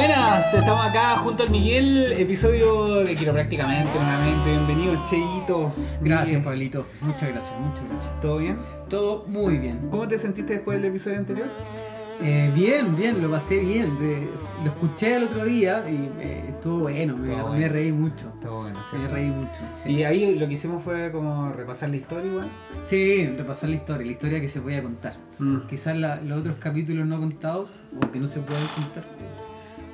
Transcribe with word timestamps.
buenas, 0.00 0.54
estamos 0.54 0.86
acá 0.86 1.16
junto 1.18 1.42
al 1.42 1.50
Miguel, 1.50 2.12
episodio 2.12 3.04
de 3.04 3.14
Quiroprácticamente 3.14 3.92
nuevamente. 3.98 4.50
Bienvenido, 4.50 5.04
Cheito. 5.04 5.70
Gracias, 6.00 6.28
Miguel. 6.28 6.42
Pablito. 6.44 6.86
Muchas 7.02 7.28
gracias, 7.28 7.52
muchas 7.60 7.84
gracias. 7.86 8.20
¿Todo 8.22 8.38
bien? 8.38 8.58
Todo 8.88 9.24
muy 9.26 9.58
bien. 9.58 9.88
¿Cómo 9.90 10.08
te 10.08 10.18
sentiste 10.18 10.54
después 10.54 10.80
del 10.80 10.90
episodio 10.90 11.18
anterior? 11.18 11.48
Eh, 12.22 12.50
bien, 12.54 12.96
bien, 12.96 13.20
lo 13.20 13.30
pasé 13.30 13.58
bien. 13.58 13.98
De- 13.98 14.26
lo 14.64 14.70
escuché 14.70 15.16
el 15.16 15.24
otro 15.24 15.44
día 15.44 15.84
y 15.86 16.10
eh, 16.22 16.44
estuvo 16.48 16.80
bueno, 16.80 17.16
me, 17.18 17.34
Estuvo 17.34 17.54
reí 17.54 17.92
mucho. 17.92 18.32
Todo 18.40 18.62
bueno, 18.62 18.80
Me 18.92 19.08
reí 19.08 19.26
mucho. 19.28 19.60
Sí. 19.82 19.90
Y 19.90 20.04
ahí 20.04 20.34
lo 20.38 20.46
que 20.46 20.54
hicimos 20.54 20.82
fue 20.82 21.12
como 21.12 21.52
repasar 21.52 21.90
la 21.90 21.96
historia 21.96 22.26
igual. 22.30 22.50
Sí, 22.82 23.26
repasar 23.36 23.68
la 23.68 23.76
historia, 23.76 24.06
la 24.06 24.12
historia 24.12 24.40
que 24.40 24.48
se 24.48 24.60
podía 24.62 24.82
contar. 24.82 25.14
Mm. 25.38 25.66
Quizás 25.68 25.96
la- 25.98 26.16
los 26.22 26.40
otros 26.40 26.56
capítulos 26.58 27.06
no 27.06 27.18
contados 27.20 27.82
o 27.96 28.10
que 28.10 28.18
no 28.18 28.26
se 28.26 28.40
pueden 28.40 28.66
contar, 28.74 29.04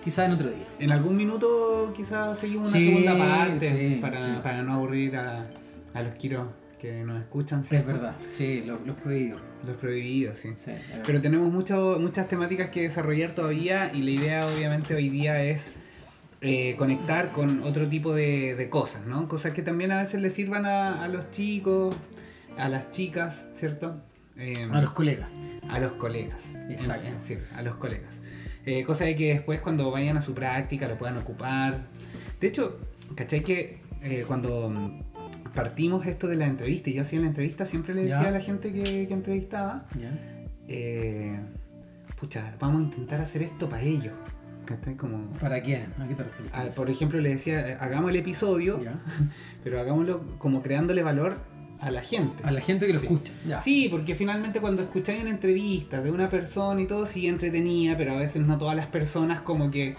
quizás 0.07 0.27
en 0.27 0.33
otro 0.33 0.49
día. 0.49 0.67
En 0.79 0.93
algún 0.93 1.17
minuto 1.17 1.93
quizás 1.95 2.39
seguimos 2.39 2.71
una 2.71 2.79
Sí, 2.79 2.87
segunda 2.87 3.19
parte 3.19 3.71
sí, 3.71 3.99
para, 4.01 4.25
sí. 4.25 4.33
para 4.43 4.63
no 4.63 4.75
aburrir 4.75 5.17
a, 5.17 5.49
a 5.95 6.03
los 6.03 6.15
quiros 6.15 6.47
que 6.81 7.03
nos 7.03 7.21
escuchan. 7.21 7.63
Es 7.69 7.85
verdad, 7.85 8.15
sí, 8.31 8.63
lo- 8.65 8.79
los 8.87 8.97
prohibidos. 8.97 9.41
Los 9.67 9.77
prohibidos, 9.79 10.39
sí. 10.39 10.51
Pero 11.05 11.21
tenemos 11.21 11.53
mucho- 11.53 11.99
muchas 12.01 12.29
temáticas 12.29 12.71
que 12.71 12.83
desarrollar 12.83 13.33
todavía 13.33 13.91
y 13.93 14.03
la 14.03 14.11
idea 14.13 14.47
obviamente 14.47 14.95
hoy 14.95 15.09
día 15.09 15.43
es 15.43 15.73
eh, 16.41 16.77
conectar 16.79 17.31
con 17.33 17.63
otro 17.65 17.89
tipo 17.89 18.15
de, 18.15 18.55
de 18.55 18.69
cosas, 18.71 19.05
¿no? 19.07 19.27
Cosas 19.27 19.53
que 19.55 19.63
también 19.63 19.91
a 19.91 19.99
veces 19.99 20.21
le 20.21 20.31
sirvan 20.31 20.67
a, 20.67 21.03
a 21.03 21.09
los 21.09 21.31
chicos, 21.33 21.97
a 22.57 22.69
las 22.69 22.91
chicas, 22.91 23.47
¿cierto? 23.57 24.01
Eh, 24.37 24.69
a 24.71 24.81
los 24.83 24.91
colegas. 24.93 25.29
a 25.69 25.81
los 25.81 25.93
colegas. 25.93 26.55
Exacto. 26.71 27.09
Eh, 27.09 27.15
sí, 27.19 27.39
a 27.57 27.63
los 27.63 27.77
colegas. 27.77 28.21
Eh, 28.67 28.83
cosa 28.83 29.05
de 29.05 29.15
que 29.15 29.29
después 29.29 29.61
cuando 29.61 29.91
vayan 29.93 30.17
a 30.17 30.23
su 30.23 30.35
práctica 30.35 30.89
lo 30.89 30.99
puedan 30.99 31.17
ocupar. 31.17 31.87
De 32.41 32.49
hecho, 32.49 32.81
¿cachai 33.15 33.43
que 33.43 33.79
eh, 34.03 34.25
cuando 34.27 34.69
mm, 34.69 35.53
partimos 35.55 36.05
esto 36.07 36.27
de 36.27 36.35
la 36.35 36.47
entrevista 36.47 36.91
y 36.91 36.95
yo 36.95 37.03
hacía 37.03 37.21
la 37.21 37.29
entrevista 37.29 37.65
siempre 37.65 37.95
le 37.95 38.03
decía 38.03 38.29
a 38.29 38.31
la 38.33 38.41
gente 38.41 38.73
que, 38.73 39.07
que 39.07 39.15
entrevistaba, 39.15 39.87
eh, 40.67 41.39
pucha, 42.19 42.57
vamos 42.59 42.83
a 42.83 42.85
intentar 42.85 43.21
hacer 43.21 43.43
esto 43.43 43.69
para 43.69 43.83
ellos. 43.83 44.13
Como, 44.97 45.33
¿Para 45.35 45.63
quién? 45.63 45.93
¿A 46.01 46.09
qué 46.09 46.17
te 46.17 46.25
refieres? 46.25 46.51
con 46.51 46.67
eso? 46.67 46.77
por 46.77 46.91
ejemplo, 46.91 47.21
le 47.21 47.29
decía, 47.29 47.79
hagamos 47.81 48.11
el 48.11 48.17
episodio, 48.17 48.81
pero 49.63 49.79
hagámoslo 49.79 50.39
como 50.39 50.61
creándole 50.61 51.05
valor 51.05 51.39
a 51.81 51.91
la 51.91 52.01
gente. 52.03 52.43
A 52.45 52.51
la 52.51 52.61
gente 52.61 52.87
que 52.87 52.93
lo 52.95 52.99
Sí. 53.01 53.07
escucha. 53.07 53.33
Ya. 53.47 53.61
Sí, 53.61 53.89
porque 53.91 54.15
finalmente 54.15 54.61
cuando 54.61 54.83
escucháis 54.83 55.21
una 55.23 55.31
entrevista 55.31 56.03
de 56.03 56.11
una 56.11 56.29
persona 56.31 56.81
y 56.81 56.87
todo, 56.87 57.07
sí 57.07 57.27
entretenía, 57.27 57.97
pero 57.97 58.13
a 58.13 58.19
veces 58.19 58.43
no 58.43 58.59
todas 58.59 58.75
las 58.77 58.87
personas 58.87 59.41
como 59.41 59.71
que, 59.71 59.95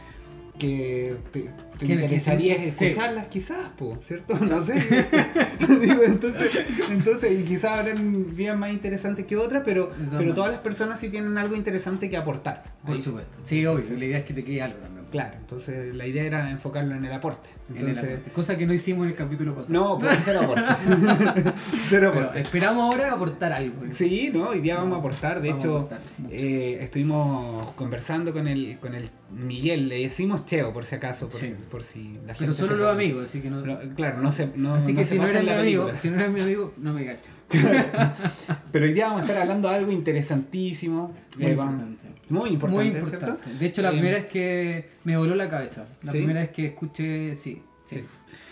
que 0.57 1.15
te, 1.31 1.41
te 1.41 1.53
Que- 1.77 1.85
que 1.85 1.93
interesaría 1.93 2.55
sí. 2.55 2.85
escucharlas 2.85 3.27
quizás, 3.27 3.69
po, 3.77 3.97
¿cierto? 4.01 4.35
No 4.39 4.59
sé. 4.63 4.73
Digo, 5.81 6.01
entonces, 6.03 6.51
entonces, 6.89 7.39
y 7.39 7.43
quizás 7.43 7.79
habrán 7.79 8.35
vidas 8.35 8.57
más 8.57 8.71
interesantes 8.73 9.25
que 9.27 9.35
otras, 9.37 9.61
pero, 9.63 9.87
todas 9.89 10.17
pero 10.17 10.33
todas 10.33 10.51
las 10.51 10.59
personas 10.61 10.99
sí 10.99 11.09
tienen 11.09 11.37
algo 11.37 11.55
interesante 11.55 12.09
que 12.09 12.17
aportar. 12.17 12.63
Por 12.83 12.95
Ahí 12.95 13.01
supuesto. 13.03 13.37
Sí, 13.43 13.63
obvio. 13.67 13.85
La 13.97 14.05
idea 14.05 14.17
es 14.17 14.23
que 14.25 14.33
te 14.33 14.43
quede 14.43 14.61
algo 14.63 14.79
también. 14.79 14.96
Claro, 15.11 15.35
entonces 15.39 15.95
la 15.95 16.05
idea 16.05 16.23
era 16.23 16.51
enfocarlo 16.51 16.95
en 16.95 17.05
el 17.05 17.13
aporte. 17.13 17.49
En 17.69 17.77
el 17.77 17.87
Entonces, 17.89 18.13
aporte. 18.15 18.31
Cosa 18.31 18.57
que 18.57 18.65
no 18.67 18.73
hicimos 18.73 19.03
en 19.05 19.11
el 19.11 19.15
capítulo 19.15 19.55
pasado. 19.55 19.73
no, 19.73 19.99
pues 19.99 20.17
cero 20.25 20.41
aporte. 20.43 20.63
cero 21.87 22.11
Pero 22.13 22.21
aporte. 22.25 22.41
esperamos 22.41 22.93
ahora 22.93 23.13
aportar 23.13 23.53
algo. 23.53 23.83
Sí, 23.93 24.31
¿no? 24.33 24.49
Hoy 24.49 24.59
día 24.59 24.77
vamos 24.77 24.95
a 24.95 24.99
aportar. 24.99 25.41
De 25.41 25.49
Vamos 25.49 25.63
hecho, 25.63 25.77
aportar 25.77 25.99
eh, 26.29 26.77
estuvimos 26.81 27.71
conversando 27.73 28.33
con 28.33 28.47
el, 28.47 28.77
con 28.79 28.95
el 28.95 29.09
Miguel. 29.31 29.87
Le 29.89 29.99
decimos 29.99 30.45
Cheo, 30.45 30.73
por 30.73 30.85
si 30.85 30.95
acaso, 30.95 31.27
por, 31.29 31.39
Sí. 31.39 31.47
si, 31.47 31.65
por 31.67 31.83
si 31.83 32.13
la 32.25 32.33
Pero 32.33 32.35
gente 32.39 32.53
solo 32.53 32.71
se 32.73 32.75
los 32.77 32.91
amigos, 32.93 33.23
así 33.29 33.41
que 33.41 33.49
no. 33.49 33.61
Claro, 33.95 34.21
no 34.21 34.31
se 34.31 34.47
no, 34.55 34.75
así 34.75 34.93
no 34.93 34.99
que 34.99 35.05
se 35.05 35.15
si 35.15 35.19
no 35.21 35.27
eres 35.27 35.43
mi 35.43 35.49
amigo, 35.49 35.91
si 35.99 36.09
no 36.09 36.15
eres 36.15 36.31
mi 36.31 36.41
amigo, 36.41 36.73
no 36.77 36.93
me 36.93 37.03
gacho. 37.05 37.29
Pero 38.71 38.85
hoy 38.85 38.93
día 38.93 39.05
vamos 39.07 39.21
a 39.21 39.25
estar 39.25 39.41
hablando 39.41 39.69
de 39.69 39.75
algo 39.75 39.91
interesantísimo. 39.91 41.15
Muy 41.37 41.45
Eh, 41.45 41.51
importante. 41.51 42.07
muy 42.29 42.49
importante, 42.51 42.83
Muy 42.83 42.91
¿cierto? 43.09 43.15
importante. 43.27 43.57
De 43.59 43.65
hecho, 43.65 43.81
la 43.81 43.89
Eh, 43.89 43.93
primera 43.93 44.17
vez 44.17 44.25
que 44.27 44.89
me 45.03 45.17
voló 45.17 45.35
la 45.35 45.49
cabeza. 45.49 45.85
La 46.03 46.11
¿Sí? 46.11 46.17
primera 46.19 46.41
vez 46.41 46.49
que 46.51 46.65
escuché, 46.67 47.35
sí. 47.35 47.61
Sí. 47.85 47.95
Sí. 47.95 48.05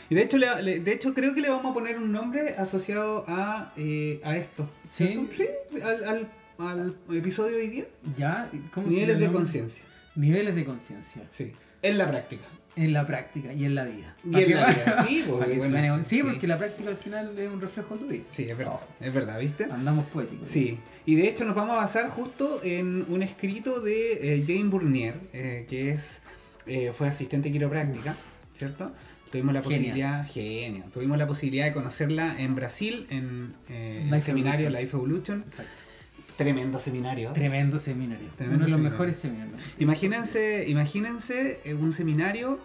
Y 0.10 0.16
de 0.16 0.22
hecho, 0.22 0.38
le- 0.38 0.62
le- 0.62 0.80
de 0.80 0.92
hecho 0.94 1.14
creo 1.14 1.34
que 1.34 1.42
le 1.42 1.50
vamos 1.50 1.72
a 1.72 1.74
poner 1.74 1.98
un 1.98 2.12
nombre 2.12 2.56
asociado 2.58 3.26
a, 3.28 3.74
eh, 3.76 4.22
a 4.24 4.38
esto. 4.38 4.70
¿Sí? 4.90 5.28
¿cierto? 5.34 5.34
Sí, 5.74 5.82
al, 5.82 6.06
al, 6.06 6.30
al 6.60 6.96
episodio 7.18 7.58
de 7.58 7.64
hoy 7.64 7.68
día. 7.70 7.86
¿Ya? 8.18 8.50
¿Cómo 8.74 8.88
se 8.88 8.94
Niveles 8.94 9.20
de 9.20 9.32
conciencia. 9.32 9.84
Niveles 10.16 10.56
de 10.56 10.66
conciencia. 10.66 11.22
Sí. 11.32 11.54
En 11.82 11.98
la 11.98 12.08
práctica. 12.08 12.44
En 12.78 12.92
la 12.92 13.08
práctica 13.08 13.54
y 13.54 13.64
en 13.66 13.74
la 13.76 13.86
vida. 13.86 14.16
Y 14.26 14.32
¿Para 14.32 14.46
en 14.46 14.56
la 14.56 14.68
vida. 14.70 15.06
Sí, 15.08 15.24
porque, 15.30 15.54
bueno, 15.58 15.72
suene- 15.80 16.04
sí, 16.04 16.18
sí. 16.18 16.24
porque 16.24 16.48
la 16.48 16.58
práctica 16.58 16.90
al 16.90 16.98
final 16.98 17.38
es 17.40 17.50
un 17.50 17.62
reflejo 17.62 17.94
de 17.96 18.00
tu 18.02 18.08
vida. 18.08 18.24
Sí, 18.30 18.50
es 18.50 18.58
verdad. 18.58 18.80
Es 19.00 19.14
verdad, 19.14 19.40
¿viste? 19.40 19.64
Andamos 19.66 20.06
poéticos. 20.08 20.50
Sí, 20.50 20.78
y 21.06 21.16
de 21.16 21.28
hecho 21.30 21.46
nos 21.46 21.56
vamos 21.56 21.74
a 21.78 21.82
basar 21.82 22.10
justo 22.10 22.60
en 22.64 23.06
un 23.08 23.24
escrito 23.24 23.80
de 23.80 24.34
eh, 24.36 24.44
Jane 24.46 24.66
Burnier, 24.66 25.16
eh, 25.32 25.66
que 25.70 25.92
es 25.92 26.22
eh, 26.66 26.92
fue 26.94 27.08
asistente 27.08 27.52
quiropráctica, 27.52 28.16
¿cierto? 28.54 28.92
Tuvimos 29.32 29.54
la 29.54 29.62
posibilidad, 29.62 30.28
genia, 30.28 30.84
tuvimos 30.94 31.18
la 31.18 31.28
posibilidad 31.28 31.66
de 31.66 31.74
conocerla 31.74 32.36
en 32.40 32.56
Brasil, 32.56 33.06
en 33.10 33.54
eh, 33.70 34.08
el 34.12 34.22
seminario 34.22 34.68
Evolution. 34.68 34.82
Life 34.84 34.96
Evolution. 34.98 35.44
Exacto. 35.48 35.72
Tremendo 36.38 36.80
seminario. 36.80 37.32
Tremendo 37.32 37.80
seminario. 37.80 38.28
Tremendo 38.38 38.66
Uno 38.66 38.66
de 38.66 38.72
los 38.72 38.78
seminario. 38.78 38.92
mejores 38.92 39.16
seminarios. 39.18 39.62
Imagínense, 39.80 40.66
imagínense 40.68 41.62
eh, 41.64 41.74
un 41.74 41.94
seminario 41.94 42.60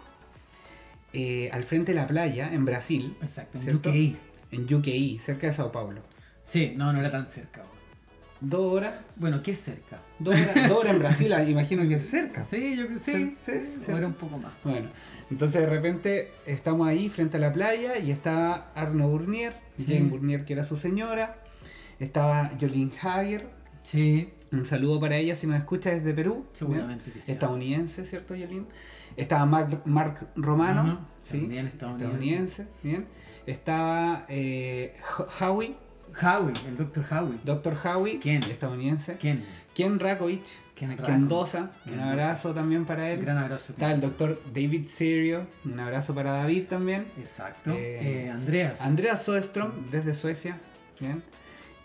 eh, 1.13 1.49
al 1.53 1.63
frente 1.63 1.93
de 1.93 1.99
la 1.99 2.07
playa 2.07 2.53
en 2.53 2.65
Brasil, 2.65 3.15
Exacto, 3.21 3.57
en 3.57 3.63
¿Cierto? 3.63 3.89
UKI. 3.89 4.17
en 4.51 4.73
UKI, 4.73 5.19
cerca 5.19 5.47
de 5.47 5.53
Sao 5.53 5.71
Paulo. 5.71 6.01
Sí, 6.43 6.73
no, 6.75 6.91
no 6.91 6.99
era 6.99 7.11
tan 7.11 7.27
cerca. 7.27 7.63
Dos 8.41 8.73
horas, 8.73 8.95
Bueno, 9.17 9.43
¿qué 9.43 9.51
es 9.51 9.59
cerca? 9.61 9.99
dos 10.17 10.33
horas, 10.35 10.67
dos 10.67 10.79
horas 10.79 10.93
en 10.93 10.99
Brasil, 11.03 11.33
ah, 11.33 11.43
imagino 11.43 11.87
que 11.87 11.95
es 11.95 12.09
cerca. 12.09 12.43
Sí, 12.43 12.75
yo 12.75 12.87
creo 12.87 12.97
que 12.97 13.03
sí. 13.03 13.33
Sí, 13.39 13.91
era 13.91 14.07
un 14.07 14.13
poco 14.13 14.37
más. 14.39 14.51
Bueno, 14.63 14.89
entonces 15.29 15.61
de 15.61 15.67
repente 15.67 16.31
estamos 16.47 16.87
ahí 16.87 17.07
frente 17.07 17.37
a 17.37 17.39
la 17.39 17.53
playa 17.53 17.99
y 17.99 18.09
estaba 18.11 18.71
Arno 18.75 19.07
Burnier, 19.07 19.53
Sí. 19.77 19.85
Jane 19.87 20.09
Burnier 20.09 20.43
que 20.43 20.53
era 20.53 20.63
su 20.63 20.75
señora, 20.75 21.37
estaba 21.99 22.51
Jolene 22.59 22.91
Hager, 23.01 23.47
Sí, 23.83 24.29
un 24.51 24.65
saludo 24.65 24.99
para 24.99 25.15
ella 25.17 25.35
si 25.35 25.47
nos 25.47 25.57
escucha 25.57 25.89
desde 25.91 26.13
Perú, 26.13 26.45
seguramente 26.53 27.11
que 27.11 27.19
sí. 27.19 27.31
estadounidense, 27.31 28.05
¿cierto 28.05 28.33
Jolene? 28.35 28.65
Estaba 29.17 29.45
Mark, 29.45 29.81
Mark 29.85 30.27
Romano, 30.35 30.83
Ujú, 30.83 30.97
¿sí? 31.23 31.39
también 31.39 31.67
estadounidense. 31.67 32.63
estadounidense, 32.63 32.67
bien. 32.83 33.05
Estaba 33.45 34.25
eh, 34.29 34.95
Ho- 35.17 35.27
Howie, 35.45 35.75
Howie, 36.21 36.53
el 36.67 36.77
Dr. 36.77 37.05
Howie. 37.11 37.37
Dr. 37.43 37.77
Howie, 37.83 38.19
¿Quién? 38.19 38.43
estadounidense. 38.43 39.17
¿Quién? 39.17 39.43
Ken 39.73 39.99
Rakovic, 39.99 40.43
Ken 40.75 40.97
un 41.31 41.99
abrazo 41.99 42.53
también 42.53 42.85
para 42.85 43.09
él. 43.11 43.21
Gran 43.21 43.37
abrazo. 43.37 43.71
Está 43.73 43.91
el 43.93 44.01
doctor 44.01 44.41
David 44.53 44.87
Serio, 44.87 45.45
un 45.63 45.79
abrazo 45.79 46.13
para 46.13 46.33
David 46.33 46.63
también. 46.69 47.05
Exacto. 47.17 47.71
Eh, 47.71 48.25
Eh, 48.25 48.29
Andreas. 48.29 48.81
Andreas 48.81 49.23
Soderstrom, 49.23 49.71
desde 49.91 50.13
Suecia. 50.13 50.57
Bien. 50.99 51.23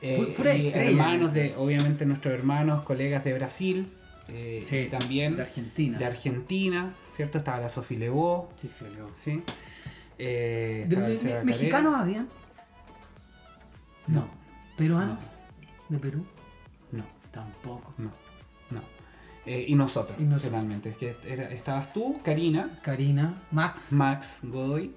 Eh, 0.03 0.73
hermanos 0.75 1.33
de, 1.33 1.55
obviamente, 1.57 2.05
nuestros 2.07 2.35
hermanos, 2.35 2.83
colegas 2.83 3.25
de 3.25 3.35
Brasil. 3.35 3.93
eh, 4.29 4.65
Sí, 4.67 4.77
y 4.79 4.87
también 4.89 5.37
de 5.37 5.43
Argentina. 5.43 5.99
de 5.99 6.05
Argentina, 6.05 6.95
¿cierto? 7.13 7.39
Estaba 7.39 7.61
la 7.61 7.69
Sofi 7.69 7.97
Lebó, 7.97 8.51
Sí. 8.61 8.69
¿sí? 9.23 9.43
Eh, 10.19 10.85
¿De 10.89 10.95
estaba 10.95 11.07
el 11.07 11.13
me- 11.13 11.19
Seba 11.19 11.29
me- 11.29 11.39
Calera. 11.39 11.45
¿Mexicanos 11.45 11.95
habían? 11.95 12.29
No. 14.09 14.21
No. 14.21 14.29
¿Peruanos? 14.77 15.19
No, 15.89 15.97
¿De 15.97 15.99
Perú? 15.99 16.27
no, 16.93 17.05
Tampoco. 17.31 17.95
no. 17.99 18.11
no. 18.71 18.81
Eh, 19.47 19.65
y 19.69 19.75
nosotros, 19.77 20.19
Y 20.19 20.25
nosotros. 20.25 20.51
finalmente. 20.51 20.91
Es 20.91 20.97
que 20.97 21.17
era- 21.27 21.49
estabas 21.51 21.93
tú, 21.93 22.19
Karina, 22.25 22.79
Karina, 22.83 23.43
Max, 23.53 23.93
Max 23.93 24.41
Godoy, 24.43 24.93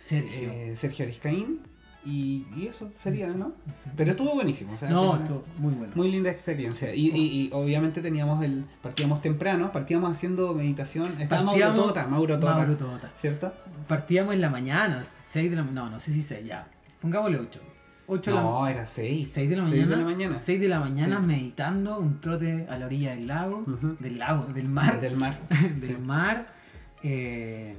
Sergio. 0.00 0.50
Sergio 0.76 1.04
Ariscaín 1.06 1.60
y, 2.06 2.46
y 2.56 2.66
eso 2.68 2.90
sería, 3.02 3.28
¿no? 3.28 3.52
Sí. 3.74 3.90
Pero 3.96 4.12
estuvo 4.12 4.34
buenísimo. 4.34 4.72
o 4.74 4.78
sea, 4.78 4.88
no, 4.88 5.16
esto 5.16 5.44
muy 5.58 5.74
bueno. 5.74 5.92
Muy 5.96 6.10
linda 6.10 6.30
experiencia. 6.30 6.94
Y, 6.94 7.08
y- 7.10 7.42
y 7.42 7.50
obviamente 7.52 8.00
teníamos 8.00 8.42
el. 8.44 8.64
Partíamos 8.82 9.20
temprano, 9.20 9.72
partíamos 9.72 10.12
haciendo 10.12 10.54
meditación. 10.54 11.20
Estaba 11.20 11.42
Mauro 11.42 11.74
Tota, 11.74 12.06
Mauro 12.06 12.38
Tota. 12.38 12.54
Mauro 12.54 12.76
Tota. 12.76 13.10
¿Cierto? 13.16 13.52
Partíamos 13.88 14.34
en 14.34 14.40
la 14.40 14.50
mañana, 14.50 15.04
6 15.28 15.50
de 15.50 15.56
la 15.56 15.62
No, 15.64 15.90
no 15.90 15.98
sé 16.00 16.12
si 16.12 16.22
6, 16.22 16.46
ya. 16.46 16.68
Pongámosle 17.00 17.38
8. 17.40 17.60
8 18.08 18.30
de 18.30 18.36
la 18.36 18.42
No, 18.42 18.66
era 18.68 18.86
6. 18.86 19.28
6 19.32 19.50
de 19.50 19.56
la 19.56 19.64
Seis 19.64 19.74
mañana. 19.74 19.90
de 19.90 19.96
la 20.02 20.04
mañana. 20.08 20.38
6 20.38 20.60
de 20.60 20.68
la 20.68 20.78
mañana 20.80 21.16
Sí. 21.20 21.26
meditando, 21.26 21.98
un 21.98 22.20
trote 22.20 22.66
a 22.70 22.78
la 22.78 22.86
orilla 22.86 23.10
del 23.16 23.26
lago, 23.26 23.64
Ujú. 23.66 23.96
del 23.98 24.18
lago, 24.18 24.46
del 24.54 24.68
mar, 24.68 25.00
Del 25.00 25.16
mar. 25.16 25.38
del 25.80 25.96
Sí. 25.96 26.02
mar. 26.02 26.54
eh, 27.02 27.76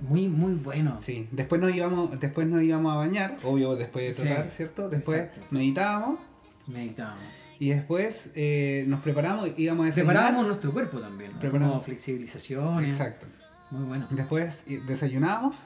muy, 0.00 0.28
muy 0.28 0.54
bueno. 0.54 0.98
Sí. 1.00 1.28
Después 1.32 1.60
nos 1.60 1.74
íbamos, 1.74 2.18
después 2.20 2.46
nos 2.46 2.62
íbamos 2.62 2.92
a 2.92 2.96
bañar, 2.96 3.38
obvio 3.42 3.76
después 3.76 4.04
de 4.04 4.12
Sí, 4.12 4.28
trotar, 4.28 4.50
¿cierto? 4.50 4.88
Después 4.88 5.18
exacto. 5.18 5.46
meditábamos 5.50 6.18
Meditábamos. 6.66 7.22
Y 7.58 7.70
después 7.70 8.30
eh, 8.34 8.84
nos 8.88 9.00
preparamos, 9.00 9.48
íbamos 9.56 9.84
a 9.84 9.86
desayunar. 9.86 10.14
Preparábamos 10.14 10.46
nuestro 10.46 10.72
cuerpo 10.72 10.98
también, 10.98 11.30
¿no? 11.32 11.40
Preparamos. 11.40 11.72
como 11.72 11.84
flexibilizaciones. 11.84 12.90
Exacto. 12.90 13.26
Muy 13.70 13.84
bueno. 13.84 14.06
Después 14.10 14.64
eh, 14.66 14.82
desayunábamos 14.86 15.56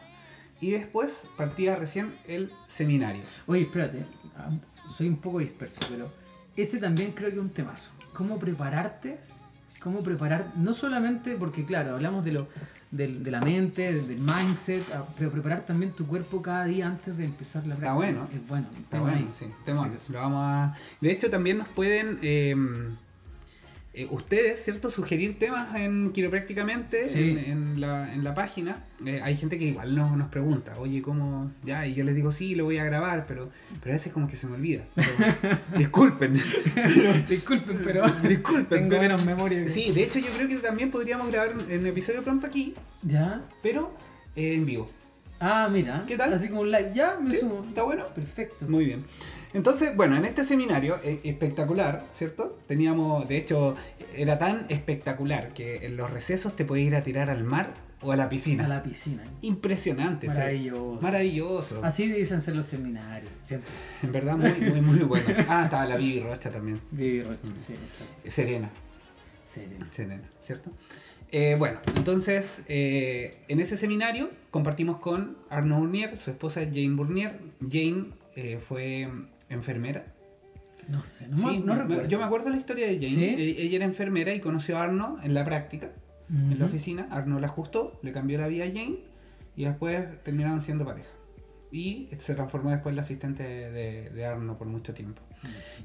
y 0.61 0.73
después 0.73 1.25
partía 1.37 1.77
recién 1.77 2.15
el 2.27 2.51
seminario. 2.67 3.23
Oye, 3.47 3.63
espérate, 3.63 4.05
ah, 4.37 4.51
soy 4.97 5.09
un 5.09 5.19
poco 5.19 5.39
disperso, 5.39 5.81
pero 5.89 6.13
ese 6.57 6.79
también 6.79 7.13
creo 7.13 7.31
que 7.31 7.37
es 7.37 7.43
un 7.43 7.51
temazo. 7.51 7.93
¿Cómo 8.13 8.39
prepararte? 8.39 9.19
¿Cómo 9.81 10.03
preparar? 10.03 10.53
No 10.57 10.75
solamente 10.75 11.37
porque, 11.37 11.65
claro, 11.65 11.95
hablamos 11.95 12.25
de 12.25 12.33
lo 12.33 12.49
del- 12.91 13.23
de 13.23 13.31
la 13.31 13.41
mente, 13.41 13.93
del 13.93 14.19
mindset, 14.19 14.83
pero 15.17 15.31
preparar 15.31 15.67
también 15.67 15.93
tu 15.93 16.07
cuerpo 16.07 16.41
cada 16.43 16.65
día 16.65 16.87
antes 16.89 17.17
de 17.17 17.25
empezar 17.25 17.63
la 17.67 17.75
práctica. 17.77 17.95
bueno. 17.95 18.29
Es 18.35 18.49
bueno. 18.49 18.67
Está 18.79 18.91
tema 18.99 19.03
bueno, 19.03 19.19
ahí. 19.19 19.29
sí. 19.33 19.47
tema 19.65 19.91
sí. 19.99 20.13
Lo 20.13 20.19
vamos 20.21 20.41
a... 20.43 20.75
De 21.01 21.11
hecho, 21.13 21.31
también 21.31 21.59
nos 21.59 21.69
pueden... 21.69 22.19
eh, 22.23 22.55
eh, 24.01 24.07
ustedes, 24.11 24.63
¿cierto? 24.65 24.91
Sugerir 24.91 25.39
temas 25.39 25.75
en 25.75 26.13
quiroprácticamente 26.13 27.05
Sí. 27.09 27.31
en, 27.31 27.39
en 27.39 27.81
la, 27.81 28.13
en 28.15 28.23
la 28.25 28.35
página. 28.35 28.85
Eh, 29.05 29.21
hay 29.23 29.37
gente 29.37 29.59
que 29.59 29.65
igual 29.67 29.95
nos, 29.95 30.17
nos 30.17 30.29
pregunta, 30.29 30.75
oye, 30.79 31.03
¿cómo? 31.03 31.51
Ya, 31.65 31.87
y 31.87 31.95
yo 31.95 32.05
les 32.05 32.15
digo, 32.15 32.31
sí, 32.33 32.55
lo 32.55 32.65
voy 32.65 32.79
a 32.79 32.85
grabar, 32.85 33.27
pero, 33.27 33.51
pero 33.83 33.93
a 33.95 33.97
veces 33.97 34.13
como 34.13 34.29
que 34.29 34.37
se 34.37 34.47
me 34.47 34.55
olvida. 34.57 34.85
Pero, 34.95 35.09
disculpen. 35.77 36.35
Disculpen, 37.29 37.81
pero 37.85 38.07
Disculpen, 38.29 38.67
tengo 38.67 38.89
pero- 38.91 39.03
menos 39.03 39.25
memoria. 39.25 39.65
que- 39.65 39.71
Sí, 39.71 39.91
de 39.93 40.05
hecho 40.05 40.19
yo 40.19 40.29
creo 40.37 40.49
que 40.49 40.57
también 40.57 40.91
podríamos 40.91 41.31
grabar 41.31 41.55
un, 41.57 41.61
un 41.81 41.87
episodio 41.87 42.23
pronto 42.23 42.47
aquí, 42.47 42.75
¿Ya? 43.03 43.43
pero 43.63 43.93
eh, 44.37 44.55
en 44.55 44.65
vivo. 44.67 44.91
Ah, 45.41 45.69
mira. 45.71 46.05
¿Qué 46.09 46.17
tal? 46.17 46.33
Así 46.33 46.49
como 46.49 46.63
un 46.63 46.71
live. 46.73 46.91
Ya, 46.95 47.17
me 47.21 47.31
¿Sí? 47.33 47.39
sumo. 47.41 47.65
¿Está 47.69 47.85
bueno? 47.85 48.07
Perfecto. 48.15 48.67
Muy 48.69 48.85
bien. 48.87 49.01
Entonces, 49.55 49.97
bueno, 49.97 50.17
en 50.17 50.25
este 50.25 50.45
seminario 50.45 50.97
eh, 51.03 51.21
espectacular, 51.25 52.07
¿cierto? 52.11 52.59
Teníamos, 52.67 53.27
de 53.29 53.39
hecho, 53.39 53.75
era 54.15 54.39
tan 54.39 54.67
espectacular 54.69 55.53
que 55.55 55.87
en 55.87 55.97
los 55.97 56.11
recesos 56.11 56.55
te 56.55 56.65
podías 56.65 56.89
ir 56.89 56.97
a 56.97 57.03
tirar 57.03 57.31
al 57.31 57.45
mar 57.45 57.75
o 58.03 58.13
a 58.13 58.17
la 58.17 58.29
piscina. 58.29 58.67
A 58.67 58.69
la 58.69 58.83
piscina. 58.83 59.25
Impresionante. 59.43 60.29
Maravilloso. 60.29 60.99
maravilloso. 61.01 61.81
Así 61.85 62.11
dicen 62.11 62.43
ser 62.43 62.55
los 62.57 62.67
seminarios. 62.67 63.33
Siempre. 63.45 63.71
En 64.03 64.13
verdad, 64.13 64.37
muy, 64.37 64.53
muy, 64.53 64.81
muy 64.81 64.99
bueno. 65.01 65.27
Ah, 65.49 65.65
estaba 65.65 65.87
la 65.87 65.97
Vivi 65.97 66.21
Rocha 66.21 66.51
también. 66.51 66.81
Vivi 66.91 67.23
Rocha, 67.23 67.49
Sí, 67.61 67.73
exacto. 67.73 68.31
Serena. 68.31 68.71
Serena. 69.47 69.89
Serena, 69.91 70.31
¿cierto? 70.43 70.71
Eh, 71.31 71.57
bueno, 71.59 71.81
entonces 71.97 72.61
eh, 72.69 73.43
en 73.49 73.61
ese 73.61 73.77
seminario 73.77 74.31
compartimos 74.51 74.99
con 74.99 75.37
Arnaud 75.51 75.81
Burnier, 75.81 76.17
su 76.17 76.31
esposa 76.31 76.63
Jane 76.65 76.91
Burnier. 76.95 77.39
Jane 77.61 78.07
eh, 78.37 78.61
fue 78.67 79.09
enfermera. 79.51 80.15
No 80.89 81.05
sé, 81.05 81.29
no, 81.29 81.37
Sí, 81.37 81.45
me- 81.45 81.59
no 81.67 81.75
me- 81.75 81.81
recuerdo. 81.83 82.09
yo 82.09 82.19
me 82.19 82.25
acuerdo 82.25 82.49
la 82.51 82.57
historia 82.57 82.87
de 82.87 82.95
Jane. 82.95 83.07
¿Sí? 83.09 83.25
E- 83.25 83.63
Ella 83.63 83.77
era 83.77 83.85
enfermera 83.85 84.35
y 84.35 84.41
conoció 84.41 84.79
a 84.79 84.85
Arno 84.85 85.19
en 85.23 85.35
la 85.35 85.45
práctica, 85.45 85.91
en 86.31 86.59
la 86.59 86.65
oficina. 86.67 87.09
Arno 87.11 87.41
la 87.41 87.47
ajustó, 87.47 87.99
le 88.03 88.13
cambió 88.13 88.39
la 88.39 88.47
vida 88.49 88.65
a 88.65 88.69
Jane 88.69 88.99
y 89.57 89.65
después 89.65 90.07
terminaron 90.23 90.61
siendo 90.63 90.85
pareja. 90.87 91.11
Y 91.71 92.09
se 92.17 92.35
transformó 92.35 92.71
después 92.71 92.93
en 92.93 92.97
la 92.97 93.03
asistente 93.03 93.43
de, 93.43 93.71
de- 93.71 94.11
de 94.11 94.25
Arno 94.25 94.57
por 94.57 94.67
mucho 94.67 94.95
tiempo. 94.95 95.21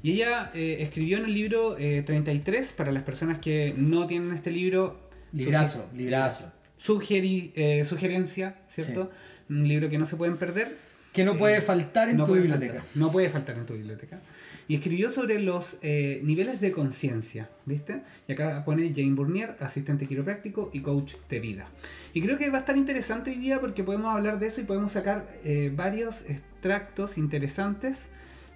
Y 0.02 0.12
ella 0.12 0.50
eh, 0.54 0.78
escribió 0.80 1.18
en 1.18 1.26
el 1.26 1.34
libro 1.34 1.76
eh, 1.78 2.02
33, 2.02 2.72
para 2.72 2.90
las 2.90 3.02
personas 3.02 3.38
que 3.38 3.74
no 3.76 4.06
tienen 4.06 4.32
este 4.32 4.50
libro, 4.50 4.98
Librazo, 5.32 5.86
suge- 5.92 5.96
librazo. 5.96 6.52
sugeri- 6.82 7.52
eh, 7.54 7.84
sugerencia, 7.84 8.56
¿cierto? 8.68 9.10
Un 9.50 9.68
libro 9.68 9.90
que 9.90 9.98
no 9.98 10.06
se 10.06 10.16
pueden 10.16 10.38
perder. 10.38 10.76
Que 11.14 11.24
no 11.24 11.36
puede 11.38 11.58
Eh, 11.58 11.62
faltar 11.62 12.08
en 12.10 12.16
no 12.18 12.26
tu 12.26 12.34
biblioteca. 12.34 12.74
faltar, 12.80 12.90
no 12.96 13.10
puede 13.12 13.30
faltar 13.30 13.56
en 13.56 13.64
tu 13.64 13.72
biblioteca. 13.74 14.20
Y 14.66 14.74
escribió 14.76 15.10
sobre 15.10 15.38
los 15.40 15.76
eh, 15.82 16.20
niveles 16.24 16.60
de 16.60 16.72
conciencia, 16.72 17.48
¿viste? 17.66 18.02
Y 18.26 18.32
acá 18.32 18.64
pone 18.64 18.92
Jane 18.94 19.12
Burnier, 19.14 19.56
asistente 19.60 20.06
quiropráctico 20.06 20.70
y 20.72 20.80
coach 20.80 21.14
de 21.30 21.38
vida. 21.40 21.66
Y 22.14 22.20
creo 22.22 22.36
que 22.38 22.50
va 22.50 22.58
a 22.58 22.60
estar 22.60 22.76
interesante 22.76 23.30
hoy 23.30 23.36
día 23.36 23.60
porque 23.60 23.84
podemos 23.84 24.14
hablar 24.14 24.38
de 24.38 24.46
eso 24.48 24.60
y 24.60 24.64
podemos 24.64 24.92
sacar 24.92 25.26
eh, 25.44 25.70
varios 25.74 26.22
extractos 26.28 27.16
interesantes 27.18 28.08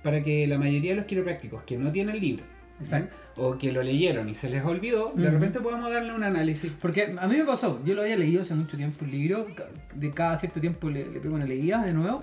para 0.02 0.22
que 0.22 0.46
la 0.46 0.58
mayoría 0.58 0.93
de 0.93 0.96
los 0.96 1.05
quiroprácticos 1.06 1.62
que 1.64 1.76
no 1.76 1.93
tienen 1.93 2.14
el 2.14 2.20
libro 2.22 2.44
Exacto. 2.81 3.16
o 3.37 3.58
que 3.58 3.70
lo 3.72 3.82
leyeron 3.82 4.28
y 4.28 4.34
se 4.34 4.49
les 4.49 4.64
olvidó, 4.64 5.12
de 5.14 5.25
Ujú. 5.25 5.32
repente 5.32 5.60
podamos 5.60 5.90
darle 5.93 6.12
un 6.14 6.22
análisis. 6.22 6.72
Porque 6.81 7.14
a 7.19 7.26
mí 7.28 7.37
me 7.37 7.44
pasó, 7.44 7.82
yo 7.84 7.94
lo 7.94 8.02
había 8.02 8.16
leído 8.16 8.43
hace 8.43 8.55
mucho 8.55 8.76
tiempo 8.76 9.05
el 9.05 9.10
libro, 9.10 9.46
de 9.94 10.10
cada 10.12 10.38
cierto 10.38 10.60
tiempo 10.60 10.88
le, 10.88 11.05
le 11.10 11.20
pego 11.20 11.34
una 11.34 11.44
leída 11.44 11.84
de 11.84 11.93
nuevo. 11.93 12.22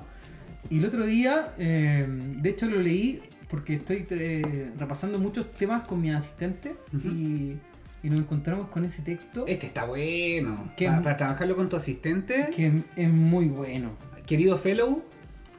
Y 0.70 0.80
el 0.80 0.86
otro 0.86 1.06
día, 1.06 1.54
eh, 1.58 2.06
de 2.08 2.50
hecho 2.50 2.68
lo 2.68 2.82
leí 2.82 3.22
porque 3.50 3.76
estoy 3.76 4.06
eh, 4.10 4.72
repasando 4.78 5.20
muchos 5.20 5.52
temas 5.54 5.84
con 5.88 6.02
mi 6.02 6.12
asistente 6.12 6.76
y, 6.94 7.56
y 8.04 8.10
nos 8.10 8.20
encontramos 8.20 8.70
con 8.70 8.84
ese 8.86 9.02
texto 9.02 9.46
Este 9.48 9.68
está 9.68 9.86
bueno. 9.86 10.72
Para 10.78 11.18
trabajarlo 11.18 11.56
con 11.56 11.70
tu 11.70 11.76
asistente, 11.76 12.50
que 12.56 12.84
es 12.96 13.10
muy 13.10 13.46
bueno. 13.46 13.92
querido 14.26 14.58
fellow, 14.58 15.04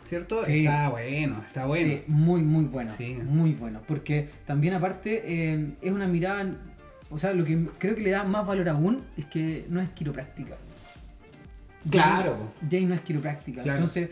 ¿cierto? 0.05 0.45
Sí. 0.45 0.67
Está 0.67 0.91
bueno, 0.91 1.43
está 1.47 1.67
bueno. 1.67 1.95
Sí, 1.95 2.03
muy, 2.07 2.43
muy 2.43 2.65
bueno. 2.65 2.93
Sí. 2.97 3.19
Muy 3.25 3.53
bueno. 3.53 3.83
Porque 3.87 4.29
también 4.45 4.75
aparte 4.75 5.23
eh, 5.25 5.73
es 5.83 5.93
una 5.93 6.07
mirada, 6.09 6.57
o 7.11 7.19
sea, 7.19 7.33
lo 7.33 7.45
que 7.45 7.67
creo 7.79 7.95
que 7.95 8.03
le 8.03 8.11
da 8.11 8.25
más 8.25 8.47
valor 8.47 8.69
aún 8.69 9.05
es 9.17 9.27
que 9.27 9.67
no 9.69 9.81
es 9.81 9.89
quiropráctica. 9.91 10.57
Claro. 11.91 12.53
Jane 12.69 12.87
no 12.87 12.95
es 12.95 13.01
quiropráctica. 13.01 13.63
Claro. 13.63 13.79
Entonces, 13.79 14.11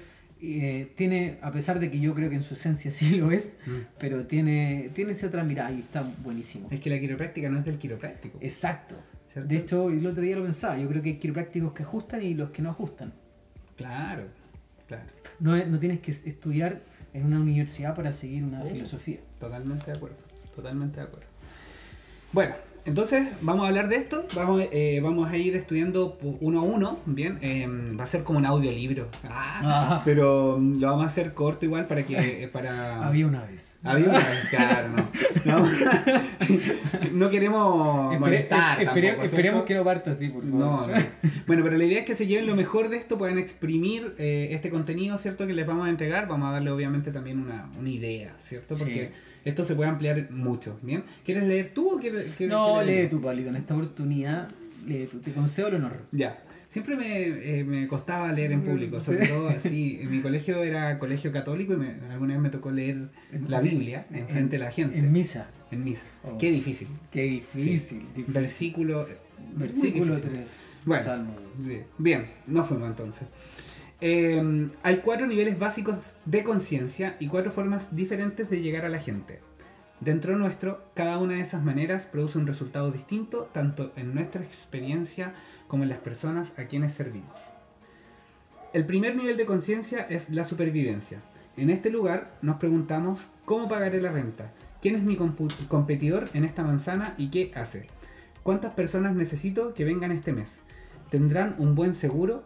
eh, 0.60 0.92
tiene, 0.96 1.38
a 1.42 1.50
pesar 1.50 1.78
de 1.80 1.90
que 1.90 1.98
yo 2.00 2.14
creo 2.14 2.28
que 2.30 2.36
en 2.36 2.42
su 2.42 2.54
esencia 2.54 2.90
sí 2.92 3.16
lo 3.16 3.30
es, 3.30 3.56
Mm. 3.66 3.70
pero 3.98 4.26
tiene, 4.26 4.90
tiene 4.94 5.12
esa 5.12 5.26
otra 5.28 5.42
mirada 5.44 5.70
y 5.72 5.80
está 5.80 6.02
buenísimo. 6.22 6.68
Es 6.70 6.80
que 6.80 6.90
la 6.90 6.98
quiropráctica 7.00 7.48
no 7.50 7.58
es 7.58 7.64
del 7.64 7.78
quiropráctico. 7.78 8.38
Exacto. 8.40 8.96
¿cierto? 9.32 9.48
De 9.48 9.56
hecho, 9.56 9.88
el 9.90 10.06
otro 10.06 10.22
día 10.22 10.36
lo 10.36 10.44
pensaba, 10.44 10.78
yo 10.78 10.88
creo 10.88 11.02
que 11.02 11.10
hay 11.10 11.16
quiroprácticos 11.18 11.72
que 11.72 11.82
ajustan 11.82 12.22
y 12.22 12.34
los 12.34 12.50
que 12.50 12.62
no 12.62 12.70
ajustan. 12.70 13.12
Claro, 13.76 14.24
claro. 14.86 15.06
No, 15.40 15.56
no 15.66 15.78
tienes 15.78 16.00
que 16.00 16.10
estudiar 16.12 16.80
en 17.12 17.26
una 17.26 17.40
universidad 17.40 17.94
para 17.94 18.12
seguir 18.12 18.44
una 18.44 18.62
filosofía. 18.64 19.18
Totalmente 19.40 19.86
de 19.86 19.96
acuerdo. 19.96 20.16
Totalmente 20.54 20.96
de 21.00 21.06
acuerdo. 21.06 21.26
Bueno, 22.32 22.54
entonces 22.86 23.28
vamos 23.40 23.64
a 23.64 23.68
hablar 23.68 23.88
de 23.88 23.96
esto. 23.96 24.26
Vamos, 24.34 24.62
eh, 24.72 25.00
vamos 25.02 25.30
a 25.30 25.36
ir 25.36 25.56
estudiando 25.56 26.18
uno 26.40 26.60
a 26.60 26.62
uno. 26.62 26.98
Bien, 27.06 27.38
Eh, 27.42 27.66
va 27.98 28.04
a 28.04 28.06
ser 28.06 28.22
como 28.22 28.38
un 28.38 28.46
audiolibro. 28.46 29.08
Ah. 29.24 30.02
Pero 30.04 30.58
mm, 30.60 30.80
lo 30.80 30.88
vamos 30.88 31.04
a 31.04 31.08
hacer 31.08 31.32
corto 31.34 31.64
igual 31.64 31.86
para 31.86 32.02
que. 32.04 32.42
eh, 32.44 32.48
Para... 32.48 33.06
Había 33.06 33.26
una 33.26 33.42
vez. 33.44 33.78
Había 33.82 34.08
una 34.08 34.18
vez, 34.18 34.48
claro, 34.50 34.88
no. 34.90 35.06
No, 35.44 35.66
No 37.12 37.30
queremos 37.30 38.12
Espere- 38.14 38.18
molestar. 38.20 38.80
espere- 38.80 39.22
esperemos 39.24 39.62
que 39.64 39.74
no 39.74 39.84
parta 39.84 40.12
así, 40.12 40.28
por 40.28 40.42
favor. 40.42 40.58
No, 40.58 40.86
no. 40.86 40.94
Bueno, 41.46 41.62
pero 41.64 41.76
la 41.76 41.84
idea 41.84 42.00
es 42.00 42.04
que 42.04 42.14
se 42.14 42.26
lleven 42.26 42.46
lo 42.46 42.56
mejor 42.56 42.88
de 42.88 42.96
esto, 42.96 43.18
puedan 43.18 43.38
exprimir 43.38 44.14
eh, 44.18 44.48
este 44.52 44.70
contenido, 44.70 45.18
¿cierto? 45.18 45.46
Que 45.46 45.52
les 45.54 45.66
vamos 45.66 45.86
a 45.86 45.90
entregar. 45.90 46.26
Vamos 46.28 46.48
a 46.48 46.52
darle 46.52 46.70
obviamente 46.70 47.12
también 47.12 47.38
una, 47.40 47.70
una 47.78 47.88
idea, 47.90 48.34
¿cierto? 48.40 48.74
Porque 48.76 49.08
Sí. 49.08 49.20
Esto 49.44 49.64
se 49.64 49.74
puede 49.74 49.90
ampliar 49.90 50.30
mucho, 50.30 50.78
¿bien? 50.82 51.04
¿Quieres 51.24 51.44
leer 51.44 51.72
tú 51.74 51.96
o 51.96 52.00
quieres, 52.00 52.32
quieres 52.36 52.54
No, 52.54 52.82
lee 52.82 53.08
tú, 53.10 53.20
Pablito, 53.20 53.48
en 53.50 53.56
esta 53.56 53.74
oportunidad, 53.74 54.48
lee 54.86 55.08
tú. 55.10 55.18
Te 55.20 55.32
concedo 55.32 55.68
el 55.68 55.74
honor. 55.76 55.98
Ya. 56.12 56.40
Siempre 56.68 56.96
me, 56.96 57.22
eh, 57.60 57.62
me 57.64 57.86
costaba 57.86 58.32
leer 58.32 58.50
en 58.50 58.62
público, 58.62 59.00
sobre 59.00 59.26
Sí. 59.26 59.32
todo 59.32 59.48
así. 59.48 59.98
En 60.00 60.10
mi 60.10 60.20
colegio 60.20 60.62
era 60.64 60.98
colegio 60.98 61.30
católico 61.30 61.74
y 61.74 61.76
me- 61.76 61.94
alguna 62.10 62.32
vez 62.34 62.42
me 62.42 62.50
tocó 62.50 62.72
leer 62.72 63.10
la 63.48 63.60
Biblia 63.60 64.06
en 64.10 64.26
frente 64.26 64.56
de 64.58 64.64
la 64.64 64.72
gente. 64.72 64.98
En 64.98 65.12
misa. 65.12 65.48
En 65.70 65.84
misa. 65.84 66.06
Oh. 66.24 66.36
Qué 66.36 66.50
difícil. 66.50 66.88
Qué 67.12 67.22
difícil. 67.22 68.00
difícil. 68.14 68.32
Versículo. 68.34 69.06
muy 69.52 69.58
Versículo 69.68 70.16
difícil. 70.16 70.30
3. 70.38 70.50
Bueno, 70.84 71.04
Salmo. 71.04 71.34
sí. 71.56 71.80
bien, 71.98 72.26
no 72.46 72.64
fuimos 72.64 72.88
entonces. 72.88 73.28
Eh, 74.00 74.70
hay 74.82 74.96
cuatro 74.98 75.26
niveles 75.26 75.58
básicos 75.58 76.18
de 76.24 76.44
conciencia 76.44 77.16
y 77.20 77.28
cuatro 77.28 77.50
formas 77.50 77.94
diferentes 77.94 78.50
de 78.50 78.60
llegar 78.60 78.84
a 78.84 78.88
la 78.88 78.98
gente. 78.98 79.40
Dentro 80.00 80.36
nuestro, 80.36 80.84
cada 80.94 81.18
una 81.18 81.34
de 81.34 81.40
esas 81.40 81.62
maneras 81.62 82.06
produce 82.06 82.38
un 82.38 82.46
resultado 82.46 82.90
distinto, 82.90 83.48
tanto 83.52 83.92
en 83.96 84.14
nuestra 84.14 84.42
experiencia 84.42 85.34
como 85.68 85.84
en 85.84 85.88
las 85.88 85.98
personas 85.98 86.52
a 86.58 86.64
quienes 86.64 86.92
servimos. 86.92 87.40
El 88.72 88.84
primer 88.84 89.16
nivel 89.16 89.36
de 89.36 89.46
conciencia 89.46 90.00
es 90.10 90.30
la 90.30 90.44
supervivencia. 90.44 91.20
En 91.56 91.70
este 91.70 91.90
lugar 91.90 92.36
nos 92.42 92.56
preguntamos 92.56 93.20
cómo 93.44 93.68
pagaré 93.68 94.02
la 94.02 94.10
renta, 94.10 94.50
quién 94.82 94.96
es 94.96 95.04
mi 95.04 95.16
competidor 95.16 96.28
en 96.34 96.44
esta 96.44 96.64
manzana 96.64 97.14
y 97.16 97.28
qué 97.28 97.52
hace, 97.54 97.86
cuántas 98.42 98.72
personas 98.72 99.14
necesito 99.14 99.72
que 99.74 99.84
vengan 99.84 100.10
este 100.10 100.32
mes, 100.32 100.58
tendrán 101.10 101.54
un 101.58 101.76
buen 101.76 101.94
seguro. 101.94 102.42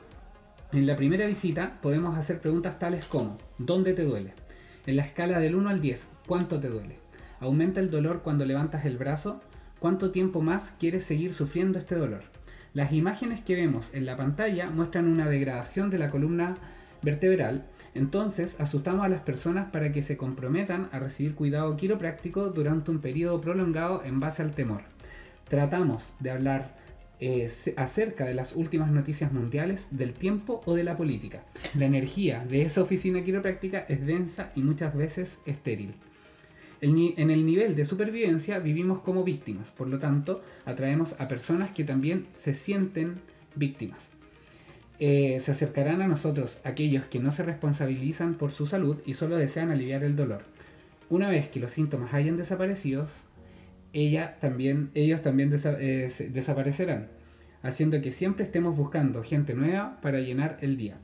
En 0.70 0.86
la 0.86 0.96
primera 0.96 1.26
visita 1.26 1.78
podemos 1.80 2.18
hacer 2.18 2.40
preguntas 2.40 2.78
tales 2.78 3.06
como 3.06 3.38
¿dónde 3.56 3.94
te 3.94 4.04
duele? 4.04 4.34
En 4.84 4.96
la 4.96 5.02
escala 5.02 5.38
del 5.38 5.54
1 5.54 5.70
al 5.70 5.80
10, 5.80 6.08
¿cuánto 6.26 6.60
te 6.60 6.68
duele? 6.68 6.98
¿Aumenta 7.40 7.80
el 7.80 7.90
dolor 7.90 8.20
cuando 8.22 8.44
levantas 8.44 8.84
el 8.84 8.98
brazo? 8.98 9.40
¿Cuánto 9.78 10.10
tiempo 10.10 10.42
más 10.42 10.74
quieres 10.78 11.04
seguir 11.04 11.32
sufriendo 11.32 11.78
este 11.78 11.94
dolor? 11.94 12.20
Las 12.74 12.92
imágenes 12.92 13.40
que 13.40 13.54
vemos 13.54 13.94
en 13.94 14.04
la 14.04 14.18
pantalla 14.18 14.68
muestran 14.68 15.08
una 15.08 15.26
degradación 15.26 15.88
de 15.88 15.98
la 15.98 16.10
columna 16.10 16.58
vertebral, 17.00 17.64
entonces 17.94 18.56
asustamos 18.58 19.06
a 19.06 19.08
las 19.08 19.22
personas 19.22 19.70
para 19.70 19.90
que 19.90 20.02
se 20.02 20.18
comprometan 20.18 20.90
a 20.92 20.98
recibir 20.98 21.34
cuidado 21.34 21.78
quiropráctico 21.78 22.50
durante 22.50 22.90
un 22.90 22.98
periodo 22.98 23.40
prolongado 23.40 24.02
en 24.04 24.20
base 24.20 24.42
al 24.42 24.52
temor. 24.52 24.82
Tratamos 25.48 26.12
de 26.20 26.30
hablar 26.30 26.76
eh, 27.20 27.50
acerca 27.76 28.26
de 28.26 28.34
las 28.34 28.54
últimas 28.54 28.90
noticias 28.90 29.32
mundiales, 29.32 29.88
del 29.90 30.12
tiempo 30.12 30.62
o 30.66 30.74
de 30.74 30.84
la 30.84 30.96
política. 30.96 31.42
La 31.74 31.86
energía 31.86 32.44
de 32.44 32.62
esa 32.62 32.82
oficina 32.82 33.24
quiropráctica 33.24 33.84
es 33.88 34.06
densa 34.06 34.52
y 34.54 34.60
muchas 34.60 34.94
veces 34.94 35.38
estéril. 35.46 35.94
En 36.80 37.30
el 37.30 37.44
nivel 37.44 37.74
de 37.74 37.84
supervivencia 37.84 38.60
vivimos 38.60 39.00
como 39.00 39.24
víctimas, 39.24 39.72
por 39.72 39.88
lo 39.88 39.98
tanto, 39.98 40.42
atraemos 40.64 41.16
a 41.18 41.26
personas 41.26 41.72
que 41.72 41.82
también 41.82 42.28
se 42.36 42.54
sienten 42.54 43.16
víctimas. 43.56 44.10
Eh, 45.00 45.40
se 45.40 45.52
acercarán 45.52 46.02
a 46.02 46.08
nosotros 46.08 46.58
aquellos 46.64 47.04
que 47.04 47.18
no 47.18 47.32
se 47.32 47.42
responsabilizan 47.42 48.34
por 48.34 48.52
su 48.52 48.66
salud 48.66 48.98
y 49.06 49.14
solo 49.14 49.36
desean 49.36 49.70
aliviar 49.70 50.04
el 50.04 50.14
dolor. 50.14 50.42
Una 51.10 51.28
vez 51.28 51.48
que 51.48 51.60
los 51.60 51.72
síntomas 51.72 52.14
hayan 52.14 52.36
desaparecido, 52.36 53.08
ella 53.92 54.38
también, 54.40 54.90
ellos 54.94 55.22
también 55.22 55.54
eh, 55.54 56.10
desaparecerán, 56.30 57.08
haciendo 57.62 58.00
que 58.00 58.12
siempre 58.12 58.44
estemos 58.44 58.76
buscando 58.76 59.22
gente 59.22 59.54
nueva 59.54 60.00
para 60.00 60.20
llenar 60.20 60.58
el 60.60 60.76
día. 60.76 60.98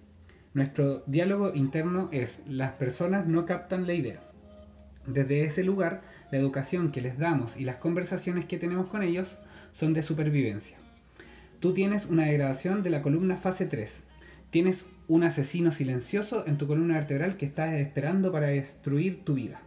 Nuestro 0.53 1.03
diálogo 1.07 1.53
interno 1.55 2.09
es, 2.13 2.41
las 2.47 2.73
personas 2.73 3.27
no 3.27 3.45
captan 3.45 3.87
la 3.87 3.95
idea. 3.95 4.21
Desde 5.07 5.45
ese 5.45 5.65
lugar, 5.65 6.03
la 6.31 6.39
educación 6.39 6.93
que 6.93 7.01
les 7.01 7.19
damos 7.19 7.57
y 7.57 7.65
las 7.65 7.77
conversaciones 7.77 8.45
que 8.45 8.59
tenemos 8.59 8.89
con 8.89 9.03
ellos 9.03 9.37
son 9.73 9.93
de 9.93 10.03
supervivencia. 10.03 10.79
Tú 11.61 11.75
tienes 11.75 12.07
una 12.07 12.27
degradación 12.27 12.83
de 12.83 12.91
la 12.91 13.03
columna 13.03 13.37
fase 13.37 13.67
3. 13.67 14.03
Tienes 14.51 14.87
un 15.09 15.25
asesino 15.25 15.73
silencioso 15.73 16.45
en 16.47 16.57
tu 16.57 16.67
columna 16.67 16.95
vertebral 16.95 17.37
que 17.37 17.47
está 17.47 17.77
esperando 17.79 18.31
para 18.31 18.47
destruir 18.47 19.25
tu 19.25 19.35
vida. 19.35 19.61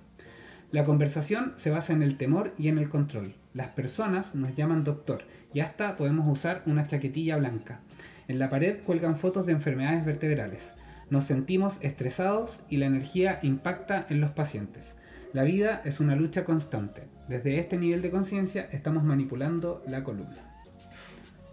La 0.71 0.83
conversación 0.83 1.53
se 1.55 1.69
basa 1.69 1.93
en 1.93 2.03
el 2.03 2.17
temor 2.17 2.53
y 2.57 2.67
en 2.67 2.77
el 2.77 2.89
control. 2.89 3.35
Las 3.53 3.69
personas 3.69 4.35
nos 4.35 4.53
llaman 4.53 4.83
doctor 4.83 5.23
y 5.53 5.61
hasta 5.61 5.95
podemos 5.95 6.27
usar 6.27 6.61
una 6.65 6.85
chaquetilla 6.87 7.37
blanca. 7.37 7.79
En 8.27 8.37
la 8.37 8.49
pared 8.49 8.79
cuelgan 8.85 9.15
fotos 9.15 9.45
de 9.45 9.53
enfermedades 9.53 10.05
vertebrales. 10.05 10.73
Nos 11.09 11.23
sentimos 11.23 11.77
estresados 11.79 12.59
y 12.69 12.77
la 12.77 12.85
energía 12.85 13.39
impacta 13.43 14.05
en 14.09 14.19
los 14.19 14.31
pacientes. 14.31 14.95
La 15.31 15.43
vida 15.43 15.81
es 15.85 16.01
una 16.01 16.17
lucha 16.17 16.43
constante. 16.43 17.03
Desde 17.29 17.59
este 17.59 17.77
nivel 17.77 18.01
de 18.01 18.11
conciencia 18.11 18.67
estamos 18.69 19.05
manipulando 19.05 19.81
la 19.87 20.03
columna. 20.03 20.43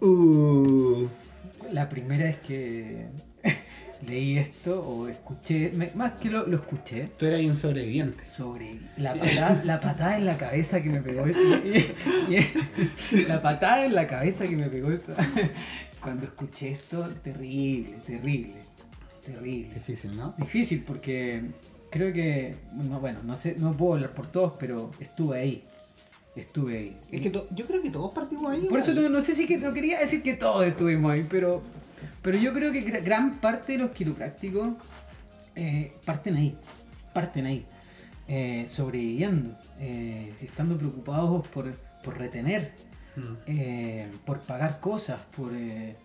Uh, 0.01 1.07
La 1.71 1.87
primera 1.87 2.25
vez 2.25 2.39
que 2.39 3.07
leí 4.07 4.37
esto 4.37 4.79
o 4.81 5.07
escuché, 5.07 5.71
me- 5.73 5.91
más 5.95 6.13
que 6.13 6.29
lo, 6.29 6.45
lo 6.47 6.57
escuché, 6.57 7.09
tú 7.17 7.25
eras 7.25 7.41
un 7.41 7.55
sobreviviente. 7.57 8.25
sobre 8.25 8.79
la 8.97 9.13
patada, 9.15 9.61
la 9.63 9.79
patada 9.81 10.17
en 10.17 10.25
la 10.25 10.37
cabeza 10.37 10.81
que 10.81 10.89
me 10.89 11.01
pegó. 11.01 11.25
y- 11.27 11.33
y- 13.11 13.21
la 13.27 13.41
patada 13.41 13.85
en 13.85 13.95
la 13.95 14.07
cabeza 14.07 14.47
que 14.47 14.55
me 14.55 14.67
pegó 14.69 14.91
esta- 14.91 15.15
cuando 16.01 16.25
escuché 16.25 16.71
esto, 16.71 17.07
terrible, 17.23 17.97
terrible, 18.05 18.55
terrible. 19.25 19.73
Difícil, 19.73 20.15
¿no? 20.15 20.33
Difícil 20.37 20.83
porque 20.85 21.41
creo 21.89 22.13
que, 22.13 22.55
no, 22.73 22.99
bueno, 22.99 23.19
no 23.23 23.35
sé, 23.35 23.55
no 23.57 23.75
puedo 23.75 23.93
hablar 23.93 24.11
por 24.13 24.27
todos, 24.27 24.53
pero 24.59 24.91
estuve 24.99 25.39
ahí. 25.39 25.63
Estuve 26.35 26.77
ahí. 26.77 26.97
Es 27.11 27.21
que 27.21 27.31
yo 27.31 27.65
creo 27.65 27.81
que 27.81 27.89
todos 27.89 28.11
partimos 28.11 28.51
ahí. 28.51 28.65
Por 28.67 28.79
eso 28.79 28.93
no, 28.93 29.07
no 29.07 29.21
sé 29.21 29.33
si 29.33 29.47
que 29.47 29.57
no 29.57 29.73
quería 29.73 29.99
decir 29.99 30.21
que 30.21 30.33
todos 30.33 30.65
estuvimos 30.65 31.13
ahí, 31.13 31.25
pero, 31.29 31.63
pero 32.25 32.37
yo 32.39 32.51
creo 32.53 32.71
que 32.73 32.83
gra- 32.83 33.03
gran 33.03 33.39
parte 33.39 33.73
de 33.73 33.77
los 33.77 33.91
quiroprácticos 33.91 34.69
eh, 35.55 35.93
parten 36.05 36.35
ahí, 36.35 36.57
parten 37.13 37.45
ahí, 37.45 37.65
eh, 38.27 38.65
sobreviviendo, 38.67 39.55
eh, 39.79 40.33
estando 40.41 40.75
preocupados 40.77 41.47
por, 41.49 41.71
por 42.03 42.17
retener, 42.17 42.83
Mm. 43.17 44.17
por 44.25 44.41
pagar 44.41 44.81
cosas, 44.81 45.21
por, 45.37 45.53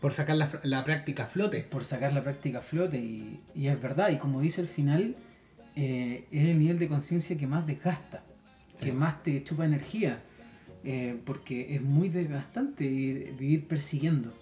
Por 0.01 0.13
sacar 0.13 0.37
la, 0.37 0.85
práctica 0.85 1.25
a 1.25 1.27
flote. 1.27 1.63
por 1.65 1.85
sacar 1.85 2.13
la 2.13 2.23
práctica 2.23 2.59
a 2.61 2.63
flote 2.63 2.99
y, 2.99 3.41
y 3.53 3.67
es 3.67 3.83
verdad, 3.83 4.11
y 4.13 4.17
como 4.19 4.41
dice 4.41 4.61
al 4.61 4.69
final, 4.69 5.17
es 5.75 6.23
el 6.31 6.57
nivel 6.61 6.79
de 6.79 6.87
conciencia 6.87 7.37
que 7.37 7.49
más 7.49 7.67
desgasta, 7.67 8.23
Sí. 8.77 8.85
que 8.85 8.93
más 8.93 9.25
te 9.25 9.43
chupa 9.43 9.65
energía, 9.65 10.21
porque 11.25 11.75
es 11.75 11.83
muy 11.83 12.09
desgastante 12.11 12.85
ir- 12.85 13.37
vivir 13.37 13.67
persiguiendo 13.67 14.33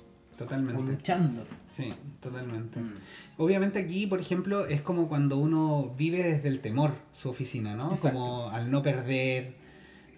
o 0.41 0.45
Totalmente. 0.47 0.93
luchando. 0.93 1.47
Sí, 1.69 1.93
totalmente. 2.21 2.81
Mm. 2.81 2.93
Obviamente 3.39 3.79
aquí, 3.79 4.07
por 4.07 4.21
ejemplo, 4.21 4.67
es 4.67 4.81
como 4.83 5.09
cuando 5.09 5.37
uno 5.39 5.95
vive 5.97 6.23
desde 6.23 6.49
el 6.49 6.61
temor 6.61 6.95
su 7.13 7.29
oficina, 7.31 7.75
¿no? 7.75 7.91
Exacto. 7.91 8.19
Como 8.19 8.49
al 8.51 8.71
no 8.71 8.83
perder. 8.83 9.57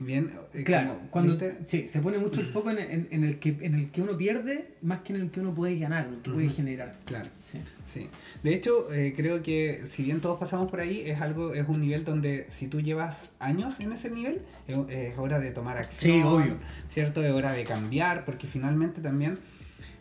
Bien. 0.03 0.31
eh, 0.55 0.65
Claro, 0.65 0.95
como, 0.95 1.11
cuando 1.11 1.39
sí, 1.67 1.87
se 1.87 2.01
pone 2.01 2.17
mucho 2.17 2.41
el 2.41 2.47
foco 2.47 2.71
en, 2.71 2.79
en- 2.79 3.09
en 3.11 3.23
el 3.23 3.39
que, 3.39 3.59
en 3.61 3.75
el 3.75 3.91
que 3.91 4.01
uno 4.01 4.17
pierde 4.17 4.69
más 4.81 5.01
que 5.01 5.13
en 5.13 5.21
el 5.21 5.31
que 5.31 5.41
uno 5.41 5.53
puede 5.55 5.79
ganar, 5.79 6.07
el 6.07 6.23
que 6.23 6.31
puede 6.31 6.47
Ujú. 6.47 6.57
generar. 6.57 6.97
Claro. 7.05 7.29
Sí. 7.43 7.59
Sí. 7.85 8.09
De 8.43 8.55
hecho, 8.55 8.91
eh, 8.95 9.13
creo 9.15 9.43
que 9.43 9.83
si 9.85 10.03
bien 10.05 10.21
todos 10.23 10.41
pasamos 10.41 10.71
por 10.71 10.81
ahí, 10.81 11.03
es 11.05 11.21
algo, 11.21 11.53
es 11.53 11.69
un 11.69 11.83
nivel 11.83 12.07
donde 12.07 12.47
si 12.49 12.67
tú 12.69 12.81
llevas 12.81 13.29
años 13.41 13.79
en 13.81 13.93
ese 13.93 14.11
nivel, 14.11 14.41
es, 14.67 14.79
es 14.89 15.19
hora 15.19 15.39
de 15.39 15.51
tomar 15.51 15.77
acción. 15.77 16.15
Sí, 16.15 16.23
obvio. 16.27 16.57
¿Cierto? 16.89 17.23
Es 17.23 17.33
hora 17.33 17.53
de 17.53 17.65
cambiar, 17.65 18.25
porque 18.25 18.47
finalmente 18.47 19.03
también 19.03 19.39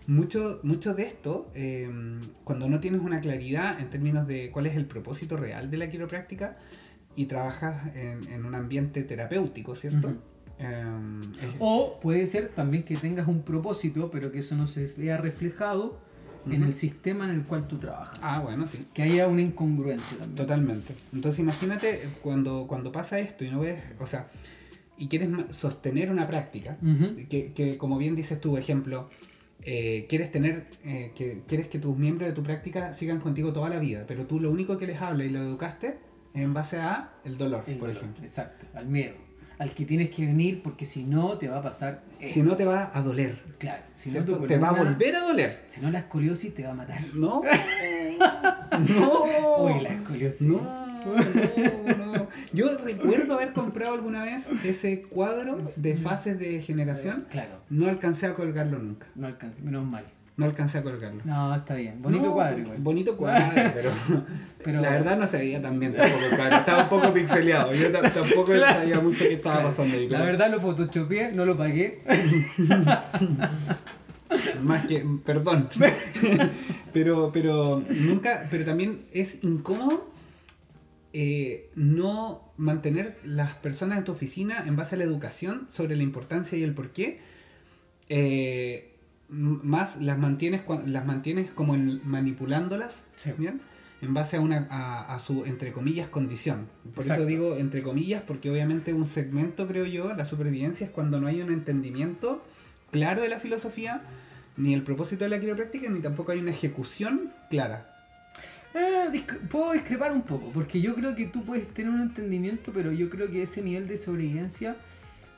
mucho, 0.10 0.60
mucho 0.64 0.94
de 0.96 1.04
esto, 1.04 1.50
eh, 1.56 1.90
cuando 2.44 2.68
no 2.68 2.80
tienes 2.80 3.02
una 3.02 3.22
claridad 3.22 3.80
en 3.80 3.90
términos 3.90 4.28
de 4.28 4.50
cuál 4.52 4.66
es 4.66 4.76
el 4.76 4.86
propósito 4.86 5.38
real 5.38 5.70
de 5.70 5.78
la 5.78 5.90
quiropráctica 5.90 6.58
y 7.16 7.26
trabajas 7.26 7.96
en, 7.96 8.28
en 8.32 8.46
un 8.46 8.56
ambiente 8.56 9.04
terapéutico, 9.04 9.76
¿cierto? 9.76 10.14
Eh, 10.60 10.84
es- 11.42 11.56
O 11.60 12.00
puede 12.02 12.26
ser 12.28 12.50
también 12.50 12.84
que 12.84 12.96
tengas 12.98 13.28
un 13.28 13.44
propósito, 13.44 14.10
pero 14.12 14.32
que 14.32 14.40
eso 14.40 14.56
no 14.56 14.68
se 14.68 14.92
vea 14.98 15.18
reflejado 15.18 16.00
en 16.50 16.64
el 16.64 16.74
sistema 16.74 17.26
en 17.26 17.32
el 17.32 17.44
cual 17.44 17.68
tú 17.68 17.78
trabajas. 17.78 18.18
ah, 18.24 18.40
bueno, 18.40 18.66
sí. 18.66 18.86
Que 18.94 19.04
haya 19.04 19.28
una 19.28 19.42
incongruencia 19.42 20.18
también. 20.18 20.36
Totalmente. 20.36 20.96
Entonces 21.14 21.40
imagínate 21.42 22.02
cuando, 22.24 22.66
cuando 22.68 22.92
pasa 22.92 23.20
esto 23.20 23.44
y 23.46 23.52
no 23.52 23.60
ves, 23.60 23.80
o 24.00 24.08
sea, 24.08 24.28
y 24.98 25.08
quieres 25.08 25.30
sostener 25.52 26.10
una 26.10 26.26
práctica, 26.28 26.78
que, 27.30 27.54
que 27.54 27.78
como 27.78 27.98
bien 28.00 28.16
dices 28.16 28.42
tu 28.42 28.58
ejemplo, 28.58 29.10
eh, 29.64 30.06
quieres 30.10 30.32
tener, 30.32 30.68
eh, 30.86 31.12
que 31.16 31.44
quieres 31.48 31.68
que 31.68 31.80
tus 31.80 31.98
miembros 31.98 32.30
de 32.30 32.34
tu 32.34 32.44
práctica 32.44 32.94
sigan 32.94 33.20
contigo 33.20 33.52
toda 33.54 33.70
la 33.70 33.80
vida, 33.80 34.06
pero 34.08 34.26
tú 34.26 34.40
lo 34.40 34.52
único 34.52 34.78
que 34.78 34.88
les 34.88 35.02
hablas 35.02 35.28
y 35.28 35.30
lo 35.30 35.42
educaste 35.42 35.98
es 36.34 36.42
en 36.44 36.54
base 36.54 36.78
a 36.78 37.12
el 37.26 37.38
dolor, 37.38 37.64
El 37.68 37.76
por 37.78 37.88
dolor, 37.90 37.98
ejemplo. 38.02 38.24
Exacto, 38.24 38.66
al 38.74 38.88
miedo. 38.88 39.16
Al 39.58 39.74
que 39.74 39.84
tienes 39.84 40.10
que 40.12 40.26
venir 40.26 40.64
porque 40.64 40.86
si 40.86 41.04
no 41.04 41.38
te 41.38 41.50
va 41.50 41.58
a 41.58 41.62
pasar. 41.62 42.04
esto. 42.22 42.34
Si 42.36 42.42
no 42.42 42.56
te 42.56 42.64
va 42.64 42.92
a 42.94 43.02
doler, 43.02 43.38
claro, 43.58 43.84
si 43.94 44.10
no 44.10 44.24
te 44.24 44.58
va 44.58 44.70
a 44.70 44.72
volver 44.72 45.16
a 45.18 45.22
doler. 45.22 45.64
Si 45.68 45.82
no 45.82 45.92
la 45.92 46.00
escoliosis 46.00 46.56
te 46.56 46.64
va 46.64 46.72
a 46.72 46.76
matar. 46.76 47.04
No, 47.14 47.42
no. 48.90 49.64
Uy, 49.66 49.82
la 49.82 49.90
escoliosis. 49.90 50.48
No, 50.48 50.89
no, 51.06 51.96
no. 52.14 52.28
Yo 52.54 52.78
recuerdo 52.78 53.34
haber 53.36 53.54
comprado 53.54 53.94
alguna 53.94 54.24
vez 54.24 54.46
ese 54.66 55.02
cuadro 55.04 55.60
de 55.76 55.96
fases 55.98 56.40
de 56.40 56.62
generación. 56.62 57.26
Claro, 57.30 57.52
No 57.70 57.88
alcancé 57.90 58.26
a 58.28 58.34
colgarlo 58.34 58.80
nunca. 58.80 59.08
no 59.16 59.28
alcancé, 59.28 59.62
menos 59.62 59.86
mal. 59.86 60.04
No 60.38 60.46
alcancé 60.46 60.78
a 60.78 60.84
colgarlo. 60.84 61.22
No, 61.26 61.54
está 61.54 61.76
bien. 61.76 62.02
Bonito 62.02 62.24
No, 62.24 62.34
cuadro 62.34 62.60
igual. 62.60 62.78
Bonito 62.80 63.18
cuadro, 63.18 63.46
pero, 63.74 63.92
Pero- 64.64 64.80
la 64.82 64.90
verdad 64.92 65.18
no 65.18 65.28
se 65.28 65.38
veía 65.38 65.62
tan 65.62 65.78
bien 65.80 65.94
tampoco 65.94 66.24
el 66.24 66.36
cuadro. 66.38 66.56
Estaba 66.56 66.84
un 66.84 66.90
poco 66.90 67.14
pixeleado. 67.14 67.74
Yo 67.74 67.92
ta- 67.92 68.10
tampoco 68.10 68.54
sabía 68.58 69.00
mucho 69.02 69.18
qué 69.20 69.34
estaba 69.34 69.56
Claro. 69.56 69.70
pasando 69.70 69.98
ahí. 69.98 70.08
La 70.08 70.22
verdad 70.22 70.50
lo 70.50 70.62
photoshopeé, 70.62 71.34
no 71.34 71.44
lo 71.46 71.58
pagué. 71.58 72.04
Más 74.62 74.86
que, 74.86 75.04
perdón. 75.26 75.68
pero, 76.94 77.32
pero 77.34 77.84
nunca, 77.90 78.48
pero 78.52 78.64
también 78.64 79.02
es 79.12 79.44
incómodo 79.44 80.08
eh, 81.14 81.70
no 81.76 82.52
mantener 82.58 83.18
las 83.24 83.56
personas 83.56 83.98
en 83.98 84.04
tu 84.04 84.12
oficina 84.12 84.64
en 84.68 84.76
base 84.76 84.96
a 84.96 84.98
la 85.00 85.04
educación 85.06 85.66
sobre 85.70 85.96
la 85.96 86.04
importancia 86.04 86.58
y 86.58 86.64
el 86.64 86.74
por 86.74 86.92
qué. 86.92 87.20
eh, 88.10 88.86
más 89.32 89.98
las 90.02 90.18
mantienes 90.18 90.64
las 90.88 91.06
mantienes 91.06 91.52
como 91.52 91.76
en- 91.76 92.02
manipulándolas 92.04 93.06
Sí. 93.18 93.32
¿bien? 93.38 93.62
en 94.02 94.14
base 94.14 94.38
a 94.38 94.40
una 94.42 94.66
a, 94.72 95.14
a 95.14 95.20
su 95.20 95.46
entre 95.46 95.72
comillas 95.72 96.08
condición 96.10 96.68
por 96.96 97.04
Exacto. 97.04 97.24
eso 97.24 97.30
digo 97.30 97.56
entre 97.58 97.84
comillas 97.84 98.24
porque 98.26 98.50
obviamente 98.50 98.94
un 98.94 99.06
segmento 99.06 99.68
creo 99.68 99.86
yo 99.86 100.14
la 100.14 100.26
supervivencia 100.26 100.86
es 100.88 100.92
cuando 100.92 101.20
no 101.22 101.28
hay 101.28 101.42
un 101.42 101.52
entendimiento 101.54 102.44
claro 102.92 103.22
de 103.22 103.30
la 103.30 103.40
filosofía 103.40 104.02
ni 104.58 104.74
el 104.74 104.82
propósito 104.84 105.26
de 105.26 105.30
la 105.30 105.40
quiropráctica 105.40 105.90
ni 105.90 106.00
tampoco 106.00 106.32
hay 106.32 106.40
una 106.40 106.52
ejecución 106.52 107.32
clara 107.52 107.89
Ah, 108.76 109.12
puedo 109.50 109.74
discrepar 109.74 110.12
un 110.12 110.22
poco, 110.22 110.52
porque 110.52 110.80
yo 110.80 110.94
creo 110.96 111.16
que 111.16 111.26
tú 111.26 111.44
puedes 111.44 111.68
tener 111.74 111.92
un 111.92 112.02
entendimiento, 112.02 112.72
pero 112.72 112.92
yo 112.92 113.10
creo 113.10 113.30
que 113.30 113.44
ese 113.44 113.62
nivel 113.62 113.88
de 113.88 113.98
sobrevivencia 113.98 114.76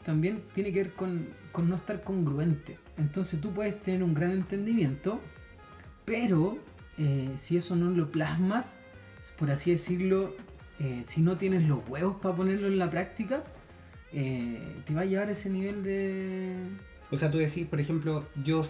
también 0.04 0.44
tiene 0.54 0.74
que 0.74 0.84
ver 0.84 0.94
con, 0.94 1.28
con 1.52 1.70
no 1.70 1.76
estar 1.76 2.04
congruente. 2.04 2.78
Entonces 2.98 3.40
tú 3.40 3.54
puedes 3.54 3.82
tener 3.82 4.04
un 4.04 4.14
gran 4.14 4.32
entendimiento, 4.32 5.22
pero 6.06 6.58
eh, 6.98 7.32
si 7.36 7.58
eso 7.58 7.76
no 7.76 7.90
lo 7.90 8.12
plasmas, 8.12 8.78
por 9.38 9.50
así 9.50 9.72
decirlo, 9.72 10.36
eh, 10.80 11.04
si 11.06 11.22
no 11.22 11.38
tienes 11.38 11.68
los 11.68 11.88
huevos 11.88 12.18
para 12.22 12.36
ponerlo 12.36 12.68
en 12.68 12.80
la 12.80 12.90
práctica, 12.90 13.44
eh, 14.14 14.82
te 14.86 14.94
va 14.94 15.02
a 15.02 15.06
llevar 15.06 15.30
a 15.30 15.32
ese 15.32 15.50
nivel 15.50 15.84
de... 15.84 16.56
O 17.12 17.18
sea, 17.18 17.32
tú 17.32 17.38
decís, 17.38 17.66
por 17.66 17.80
ejemplo, 17.80 18.28
yo, 18.44 18.66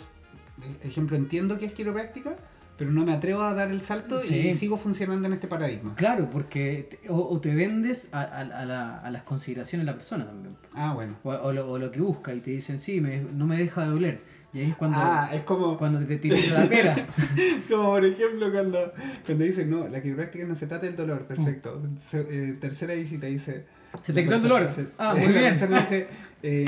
ejemplo, 0.83 1.15
entiendo 1.17 1.57
que 1.57 1.65
es 1.65 1.73
quiropráctica, 1.73 2.37
pero 2.81 2.91
no 2.93 3.05
me 3.05 3.13
atrevo 3.13 3.43
a 3.43 3.53
dar 3.53 3.69
el 3.69 3.81
salto 3.81 4.17
Sí. 4.17 4.39
y 4.47 4.53
sigo 4.55 4.75
funcionando 4.75 5.27
en 5.27 5.33
este 5.33 5.47
paradigma. 5.47 5.93
Claro, 5.93 6.31
porque 6.31 6.97
te- 6.99 7.09
o, 7.09 7.15
o 7.29 7.39
te 7.39 7.53
vendes 7.53 8.07
a, 8.11 8.21
a- 8.21 8.39
a 8.39 8.65
la- 8.65 8.97
a 8.97 9.11
las 9.11 9.21
consideraciones 9.21 9.85
de 9.85 9.91
la 9.91 9.95
persona 9.95 10.25
también. 10.25 10.55
Ah, 10.73 10.93
bueno. 10.95 11.13
O, 11.23 11.29
o 11.29 11.51
lo, 11.51 11.69
o 11.69 11.77
lo 11.77 11.91
que 11.91 12.01
busca 12.01 12.33
y 12.33 12.39
te 12.39 12.49
dicen, 12.49 12.79
sí, 12.79 12.99
me- 12.99 13.19
no 13.21 13.45
me 13.45 13.55
deja 13.55 13.83
de 13.83 13.89
doler. 13.91 14.21
Y 14.51 14.61
ahí 14.61 14.69
es 14.71 14.75
cuando, 14.77 14.97
ah, 14.99 15.29
es 15.31 15.43
como, 15.43 15.77
cuando 15.77 15.99
te 16.07 16.17
tiras 16.17 16.49
la 16.49 16.65
pera. 16.65 16.95
como 17.69 17.83
por 17.91 18.03
ejemplo 18.03 18.51
cuando, 18.51 18.91
cuando 19.27 19.43
dicen, 19.45 19.69
no, 19.69 19.87
la 19.87 20.01
quiropráctica 20.01 20.43
no 20.45 20.55
se 20.55 20.65
trata 20.65 20.87
del 20.87 20.95
dolor, 20.95 21.25
perfecto. 21.27 21.83
Se- 22.03 22.21
eh, 22.29 22.53
tercera 22.59 22.95
visita 22.95 23.27
dice... 23.27 23.65
¿Se 24.01 24.11
te 24.11 24.21
la 24.21 24.23
quitó 24.23 24.35
el 24.37 24.41
dolor? 24.41 24.69
Ah, 24.97 25.13
muy 25.17 25.27
la 25.33 25.39
bien. 25.39 25.49
persona 25.59 25.79
dice, 25.81 26.07
eh, 26.41 26.65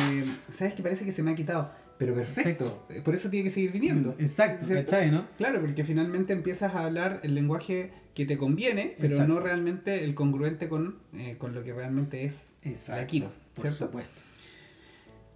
¿sabes 0.51 0.75
que 0.75 0.84
parece 0.84 1.05
que 1.05 1.12
se 1.12 1.24
me 1.24 1.32
ha 1.32 1.36
quitado? 1.36 1.72
Pero 2.05 2.15
perfecto, 2.15 2.86
por 3.05 3.15
eso 3.15 3.29
tiene 3.29 3.45
que 3.45 3.53
seguir 3.53 3.72
viniendo. 3.72 4.15
Exacto, 4.19 4.65
¿Cierto? 4.65 4.91
¿cachai, 4.91 5.12
no? 5.12 5.25
Claro, 5.38 5.62
porque 5.62 5.83
finalmente 5.83 6.33
empiezas 6.33 6.75
a 6.75 6.83
hablar 6.86 7.19
el 7.24 7.33
lenguaje 7.36 7.91
que 8.13 8.25
te 8.25 8.38
conviene, 8.38 8.95
pero 9.00 9.13
Exacto. 9.13 9.33
no 9.33 9.39
realmente 9.39 10.03
el 10.03 10.13
congruente 10.15 10.67
con, 10.69 10.98
eh, 11.15 11.36
con 11.38 11.53
lo 11.55 11.63
que 11.63 11.74
realmente 11.74 12.25
es 12.25 12.45
Exacto. 12.62 13.01
la 13.01 13.07
quiro, 13.07 13.31
Por 13.55 13.62
¿cierto? 13.63 13.86
supuesto. 13.86 14.22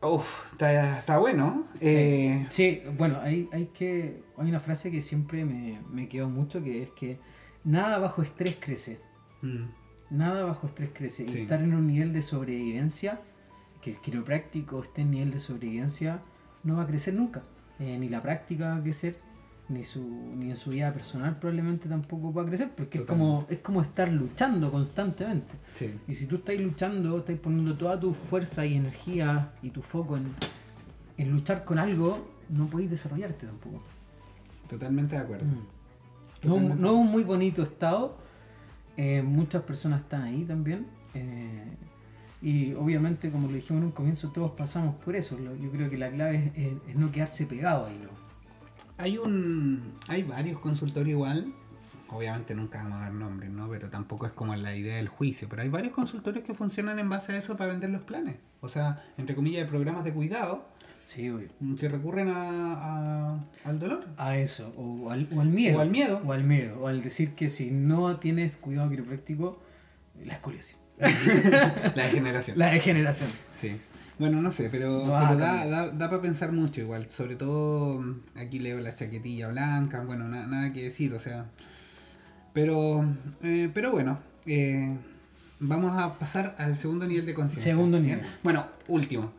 Uf, 0.01 0.51
está, 0.51 0.99
está 0.99 1.17
bueno. 1.17 1.65
Sí. 1.79 1.87
Eh, 1.87 2.47
Sí, 2.49 2.81
bueno, 2.97 3.19
hay, 3.21 3.49
hay 3.51 3.65
que. 3.67 4.21
Hay 4.37 4.47
una 4.47 4.59
frase 4.59 4.91
que 4.91 5.01
siempre 5.01 5.43
me, 5.43 5.81
me 5.91 6.07
quedó 6.07 6.29
mucho 6.29 6.63
que 6.63 6.83
es 6.83 6.89
que 6.91 7.17
nada 7.63 7.97
bajo 7.97 8.21
estrés 8.21 8.57
crece. 8.59 8.99
mm, 9.41 9.65
Nada 10.11 10.43
bajo 10.43 10.67
estrés 10.67 10.91
crece. 10.93 11.25
Y 11.27 11.39
estar 11.41 11.61
en 11.61 11.73
un 11.73 11.87
nivel 11.87 12.13
de 12.13 12.21
sobrevivencia, 12.21 13.19
que 13.81 13.89
el 13.91 13.97
quiropráctico 13.99 14.83
esté 14.83 15.01
en 15.01 15.11
nivel 15.11 15.31
de 15.31 15.39
sobrevivencia, 15.39 16.21
no 16.67 16.75
va 16.77 16.83
a 16.83 16.87
crecer 16.87 17.13
nunca. 17.13 17.41
Eh, 17.79 17.97
ni 17.99 18.09
la 18.09 18.21
práctica 18.21 18.69
va 18.69 18.75
a 18.77 18.81
crecer, 18.81 19.17
ni 19.69 19.83
su, 19.83 20.01
ni 20.35 20.49
en 20.49 20.57
su 20.57 20.69
vida 20.71 20.91
personal 20.93 21.37
probablemente 21.39 21.87
tampoco 21.89 22.33
va 22.33 22.41
a 22.43 22.45
crecer, 22.45 22.71
porque 22.75 22.99
es 22.99 23.03
como, 23.05 23.45
es 23.49 23.59
como 23.59 23.81
estar 23.81 24.09
luchando 24.11 24.71
constantemente. 24.71 25.53
sí, 25.73 25.93
Y 26.07 26.15
si 26.15 26.25
tú 26.25 26.35
estás 26.37 26.57
luchando, 26.59 27.17
estás 27.19 27.37
poniendo 27.39 27.75
toda 27.75 27.99
tu 27.99 28.13
fuerza 28.13 28.65
y 28.65 28.75
energía 28.75 29.51
y 29.61 29.69
tu 29.71 29.81
foco 29.81 30.17
en, 30.17 30.25
en 31.17 31.31
luchar 31.31 31.63
con 31.65 31.77
algo, 31.79 32.27
no 32.49 32.67
podéis 32.67 32.89
desarrollarte 32.91 33.45
tampoco. 33.45 33.81
totalmente 34.69 35.15
de 35.15 35.21
acuerdo. 35.21 35.45
Mm. 35.45 35.67
No 36.43 36.55
es 36.57 36.93
un 36.93 37.07
muy 37.11 37.23
bonito 37.23 37.63
estado. 37.63 38.17
eh, 38.95 39.21
muchas 39.21 39.61
personas 39.63 40.01
están 40.01 40.21
ahí 40.23 40.43
también. 40.45 40.87
eh, 41.13 41.63
y 42.41 42.73
obviamente, 42.73 43.31
como 43.31 43.47
lo 43.47 43.53
dijimos 43.55 43.81
en 43.81 43.85
un 43.87 43.91
comienzo, 43.91 44.29
todos 44.31 44.51
pasamos 44.51 44.95
por 45.03 45.15
eso. 45.15 45.37
Yo 45.61 45.71
creo 45.71 45.89
que 45.89 45.97
la 45.97 46.11
clave 46.11 46.51
es, 46.55 46.65
es- 46.67 46.77
es 46.89 46.95
no 46.95 47.11
quedarse 47.11 47.45
pegado 47.47 47.87
ahí. 47.87 47.99
¿no? 48.03 48.09
Hay 48.97 49.17
un 49.17 49.93
hay 50.07 50.23
varios 50.23 50.59
consultorios 50.59 51.09
igual. 51.09 51.53
Obviamente 52.09 52.55
nunca 52.55 52.77
vamos 52.83 52.99
a 52.99 53.01
dar 53.01 53.13
nombres, 53.13 53.49
¿no? 53.49 53.67
Pero 53.69 53.89
tampoco 53.89 54.25
es 54.27 54.31
como 54.31 54.55
la 54.55 54.73
idea 54.75 54.95
del 54.97 55.09
juicio. 55.09 55.49
Pero 55.49 55.61
hay 55.63 55.69
varios 55.69 55.93
consultorios 55.93 56.43
que 56.45 56.53
funcionan 56.53 56.99
en 56.99 57.09
base 57.09 57.33
a 57.33 57.37
eso 57.37 57.57
para 57.57 57.71
vender 57.71 57.89
los 57.89 58.03
planes. 58.03 58.37
O 58.61 58.69
sea, 58.69 59.03
entre 59.17 59.35
comillas, 59.35 59.63
de 59.63 59.69
programas 59.69 60.03
de 60.05 60.13
cuidado 60.13 60.65
Sí, 61.03 61.29
obvio. 61.29 61.49
que 61.79 61.89
recurren 61.89 62.29
a, 62.29 63.33
a- 63.33 63.45
al 63.65 63.79
dolor. 63.79 64.05
A 64.17 64.37
eso, 64.37 64.73
o 64.77 65.09
al, 65.09 65.27
o 65.35 65.41
al 65.41 65.47
miedo. 65.49 65.77
O 65.77 65.81
al 65.81 65.89
miedo. 65.89 66.21
O 66.25 66.31
al 66.33 66.43
miedo. 66.43 66.79
O 66.81 66.87
al 66.87 67.01
decir 67.01 67.33
que 67.33 67.49
si 67.49 67.71
no 67.71 68.17
tienes 68.17 68.57
cuidado 68.57 68.89
quiropráctico, 68.89 69.61
la 70.23 70.33
escoliosis. 70.33 70.77
La 70.99 72.03
degeneración. 72.03 72.57
La 72.57 72.71
degeneración. 72.71 73.29
Sí. 73.55 73.77
Bueno, 74.19 74.41
no 74.41 74.51
sé, 74.51 74.69
pero, 74.71 75.05
No 75.05 75.37
da, 75.37 75.67
da, 75.67 75.89
da 75.91 76.09
para 76.09 76.21
pensar 76.21 76.51
mucho 76.51 76.81
igual. 76.81 77.09
Sobre 77.09 77.35
todo, 77.35 77.99
mm, 77.99 78.21
aquí 78.35 78.57
leo 78.59 78.79
la 78.79 78.95
chaquetilla 78.95 79.47
blanca, 79.49 80.01
bueno, 80.01 80.27
na- 80.27 80.47
nada 80.47 80.73
que 80.73 80.83
decir, 80.83 81.13
o 81.13 81.19
sea. 81.19 81.45
Pero, 82.53 83.05
eh, 83.43 83.69
pero 83.73 83.91
bueno, 83.91 84.19
eh, 84.47 84.97
vamos 85.59 85.95
a 85.99 86.17
pasar 86.17 86.55
al 86.57 86.75
segundo 86.75 87.05
nivel 87.05 87.27
de 87.27 87.35
conciencia. 87.35 87.73
Segundo 87.73 87.99
¿bien? 87.99 88.17
nivel. 88.19 88.31
Bueno, 88.41 88.65
último. 88.87 89.31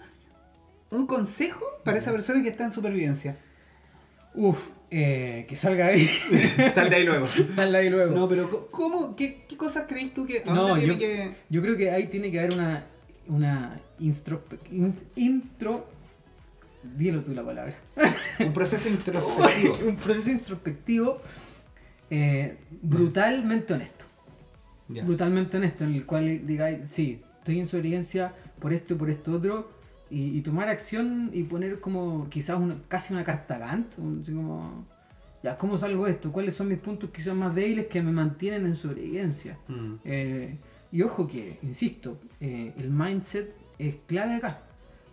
Un 0.91 1.07
consejo 1.07 1.65
para 1.85 1.99
esa 1.99 2.13
persona 2.13 2.41
que 2.43 2.49
está 2.49 2.65
en 2.65 2.73
supervivencia. 2.73 3.37
Uf, 4.35 4.69
eh, 4.91 5.45
que 5.49 5.57
salga 5.57 5.87
ahí. 5.89 6.07
Sal 6.75 6.91
de 6.91 6.97
ahí 6.97 7.05
luego. 7.05 7.27
Sal 7.27 7.73
de 7.73 7.79
ahí 7.79 7.91
luego. 7.91 8.15
No, 8.15 8.29
pero 8.29 8.69
¿cómo? 8.71 9.15
¿Qué, 9.17 9.45
qué 9.49 9.57
cosas 9.57 9.85
crees 9.89 10.15
tú 10.15 10.27
que.? 10.27 10.43
No, 10.47 10.79
yo- 10.79 10.99
que- 10.99 11.35
Yo 11.49 11.61
creo 11.63 11.77
que 11.77 11.91
ahí 11.91 12.07
tiene 12.07 12.31
que 12.31 12.39
haber 12.41 12.53
una, 12.55 12.87
una 13.27 13.81
intro... 15.17 15.89
Dilo 16.97 17.23
tú 17.23 17.35
la 17.35 17.45
palabra. 17.45 17.75
Un 18.39 18.53
proceso 18.53 18.89
introspectivo. 18.89 19.75
un 19.89 19.97
proceso 19.97 20.31
introspectivo 20.31 21.21
eh, 22.09 22.57
brutalmente 22.81 23.75
honesto. 23.75 24.05
Brutalmente 24.89 25.57
honesto, 25.59 25.85
en 25.85 25.93
el 25.95 26.07
cual 26.07 26.47
digáis, 26.47 26.89
sí, 26.89 27.21
estoy 27.41 27.59
en 27.61 27.67
sobrevivencia 27.67 28.33
por 28.59 28.73
esto 28.73 28.95
y 28.95 28.97
por 28.97 29.11
esto 29.11 29.33
otro, 29.33 29.71
y, 30.11 30.39
y 30.39 30.41
tomar 30.43 30.69
acción 30.69 31.31
y 31.33 31.43
poner 31.45 31.81
como 31.81 32.29
quizás 32.31 32.59
una, 32.59 32.79
casi 32.89 33.13
una 33.13 33.25
carta 33.25 33.59
Gantt, 33.59 33.99
un- 33.99 34.21
así 34.23 34.33
como, 34.33 34.85
ya, 35.43 35.57
¿cómo 35.59 35.77
salgo 35.79 36.07
de 36.07 36.13
esto? 36.13 36.33
¿Cuáles 36.33 36.55
son 36.55 36.69
mis 36.69 36.79
puntos 36.79 37.11
quizás 37.11 37.35
más 37.37 37.55
débiles 37.55 37.87
que 37.87 38.03
me 38.03 38.13
mantienen 38.13 38.67
en 38.67 38.75
sobrevivencia? 38.77 39.59
Mm. 39.69 39.95
Eh, 40.05 40.57
y 40.91 41.03
ojo 41.03 41.29
que, 41.29 41.59
insisto, 41.63 42.19
eh, 42.41 42.73
el 42.79 42.91
mindset 42.91 43.55
es 43.79 43.97
clave 44.07 44.35
acá. 44.37 44.63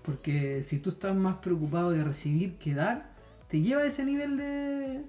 Porque 0.04 0.62
si 0.64 0.78
tú 0.80 0.92
estás 0.92 1.16
más 1.16 1.38
preocupado 1.38 1.90
de 1.92 2.04
recibir 2.04 2.54
que 2.58 2.74
dar, 2.76 3.10
te 3.50 3.60
lleva 3.62 3.82
a 3.82 3.86
ese 3.86 4.06
nivel 4.06 4.38
de. 4.38 5.02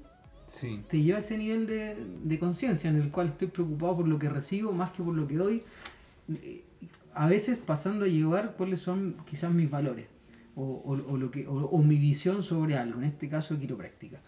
Sí. 0.46 0.83
te 0.88 1.03
lleva 1.03 1.18
a 1.18 1.20
ese 1.20 1.37
nivel 1.37 1.66
de, 1.66 1.96
de 2.25 2.38
conciencia 2.38 2.88
en 2.88 2.96
el 2.96 3.11
cual 3.11 3.27
estoy 3.29 3.49
preocupado 3.49 3.96
por 3.96 4.09
lo 4.09 4.18
que 4.18 4.29
recibo 4.29 4.72
más 4.72 4.90
que 4.92 5.03
por 5.03 5.14
lo 5.14 5.27
que 5.27 5.35
doy. 5.37 5.62
A 7.16 7.26
veces 7.26 7.59
pasando 7.59 8.05
a 8.05 8.09
llevar 8.09 8.55
cuáles 8.57 8.81
son 8.81 9.16
quizás 9.29 9.52
mis 9.52 9.70
valores. 9.70 10.07
O, 10.55 10.62
o- 10.62 11.12
o 11.12 11.16
lo 11.18 11.31
que, 11.31 11.46
o, 11.46 11.55
o 11.66 11.83
mi 11.83 11.96
visión 11.98 12.42
sobre 12.42 12.76
algo, 12.76 12.98
en 13.00 13.07
este 13.09 13.29
caso 13.29 13.59
quiropráctica. 13.59 14.20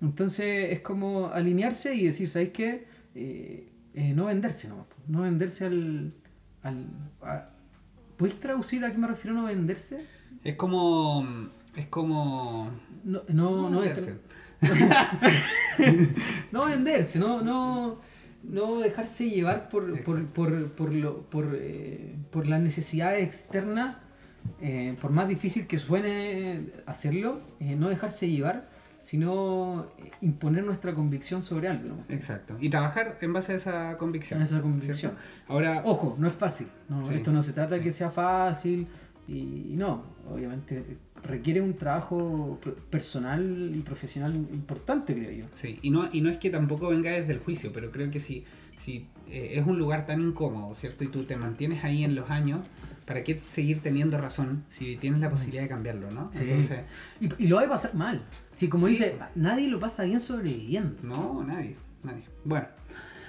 Entonces 0.00 0.72
es 0.72 0.80
como 0.80 1.28
alinearse 1.28 1.94
y 1.94 2.04
decir, 2.04 2.28
¿sabéis 2.28 2.50
qué? 2.50 2.86
Eh, 3.14 3.68
eh, 3.94 4.12
no 4.14 4.26
venderse 4.26 4.68
nomás. 4.68 4.86
No 5.06 5.22
venderse 5.22 5.64
al... 5.66 6.12
al 6.62 6.86
a- 7.22 7.50
¿Puedes 8.16 8.40
traducir 8.40 8.84
a 8.84 8.92
qué 8.92 8.98
me 8.98 9.06
refiero 9.08 9.36
no 9.36 9.44
venderse? 9.44 10.04
Es 10.44 10.54
como. 10.56 11.26
Es 11.76 11.86
como. 11.88 12.70
No, 13.04 13.22
no, 13.28 13.68
no, 13.70 13.82
es- 13.82 13.94
verse. 13.94 14.14
no 16.52 16.66
venderse, 16.66 17.18
no, 17.18 17.42
no, 17.42 17.98
no 18.42 18.78
dejarse 18.78 19.30
llevar 19.30 19.68
por, 19.68 20.00
por, 20.02 20.24
por, 20.26 20.70
por, 20.72 20.92
lo, 20.92 21.22
por, 21.22 21.56
eh, 21.58 22.14
por 22.30 22.46
las 22.46 22.60
necesidades 22.60 23.26
externas, 23.26 23.96
eh, 24.60 24.96
por 25.00 25.10
más 25.10 25.28
difícil 25.28 25.66
que 25.66 25.78
suene 25.78 26.72
hacerlo, 26.86 27.40
eh, 27.60 27.76
no 27.76 27.88
dejarse 27.88 28.28
llevar, 28.28 28.68
sino 29.00 29.86
imponer 30.20 30.64
nuestra 30.64 30.94
convicción 30.94 31.42
sobre 31.42 31.68
algo. 31.68 31.88
¿no? 31.88 32.04
Exacto. 32.08 32.56
Y 32.60 32.68
trabajar 32.68 33.18
en 33.20 33.32
base 33.32 33.52
a 33.52 33.56
esa 33.56 33.98
convicción. 33.98 34.40
A 34.40 34.44
esa 34.44 34.60
convicción. 34.60 34.96
¿cierto? 34.96 35.18
Ahora, 35.48 35.82
Ojo, 35.84 36.16
no 36.18 36.28
es 36.28 36.34
fácil. 36.34 36.68
no, 36.88 37.06
Sí, 37.06 37.14
esto 37.14 37.32
no 37.32 37.42
se 37.42 37.52
trata 37.52 37.76
de 37.76 37.82
que 37.82 37.92
sea 37.92 38.10
fácil 38.10 38.86
y, 39.28 39.72
y 39.72 39.74
no, 39.76 40.15
obviamente 40.30 40.84
requiere 41.22 41.60
un 41.60 41.74
trabajo 41.74 42.58
personal 42.90 43.72
y 43.74 43.80
profesional 43.80 44.34
importante, 44.34 45.14
creo 45.14 45.30
yo. 45.32 45.44
sí, 45.56 45.78
y 45.82 45.90
no, 45.90 46.08
y 46.12 46.20
no 46.20 46.30
es 46.30 46.38
que 46.38 46.50
tampoco 46.50 46.88
venga 46.88 47.10
desde 47.10 47.32
el 47.32 47.38
juicio, 47.40 47.72
pero 47.72 47.90
creo 47.90 48.10
que 48.10 48.20
si, 48.20 48.44
si 48.76 49.06
eh, 49.28 49.52
es 49.54 49.66
un 49.66 49.78
lugar 49.78 50.06
tan 50.06 50.20
incómodo, 50.20 50.74
¿cierto? 50.74 51.04
Y 51.04 51.08
tú 51.08 51.24
te 51.24 51.36
mantienes 51.36 51.82
ahí 51.84 52.04
en 52.04 52.14
los 52.14 52.30
años, 52.30 52.60
¿para 53.06 53.24
qué 53.24 53.40
seguir 53.50 53.80
teniendo 53.80 54.18
razón 54.18 54.64
si 54.68 54.96
tienes 54.96 55.20
la 55.20 55.30
posibilidad 55.30 55.62
de 55.62 55.68
cambiarlo, 55.68 56.10
¿no? 56.10 56.28
Sí. 56.32 56.40
Entonces, 56.48 56.80
Y, 57.20 57.44
y 57.44 57.46
lo 57.48 57.56
va 57.56 57.62
a 57.62 57.68
pasar 57.68 57.94
mal. 57.94 58.22
Si 58.54 58.68
como 58.68 58.86
Sí. 58.86 58.92
dice, 58.92 59.16
nadie 59.34 59.68
lo 59.68 59.80
pasa 59.80 60.04
bien 60.04 60.20
sobreviviendo. 60.20 61.02
no, 61.02 61.42
nadie, 61.44 61.76
nadie. 62.04 62.22
Bueno, 62.44 62.66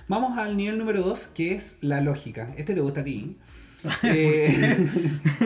vamos 0.08 0.38
al 0.38 0.56
nivel 0.58 0.78
número 0.78 1.02
2, 1.02 1.28
que 1.34 1.54
es 1.56 1.78
la 1.82 2.02
lógica. 2.02 2.54
Este 2.58 2.74
te 2.76 2.82
gusta 2.82 3.02
a 3.02 3.04
ti. 3.04 3.38
Eh, 4.04 4.78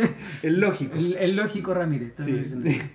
el 0.44 0.60
lógico. 0.60 0.96
El, 0.96 1.16
el 1.18 1.36
lógico 1.36 1.74
Ramírez. 1.74 2.14
Sí. 2.20 2.46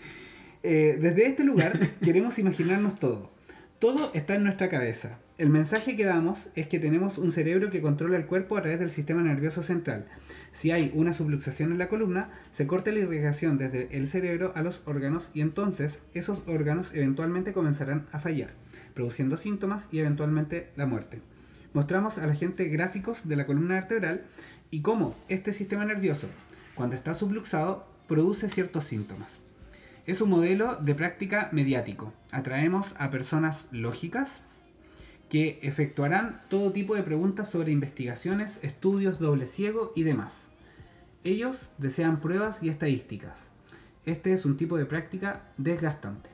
Eh, 0.68 0.98
desde 1.00 1.28
este 1.28 1.44
lugar 1.44 1.78
queremos 2.02 2.40
imaginarnos 2.40 2.98
todo. 2.98 3.30
Todo 3.78 4.10
está 4.14 4.34
en 4.34 4.42
nuestra 4.42 4.68
cabeza. 4.68 5.20
El 5.38 5.48
mensaje 5.48 5.96
que 5.96 6.04
damos 6.04 6.48
es 6.56 6.66
que 6.66 6.80
tenemos 6.80 7.18
un 7.18 7.30
cerebro 7.30 7.70
que 7.70 7.80
controla 7.80 8.16
el 8.16 8.26
cuerpo 8.26 8.56
a 8.56 8.62
través 8.62 8.80
del 8.80 8.90
sistema 8.90 9.22
nervioso 9.22 9.62
central. 9.62 10.06
Si 10.50 10.72
hay 10.72 10.90
una 10.92 11.12
subluxación 11.12 11.70
en 11.70 11.78
la 11.78 11.88
columna, 11.88 12.30
se 12.50 12.66
corta 12.66 12.90
la 12.90 12.98
irrigación 12.98 13.58
desde 13.58 13.96
el 13.96 14.08
cerebro 14.08 14.52
a 14.56 14.62
los 14.62 14.82
órganos 14.86 15.30
y 15.34 15.40
entonces 15.42 16.00
esos 16.14 16.42
órganos 16.48 16.92
eventualmente 16.94 17.52
comenzarán 17.52 18.06
a 18.10 18.18
fallar. 18.18 18.50
produciendo 18.92 19.36
síntomas 19.36 19.86
y 19.92 20.00
eventualmente 20.00 20.70
la 20.74 20.86
muerte. 20.86 21.20
Mostramos 21.74 22.16
a 22.16 22.26
la 22.26 22.34
gente 22.34 22.64
gráficos 22.68 23.28
de 23.28 23.36
la 23.36 23.44
columna 23.44 23.74
vertebral 23.74 24.22
y 24.70 24.82
cómo 24.82 25.14
este 25.28 25.52
sistema 25.52 25.84
nervioso, 25.84 26.28
cuando 26.74 26.96
está 26.96 27.14
subluxado, 27.14 27.86
produce 28.06 28.48
ciertos 28.48 28.84
síntomas. 28.84 29.38
Es 30.06 30.20
un 30.20 30.30
modelo 30.30 30.76
de 30.76 30.94
práctica 30.94 31.48
mediático. 31.52 32.12
Atraemos 32.30 32.94
a 32.98 33.10
personas 33.10 33.66
lógicas 33.72 34.40
que 35.28 35.58
efectuarán 35.62 36.42
todo 36.48 36.72
tipo 36.72 36.94
de 36.94 37.02
preguntas 37.02 37.50
sobre 37.50 37.72
investigaciones, 37.72 38.60
estudios, 38.62 39.18
doble 39.18 39.46
ciego 39.48 39.92
y 39.96 40.04
demás. 40.04 40.48
Ellos 41.24 41.70
desean 41.78 42.20
pruebas 42.20 42.62
y 42.62 42.68
estadísticas. 42.68 43.40
Este 44.04 44.32
es 44.32 44.44
un 44.44 44.56
tipo 44.56 44.76
de 44.78 44.86
práctica 44.86 45.42
desgastante. 45.56 46.30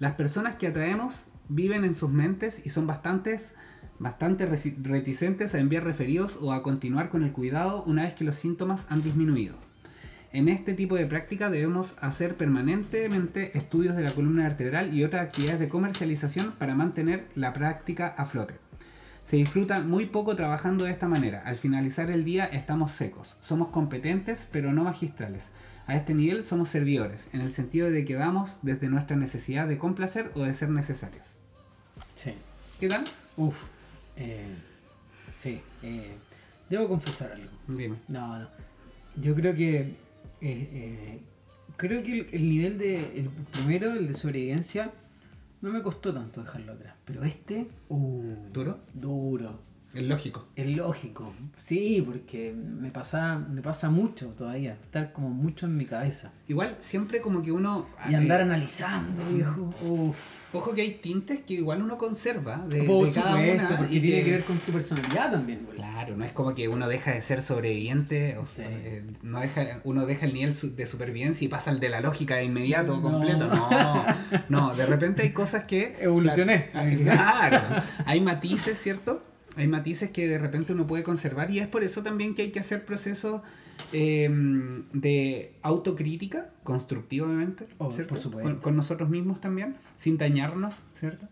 Las 0.00 0.14
personas 0.14 0.56
que 0.56 0.66
atraemos 0.66 1.20
viven 1.48 1.84
en 1.84 1.94
sus 1.94 2.10
mentes 2.10 2.66
y 2.66 2.70
son 2.70 2.88
bastantes, 2.88 3.54
bastante 3.98 4.46
reticentes 4.46 5.54
a 5.54 5.58
enviar 5.58 5.84
referidos 5.84 6.38
o 6.40 6.52
a 6.52 6.62
continuar 6.62 7.08
con 7.08 7.22
el 7.22 7.32
cuidado 7.32 7.84
una 7.84 8.02
vez 8.02 8.14
que 8.14 8.24
los 8.24 8.36
síntomas 8.36 8.86
han 8.90 9.02
disminuido. 9.02 9.54
En 10.32 10.48
este 10.48 10.74
tipo 10.74 10.96
de 10.96 11.06
práctica 11.06 11.48
debemos 11.48 11.94
hacer 12.00 12.36
permanentemente 12.36 13.56
estudios 13.56 13.94
de 13.94 14.02
la 14.02 14.10
columna 14.10 14.42
vertebral 14.42 14.92
y 14.92 15.04
otras 15.04 15.26
actividades 15.26 15.60
de 15.60 15.68
comercialización 15.68 16.50
para 16.52 16.74
mantener 16.74 17.28
la 17.36 17.52
práctica 17.52 18.08
a 18.08 18.26
flote. 18.26 18.54
Se 19.24 19.36
disfruta 19.36 19.78
muy 19.80 20.06
poco 20.06 20.34
trabajando 20.34 20.84
de 20.84 20.90
esta 20.90 21.06
manera. 21.06 21.42
Al 21.46 21.56
finalizar 21.56 22.10
el 22.10 22.24
día 22.24 22.46
estamos 22.46 22.90
secos. 22.90 23.36
Somos 23.42 23.68
competentes 23.68 24.46
pero 24.50 24.72
no 24.72 24.82
magistrales. 24.82 25.50
A 25.86 25.94
este 25.94 26.14
nivel 26.14 26.42
somos 26.42 26.68
servidores, 26.68 27.28
en 27.32 27.40
el 27.40 27.52
sentido 27.52 27.90
de 27.90 28.04
que 28.04 28.14
damos 28.14 28.58
desde 28.62 28.88
nuestra 28.88 29.16
necesidad 29.16 29.68
de 29.68 29.78
complacer 29.78 30.32
o 30.34 30.42
de 30.42 30.54
ser 30.54 30.70
necesarios. 30.70 31.26
Sí. 32.14 32.32
¿Qué 32.80 32.88
tal? 32.88 33.04
Uf. 33.36 33.66
Eh, 34.16 34.54
sí. 35.40 35.60
eh, 35.82 36.16
debo 36.70 36.88
confesar 36.88 37.32
algo. 37.32 37.50
Dime. 37.68 37.96
No, 38.08 38.38
no. 38.38 38.48
Yo 39.16 39.34
creo 39.34 39.54
que. 39.54 39.80
eh, 39.80 39.96
eh, 40.40 41.20
creo 41.76 42.02
que 42.02 42.12
el, 42.20 42.28
el 42.32 42.48
nivel 42.48 42.78
de. 42.78 42.96
El 43.20 43.30
primero, 43.52 43.92
el 43.92 44.06
de 44.08 44.14
sobrevivencia, 44.14 44.92
no 45.60 45.70
me 45.70 45.82
costó 45.82 46.12
tanto 46.12 46.42
dejarlo 46.42 46.72
atrás. 46.72 46.94
Pero 47.04 47.24
este. 47.24 47.68
Uh, 47.88 48.34
¿Duro? 48.52 48.80
Duro. 48.92 49.60
Es 49.94 50.06
lógico. 50.06 50.44
Es 50.56 50.66
lógico. 50.66 51.32
Sí, 51.56 52.02
porque 52.04 52.52
me 52.52 52.90
pasa, 52.90 53.38
me 53.38 53.62
pasa 53.62 53.90
mucho 53.90 54.28
todavía. 54.36 54.72
Estar 54.82 55.12
como 55.12 55.30
mucho 55.30 55.66
en 55.66 55.76
mi 55.76 55.84
cabeza. 55.86 56.32
Igual 56.48 56.76
siempre 56.80 57.20
como 57.20 57.42
que 57.42 57.52
uno... 57.52 57.86
Y 58.10 58.14
andar 58.14 58.40
eh, 58.40 58.44
analizando, 58.44 59.22
viejo. 59.32 59.72
Uf. 59.82 60.54
Ojo 60.54 60.74
que 60.74 60.80
hay 60.82 60.90
tintes 60.94 61.40
que 61.40 61.54
igual 61.54 61.80
uno 61.82 61.96
conserva 61.96 62.58
de, 62.68 62.82
Por 62.82 63.06
de 63.06 63.12
cada 63.12 63.30
supuesto, 63.36 63.64
una 63.66 63.76
porque 63.76 63.94
y 63.96 64.00
tiene 64.00 64.24
que 64.24 64.30
ver 64.32 64.44
con 64.44 64.58
tu 64.58 64.72
personalidad 64.72 65.30
también, 65.30 65.62
güey. 65.64 65.76
Claro, 65.76 66.16
no 66.16 66.24
es 66.24 66.32
como 66.32 66.54
que 66.54 66.68
uno 66.68 66.88
deja 66.88 67.12
de 67.12 67.22
ser 67.22 67.40
sobreviviente, 67.42 68.36
o 68.38 68.46
Sí. 68.46 68.56
sea, 68.56 68.68
eh, 68.70 69.04
no 69.22 69.40
deja, 69.40 69.80
uno 69.84 70.06
deja 70.06 70.26
el 70.26 70.34
nivel 70.34 70.54
de 70.76 70.86
supervivencia 70.86 71.44
y 71.44 71.48
pasa 71.48 71.70
al 71.70 71.80
de 71.80 71.88
la 71.88 72.00
lógica 72.00 72.36
de 72.36 72.44
inmediato, 72.44 72.96
No. 72.96 73.02
completo. 73.02 73.46
No, 73.48 74.04
no, 74.48 74.74
de 74.74 74.86
repente 74.86 75.22
hay 75.22 75.30
cosas 75.32 75.64
que... 75.64 75.96
Evolucioné. 76.00 76.68
Claro, 77.02 77.60
hay 78.06 78.20
matices, 78.20 78.78
¿cierto? 78.80 79.22
Hay 79.56 79.68
matices 79.68 80.10
que 80.10 80.26
de 80.28 80.38
repente 80.38 80.72
uno 80.72 80.86
puede 80.86 81.02
conservar 81.02 81.50
y 81.50 81.58
es 81.60 81.66
por 81.68 81.84
eso 81.84 82.02
también 82.02 82.34
que 82.34 82.42
hay 82.42 82.50
que 82.50 82.60
hacer 82.60 82.84
procesos 82.84 83.42
eh, 83.92 84.28
de 84.92 85.52
autocrítica, 85.62 86.50
constructiva 86.62 87.26
obviamente, 87.26 87.66
Oh, 87.78 87.92
¿cierto? 87.92 88.10
por 88.10 88.18
supuesto. 88.18 88.50
Con, 88.50 88.60
con 88.60 88.76
nosotros 88.76 89.08
mismos 89.10 89.40
también, 89.40 89.76
sin 89.96 90.16
dañarnos, 90.18 90.74
¿cierto? 90.98 91.26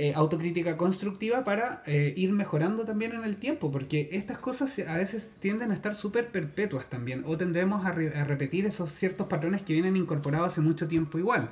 Eh, 0.00 0.12
autocrítica 0.14 0.76
constructiva 0.76 1.42
para 1.42 1.82
eh, 1.86 2.14
ir 2.16 2.30
mejorando 2.32 2.84
también 2.84 3.12
en 3.14 3.24
el 3.24 3.36
tiempo, 3.36 3.72
porque 3.72 4.10
estas 4.12 4.38
cosas 4.38 4.78
a 4.86 4.96
veces 4.96 5.32
tienden 5.40 5.72
a 5.72 5.74
estar 5.74 5.96
súper 5.96 6.28
perpetuas 6.28 6.88
también, 6.88 7.24
o 7.26 7.36
tendremos 7.36 7.84
a, 7.84 7.90
re- 7.90 8.16
a 8.16 8.24
repetir 8.24 8.64
esos 8.64 8.92
ciertos 8.92 9.26
patrones 9.26 9.62
que 9.62 9.72
vienen 9.72 9.96
incorporados 9.96 10.52
hace 10.52 10.60
mucho 10.60 10.86
tiempo 10.86 11.18
igual. 11.18 11.50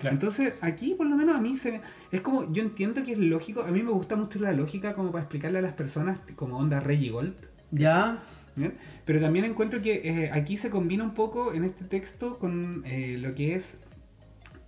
Claro. 0.00 0.14
Entonces, 0.14 0.54
aquí 0.60 0.94
por 0.94 1.06
lo 1.06 1.16
menos 1.16 1.36
a 1.36 1.40
mí 1.40 1.56
se 1.56 1.72
me- 1.72 1.80
es 2.12 2.20
como, 2.20 2.52
yo 2.52 2.62
entiendo 2.62 3.02
que 3.04 3.12
es 3.12 3.18
lógico, 3.18 3.62
a 3.62 3.68
mí 3.70 3.82
me 3.82 3.90
gusta 3.90 4.14
mucho 4.16 4.38
la 4.40 4.52
lógica 4.52 4.94
como 4.94 5.10
para 5.10 5.22
explicarle 5.22 5.58
a 5.58 5.62
las 5.62 5.72
personas 5.72 6.18
como 6.36 6.58
onda 6.58 6.80
Reggie 6.80 7.10
Gold, 7.10 7.34
Ya. 7.70 8.22
¿bien? 8.56 8.74
Pero 9.04 9.20
también 9.20 9.44
encuentro 9.46 9.80
que 9.80 10.02
eh, 10.24 10.30
aquí 10.32 10.56
se 10.56 10.70
combina 10.70 11.02
un 11.04 11.14
poco 11.14 11.52
en 11.54 11.64
este 11.64 11.84
texto 11.84 12.38
con 12.38 12.82
eh, 12.86 13.16
lo 13.20 13.34
que 13.34 13.54
es 13.54 13.76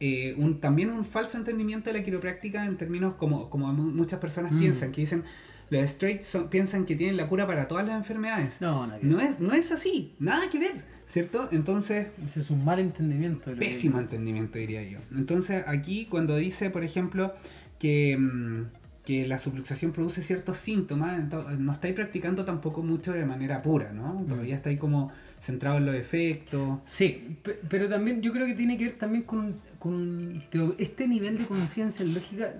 eh, 0.00 0.34
un, 0.38 0.60
también 0.60 0.90
un 0.90 1.04
falso 1.04 1.36
entendimiento 1.38 1.90
de 1.90 1.98
la 1.98 2.04
quiropráctica 2.04 2.64
en 2.64 2.76
términos 2.76 3.14
como, 3.14 3.50
como 3.50 3.72
mu- 3.72 3.90
muchas 3.90 4.20
personas 4.20 4.52
Mm. 4.52 4.58
piensan, 4.60 4.92
que 4.92 5.00
dicen, 5.00 5.24
los 5.70 5.82
straight 5.82 6.22
son- 6.22 6.48
piensan 6.48 6.86
que 6.86 6.94
tienen 6.96 7.16
la 7.16 7.28
cura 7.28 7.46
para 7.46 7.66
todas 7.68 7.84
las 7.86 7.96
enfermedades. 7.96 8.60
No, 8.60 8.86
no, 8.86 8.94
No 9.02 9.20
es, 9.20 9.40
no 9.40 9.52
es 9.52 9.72
así, 9.72 10.14
nada 10.20 10.48
que 10.50 10.58
ver, 10.58 10.84
¿cierto? 11.08 11.48
Entonces, 11.50 12.08
Ese 12.28 12.40
es 12.40 12.50
un 12.50 12.64
mal 12.64 12.78
entendimiento. 12.78 13.50
pésimo 13.58 13.98
entendimiento 13.98 14.58
diría 14.58 14.82
yo. 14.82 14.98
Entonces 15.16 15.64
aquí 15.66 16.06
cuando 16.10 16.36
dice, 16.36 16.70
por 16.70 16.84
ejemplo, 16.84 17.32
que, 17.80 18.16
mm, 18.16 18.66
que 19.04 19.26
la 19.26 19.38
subluxación 19.38 19.92
produce 19.92 20.22
ciertos 20.22 20.58
síntomas, 20.58 21.18
ento- 21.18 21.56
no 21.56 21.72
estáis 21.72 21.94
practicando 21.94 22.44
tampoco 22.44 22.82
mucho 22.82 23.12
de 23.12 23.24
manera 23.24 23.62
pura, 23.62 23.90
¿no? 23.92 24.22
Todavía 24.28 24.54
estáis 24.56 24.78
como 24.78 25.10
centrado 25.40 25.78
en 25.78 25.86
los 25.86 25.94
efectos. 25.94 26.80
Sí, 26.84 27.38
pe- 27.42 27.58
pero 27.70 27.88
también 27.88 28.20
yo 28.20 28.32
creo 28.32 28.46
que 28.46 28.54
tiene 28.54 28.76
que 28.76 28.84
ver 28.86 28.94
también 28.98 29.22
con, 29.24 29.54
con 29.78 30.42
te- 30.50 30.74
este 30.78 31.08
nivel 31.08 31.38
de 31.38 31.46
conciencia 31.46 32.04
lógica 32.04 32.52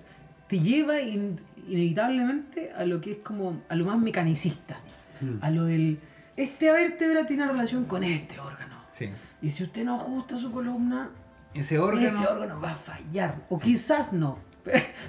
te 0.49 0.59
lleva 0.61 0.99
in- 1.03 1.39
inevitablemente 1.69 2.71
a 2.73 2.87
lo 2.87 3.01
que 3.01 3.13
es 3.13 3.19
como 3.19 3.63
a 3.69 3.75
lo 3.77 3.85
más 3.85 3.99
mecanicista, 3.99 4.79
Mm. 5.21 5.39
a 5.43 5.51
lo 5.51 5.65
del 5.65 5.99
este 6.43 6.71
vértebra 6.73 7.27
tiene 7.27 7.47
relación 7.47 7.85
con 7.85 8.03
este 8.05 8.39
órgano. 8.41 8.77
Sí. 8.93 9.09
Y 9.43 9.51
si 9.51 9.65
usted 9.65 9.85
no 9.85 9.95
ajusta 9.97 10.37
su 10.39 10.51
columna, 10.51 11.11
Ese 11.55 11.79
órgano... 11.79 12.07
ese 12.07 12.27
órgano 12.27 12.61
va 12.61 12.73
a 12.73 12.77
fallar. 12.77 13.47
O 13.49 13.59
quizás 13.59 14.13
no, 14.13 14.39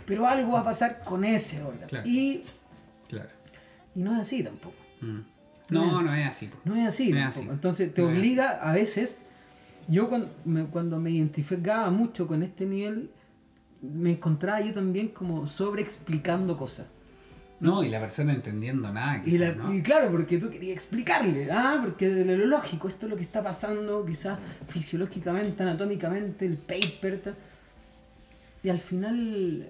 pero 0.05 0.27
algo 0.27 0.53
va 0.53 0.61
a 0.61 0.63
pasar 0.63 1.03
con 1.03 1.23
ese 1.23 1.61
órgano. 1.63 1.87
Claro. 1.87 2.07
Y, 2.07 2.43
Claro. 3.07 3.29
y 3.95 3.99
no 4.01 4.13
es 4.15 4.21
así 4.21 4.43
tampoco. 4.43 4.75
Mm. 5.01 5.19
No 5.69 5.85
No, 5.91 5.99
es- 5.99 6.05
no 6.05 6.13
es 6.13 6.27
así. 6.27 6.49
No 6.65 6.75
es 6.75 6.87
así. 6.87 7.11
No 7.11 7.17
es 7.19 7.23
tampoco. 7.25 7.41
así. 7.41 7.49
Entonces 7.53 7.93
te 7.93 8.01
No 8.01 8.07
obliga 8.09 8.49
a 8.61 8.71
veces. 8.73 9.21
Yo 9.87 10.07
cuando 10.09 10.29
me, 10.45 10.65
cuando 10.65 10.99
me 10.99 11.09
identificaba 11.11 11.89
mucho 11.89 12.27
con 12.27 12.43
este 12.43 12.65
nivel, 12.67 13.09
me 13.81 14.11
encontraba 14.11 14.61
yo 14.61 14.73
también 14.73 15.07
como 15.09 15.47
sobre 15.47 15.81
explicando 15.81 16.57
cosas. 16.57 16.85
No, 17.61 17.83
y 17.83 17.89
la 17.89 17.99
persona 17.99 18.31
entendiendo 18.33 18.91
nada, 18.93 19.17
Y, 19.17 19.31
quizás, 19.31 19.39
la- 19.57 19.63
¿no? 19.63 19.73
y 19.73 19.81
claro, 19.81 20.09
porque 20.11 20.37
tú 20.37 20.49
querías 20.49 20.75
explicarle, 20.75 21.49
ah, 21.51 21.79
porque 21.83 22.07
de 22.09 22.37
lo 22.37 22.45
lógico, 22.45 22.87
esto 22.87 23.05
es 23.05 23.09
lo 23.09 23.17
que 23.17 23.23
está 23.23 23.43
pasando, 23.43 24.05
quizás 24.05 24.39
fisiológicamente, 24.67 25.61
anatómicamente, 25.63 26.45
el 26.45 26.57
paper. 26.57 27.19
tal. 27.21 27.35
Y 28.63 28.69
al 28.69 28.79
final 28.79 29.67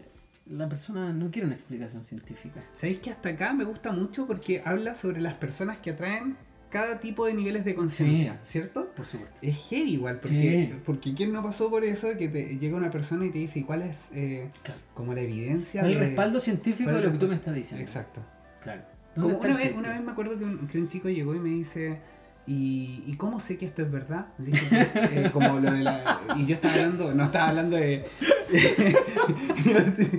la 0.51 0.67
persona 0.69 1.11
no 1.13 1.29
quiere 1.31 1.45
una 1.47 1.55
explicación 1.55 2.03
científica. 2.05 2.63
¿Sabéis 2.75 2.99
que 2.99 3.11
hasta 3.11 3.29
acá 3.29 3.53
me 3.53 3.63
gusta 3.63 3.91
mucho 3.91 4.25
porque 4.27 4.61
habla 4.65 4.95
sobre 4.95 5.21
las 5.21 5.33
personas 5.35 5.77
que 5.79 5.91
atraen 5.91 6.37
cada 6.69 6.99
tipo 6.99 7.25
de 7.25 7.33
niveles 7.33 7.65
de 7.65 7.75
conciencia, 7.75 8.39
¿cierto? 8.43 8.91
Por 8.95 9.05
supuesto. 9.05 9.37
Es 9.41 9.57
heavy 9.69 9.93
igual, 9.93 10.19
porque, 10.21 10.67
Sí. 10.69 10.73
porque 10.85 11.13
¿quién 11.15 11.33
no 11.33 11.43
pasó 11.43 11.69
por 11.69 11.83
eso? 11.83 12.09
Que 12.17 12.29
te 12.29 12.57
llega 12.59 12.77
una 12.77 12.91
persona 12.91 13.25
y 13.25 13.31
te 13.31 13.39
dice, 13.39 13.59
¿y 13.59 13.63
cuál 13.63 13.81
es 13.83 14.09
eh, 14.13 14.49
Claro. 14.63 14.79
como 14.93 15.13
la 15.13 15.21
evidencia? 15.21 15.81
El 15.81 15.95
de- 15.95 15.99
respaldo 15.99 16.39
científico 16.39 16.91
de 16.91 17.01
lo 17.01 17.11
que 17.11 17.17
tú 17.17 17.27
me 17.27 17.35
estás 17.35 17.55
diciendo. 17.55 17.83
Exacto. 17.83 18.21
Claro. 18.61 18.83
Como 19.15 19.29
¿Dónde 19.29 19.35
está 19.37 19.47
una, 19.49 19.57
vez, 19.57 19.75
una 19.75 19.89
vez 19.89 20.01
me 20.03 20.11
acuerdo 20.11 20.37
que 20.37 20.43
un, 20.45 20.67
que 20.67 20.77
un 20.77 20.87
chico 20.87 21.09
llegó 21.09 21.33
y 21.35 21.39
me 21.39 21.49
dice, 21.49 21.99
¿y, 22.45 23.03
¿y 23.07 23.15
cómo 23.17 23.39
sé 23.39 23.57
que 23.57 23.65
esto 23.65 23.81
es 23.81 23.91
verdad? 23.91 24.27
Dije, 24.37 24.67
eh, 24.95 25.29
como 25.33 25.59
lo 25.59 25.71
de 25.71 25.79
la, 25.79 26.21
y 26.37 26.45
yo 26.45 26.53
estaba 26.55 26.75
hablando, 26.75 27.13
no 27.15 27.23
estaba 27.25 27.49
hablando 27.49 27.75
de... 27.77 28.05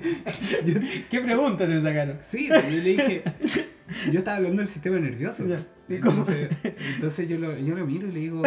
yo- 0.67 0.81
¿Qué 1.11 1.21
pregunta 1.21 1.67
te 1.67 1.83
sacaron? 1.83 2.19
Sí, 2.29 2.47
pues, 2.49 2.65
yo 2.65 2.71
le 2.71 2.81
dije. 2.81 3.23
Yo 4.13 4.19
estaba 4.21 4.37
hablando 4.39 4.59
del 4.59 4.69
sistema 4.69 4.99
nervioso. 4.99 5.45
Entonces, 5.89 6.51
entonces 6.95 7.29
yo, 7.29 7.39
lo, 7.39 7.57
yo 7.59 7.75
lo 7.75 7.85
miro 7.87 8.07
y 8.09 8.13
le 8.13 8.21
digo, 8.21 8.43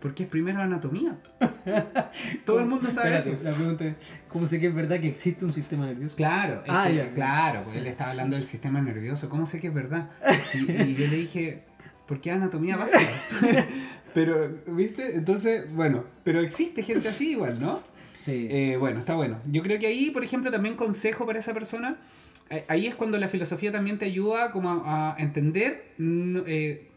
¿por 0.00 0.14
qué 0.14 0.22
es 0.22 0.28
primero 0.28 0.60
anatomía? 0.62 1.16
Todo 2.46 2.60
el 2.60 2.66
mundo 2.66 2.90
sabe 2.90 3.16
Espérate, 3.16 3.32
eso. 3.36 3.44
La 3.44 3.52
pregunta 3.56 3.84
es, 3.84 3.94
¿cómo 4.28 4.46
sé 4.46 4.60
que 4.60 4.68
es 4.68 4.74
verdad 4.74 4.98
que 5.00 5.08
existe 5.08 5.44
un 5.44 5.52
sistema 5.52 5.86
nervioso? 5.86 6.16
Claro, 6.16 6.62
Ah, 6.68 6.86
que- 6.88 6.96
ya. 6.96 7.12
claro, 7.12 7.62
pues 7.64 7.76
él 7.76 7.86
estaba 7.86 8.10
hablando 8.12 8.36
del 8.36 8.44
sistema 8.44 8.80
nervioso. 8.80 9.28
¿Cómo 9.28 9.46
sé 9.46 9.60
que 9.60 9.68
es 9.68 9.74
verdad? 9.74 10.10
Y, 10.54 10.70
y 10.70 10.94
yo 10.94 11.06
le 11.08 11.16
dije, 11.16 11.62
¿por 12.08 12.20
qué 12.20 12.30
anatomía 12.30 12.76
básica? 12.76 13.00
pero, 14.14 14.50
¿viste? 14.68 15.16
Entonces, 15.16 15.70
bueno, 15.72 16.04
pero 16.24 16.40
existe 16.40 16.82
gente 16.82 17.08
así 17.08 17.32
igual, 17.32 17.60
¿no? 17.60 17.82
Sí. 18.18 18.46
Eh, 18.50 18.76
bueno, 18.78 18.98
está 19.00 19.14
bueno. 19.16 19.40
Yo 19.50 19.62
creo 19.62 19.78
que 19.78 19.88
ahí, 19.88 20.10
por 20.10 20.22
ejemplo, 20.24 20.50
también 20.50 20.76
consejo 20.76 21.26
para 21.26 21.38
esa 21.40 21.52
persona. 21.52 21.96
Ahí 22.68 22.86
es 22.86 22.94
cuando 22.94 23.18
la 23.18 23.28
filosofía 23.28 23.72
también 23.72 23.98
te 23.98 24.04
ayuda 24.04 24.50
como 24.50 24.70
a, 24.70 25.14
a 25.14 25.18
entender 25.18 25.84
eh, 25.98 26.88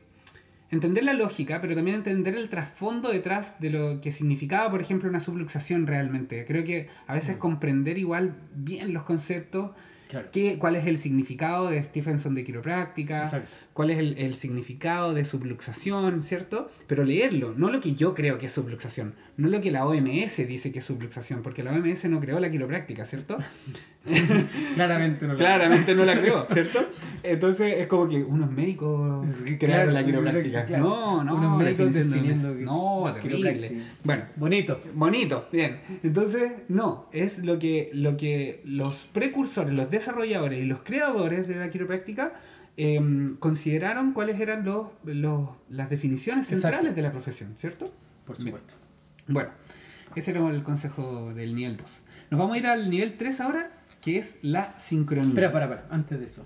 entender 0.71 1.03
la 1.03 1.13
lógica, 1.13 1.61
pero 1.61 1.75
también 1.75 1.97
entender 1.97 2.35
el 2.35 2.49
trasfondo 2.49 3.11
detrás 3.11 3.59
de 3.59 3.69
lo 3.69 4.01
que 4.01 4.11
significaba, 4.11 4.69
por 4.69 4.81
ejemplo, 4.81 5.09
una 5.09 5.19
subluxación 5.19 5.87
realmente. 5.87 6.45
Creo 6.45 6.63
que 6.63 6.89
a 7.07 7.13
veces 7.13 7.37
comprender 7.37 7.97
igual 7.97 8.35
bien 8.53 8.93
los 8.93 9.03
conceptos, 9.03 9.71
Claro. 10.09 10.29
qué, 10.31 10.57
cuál 10.59 10.75
es 10.75 10.85
el 10.85 10.97
significado 10.97 11.69
de 11.69 11.83
Stephenson 11.83 12.35
de 12.35 12.43
quiropráctica, 12.43 13.23
Exacto. 13.23 13.49
cuál 13.73 13.89
es 13.89 13.97
el, 13.97 14.17
el 14.17 14.35
significado 14.35 15.13
de 15.13 15.25
subluxación, 15.25 16.21
¿cierto? 16.21 16.71
Pero 16.87 17.03
leerlo, 17.03 17.53
no 17.57 17.69
lo 17.71 17.81
que 17.81 17.95
yo 17.95 18.13
creo 18.13 18.37
que 18.37 18.45
es 18.45 18.51
subluxación, 18.51 19.15
no 19.37 19.49
lo 19.49 19.61
que 19.61 19.71
la 19.71 19.85
OMS 19.85 20.37
dice 20.47 20.71
que 20.71 20.79
es 20.79 20.85
subluxación, 20.85 21.41
porque 21.41 21.63
la 21.63 21.71
OMS 21.71 22.05
no 22.05 22.19
creó 22.19 22.39
la 22.39 22.51
quiropráctica, 22.51 23.05
¿cierto? 23.05 23.37
Claramente 24.75 25.27
no 25.27 25.35
Claramente 25.35 25.95
no 25.95 26.05
la 26.05 26.19
creó, 26.19 26.47
¿cierto? 26.51 26.87
Entonces 27.27 27.75
es 27.79 27.87
como 27.87 28.07
que 28.07 28.23
unos 28.23 28.51
médicos 28.51 29.25
crearon 29.59 29.59
claro, 29.87 29.91
la 29.91 30.05
quiropráctica. 30.05 30.65
claro. 30.65 30.83
No, 30.83 31.23
no, 31.23 31.35
Unos 31.35 31.57
médicos 31.59 31.93
de 31.93 32.03
definiendo 32.03 32.55
que- 32.55 32.63
No, 32.63 33.13
terrible. 33.21 33.81
Bueno, 34.03 34.23
Bonito. 34.35 34.79
bonito, 34.93 35.47
bien. 35.51 35.79
Entonces, 36.03 36.51
no, 36.69 37.07
es 37.11 37.39
lo 37.39 37.57
que, 37.59 37.89
lo 37.93 38.17
que 38.17 38.61
los 38.65 38.93
precursores, 39.13 39.73
los 39.73 39.89
desarrolladores 39.91 40.59
y 40.63 40.65
los 40.65 40.79
creadores 40.83 41.47
de 41.47 41.55
la 41.55 41.69
quiropráctica 41.69 42.33
em, 42.77 43.35
consideraron 43.37 44.11
cuáles 44.13 44.39
eran 44.39 44.65
los, 44.65 44.87
los- 45.05 45.49
las 45.69 45.89
definiciones 45.89 46.45
Exacto. 46.51 46.61
centrales 46.77 46.95
de 46.95 47.01
la 47.01 47.11
profesión, 47.11 47.53
¿cierto? 47.57 47.91
Por 48.25 48.35
Bien. 48.37 48.47
supuesto. 48.47 48.73
Bueno, 49.27 49.49
ese 50.15 50.31
era 50.31 50.47
el 50.49 50.61
consejo 50.63 51.33
del 51.33 51.55
nivel 51.55 51.77
2. 51.77 51.85
Nos 52.31 52.39
vamos 52.39 52.55
a 52.55 52.59
ir 52.59 52.67
al 52.67 52.89
nivel 52.89 53.13
3 53.17 53.39
ahora, 53.41 53.71
que 54.01 54.17
es 54.19 54.35
la 54.41 54.77
sincronía. 54.79 55.29
Espera, 55.29 55.51
para, 55.51 55.69
para. 55.69 55.85
Antes 55.89 56.19
de 56.19 56.25
eso. 56.25 56.43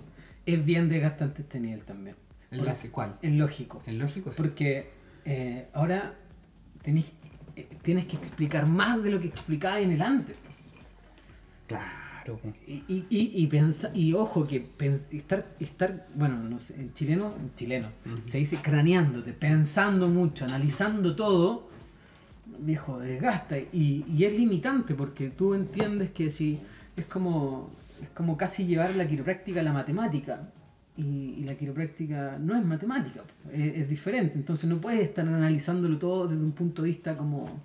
Es 0.54 0.64
bien 0.64 0.88
desgastante 0.88 1.42
este 1.42 1.60
nivel 1.60 1.82
también. 1.84 2.16
¿El 2.50 2.64
la- 2.64 2.74
¿Cuál? 2.90 3.16
Es 3.22 3.32
lógico. 3.32 3.82
¿El 3.86 3.98
lógico? 3.98 4.30
Sí. 4.30 4.36
Porque 4.36 4.90
eh, 5.24 5.68
ahora 5.72 6.14
tenés, 6.82 7.06
eh, 7.56 7.68
tienes 7.82 8.06
que 8.06 8.16
explicar 8.16 8.66
más 8.66 9.02
de 9.02 9.10
lo 9.10 9.20
que 9.20 9.28
explicaba 9.28 9.80
en 9.80 9.92
el 9.92 10.02
antes. 10.02 10.36
Claro. 11.66 12.40
y, 12.66 12.82
y, 12.88 13.06
y, 13.10 13.46
pensa- 13.46 13.90
y 13.94 14.12
ojo 14.12 14.46
que 14.46 14.64
pens- 14.78 15.06
estar, 15.10 15.46
estar, 15.58 16.06
bueno, 16.14 16.36
no 16.42 16.58
sé, 16.60 16.74
en 16.74 16.92
chileno, 16.92 17.34
en 17.40 17.54
chileno, 17.54 17.88
se 18.24 18.38
dice 18.38 18.56
craneándote, 18.62 19.32
pensando 19.32 20.08
mucho, 20.08 20.44
analizando 20.44 21.16
todo, 21.16 21.68
viejo, 22.58 22.98
desgasta 22.98 23.58
y, 23.58 24.04
y 24.08 24.24
es 24.24 24.34
limitante 24.38 24.94
porque 24.94 25.30
tú 25.30 25.54
entiendes 25.54 26.10
que 26.10 26.30
si 26.30 26.60
es 26.96 27.06
como, 27.06 27.70
es 28.02 28.08
como 28.10 28.36
casi 28.36 28.66
llevar 28.66 28.94
la 28.96 29.06
quiropráctica 29.06 29.60
a 29.60 29.62
la 29.62 29.72
matemática 29.72 30.50
y, 30.96 31.34
y 31.38 31.44
la 31.44 31.54
quiropráctica 31.54 32.38
no 32.38 32.56
es 32.56 32.64
matemática, 32.64 33.22
es, 33.52 33.78
es 33.78 33.88
diferente, 33.88 34.34
entonces 34.34 34.68
no 34.68 34.80
puedes 34.80 35.00
estar 35.00 35.26
analizándolo 35.26 35.98
todo 35.98 36.28
desde 36.28 36.42
un 36.42 36.52
punto 36.52 36.82
de 36.82 36.88
vista 36.88 37.16
como 37.16 37.62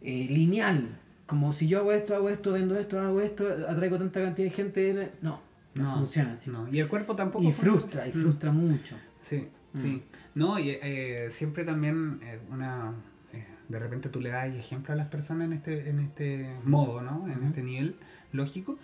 eh, 0.00 0.26
lineal, 0.30 0.98
como 1.26 1.52
si 1.52 1.68
yo 1.68 1.78
hago 1.80 1.92
esto, 1.92 2.14
hago 2.14 2.28
esto, 2.30 2.52
vendo 2.52 2.78
esto, 2.78 2.98
hago 3.00 3.20
esto, 3.20 3.44
atraigo 3.68 3.98
tanta 3.98 4.22
cantidad 4.22 4.46
de 4.48 4.50
gente, 4.54 5.12
no, 5.22 5.40
no, 5.74 5.94
funciona 5.96 6.32
así. 6.32 6.50
no. 6.50 6.66
Y 6.72 6.78
el 6.80 6.88
cuerpo 6.88 7.14
tampoco. 7.14 7.44
Y 7.44 7.52
funciona. 7.52 7.78
frustra, 7.78 8.06
y 8.08 8.10
Mm. 8.10 8.22
frustra 8.22 8.52
mucho. 8.52 8.96
Sí, 9.20 9.46
Mm. 9.74 9.78
sí. 9.78 10.02
No, 10.34 10.58
y 10.58 10.70
eh, 10.70 11.28
siempre 11.30 11.64
también 11.64 12.20
eh, 12.22 12.38
una. 12.50 12.94
eh, 13.34 13.44
de 13.68 13.78
repente 13.78 14.08
tú 14.08 14.20
le 14.20 14.30
das 14.30 14.46
ejemplo 14.54 14.94
a 14.94 14.96
las 14.96 15.08
personas 15.08 15.46
en 15.46 15.52
este, 15.52 15.90
en 15.90 15.98
este 16.00 16.56
modo, 16.64 17.02
¿no? 17.02 17.28
En 17.28 17.42
este 17.44 17.62
nivel 17.62 17.96
lógico. 18.32 18.78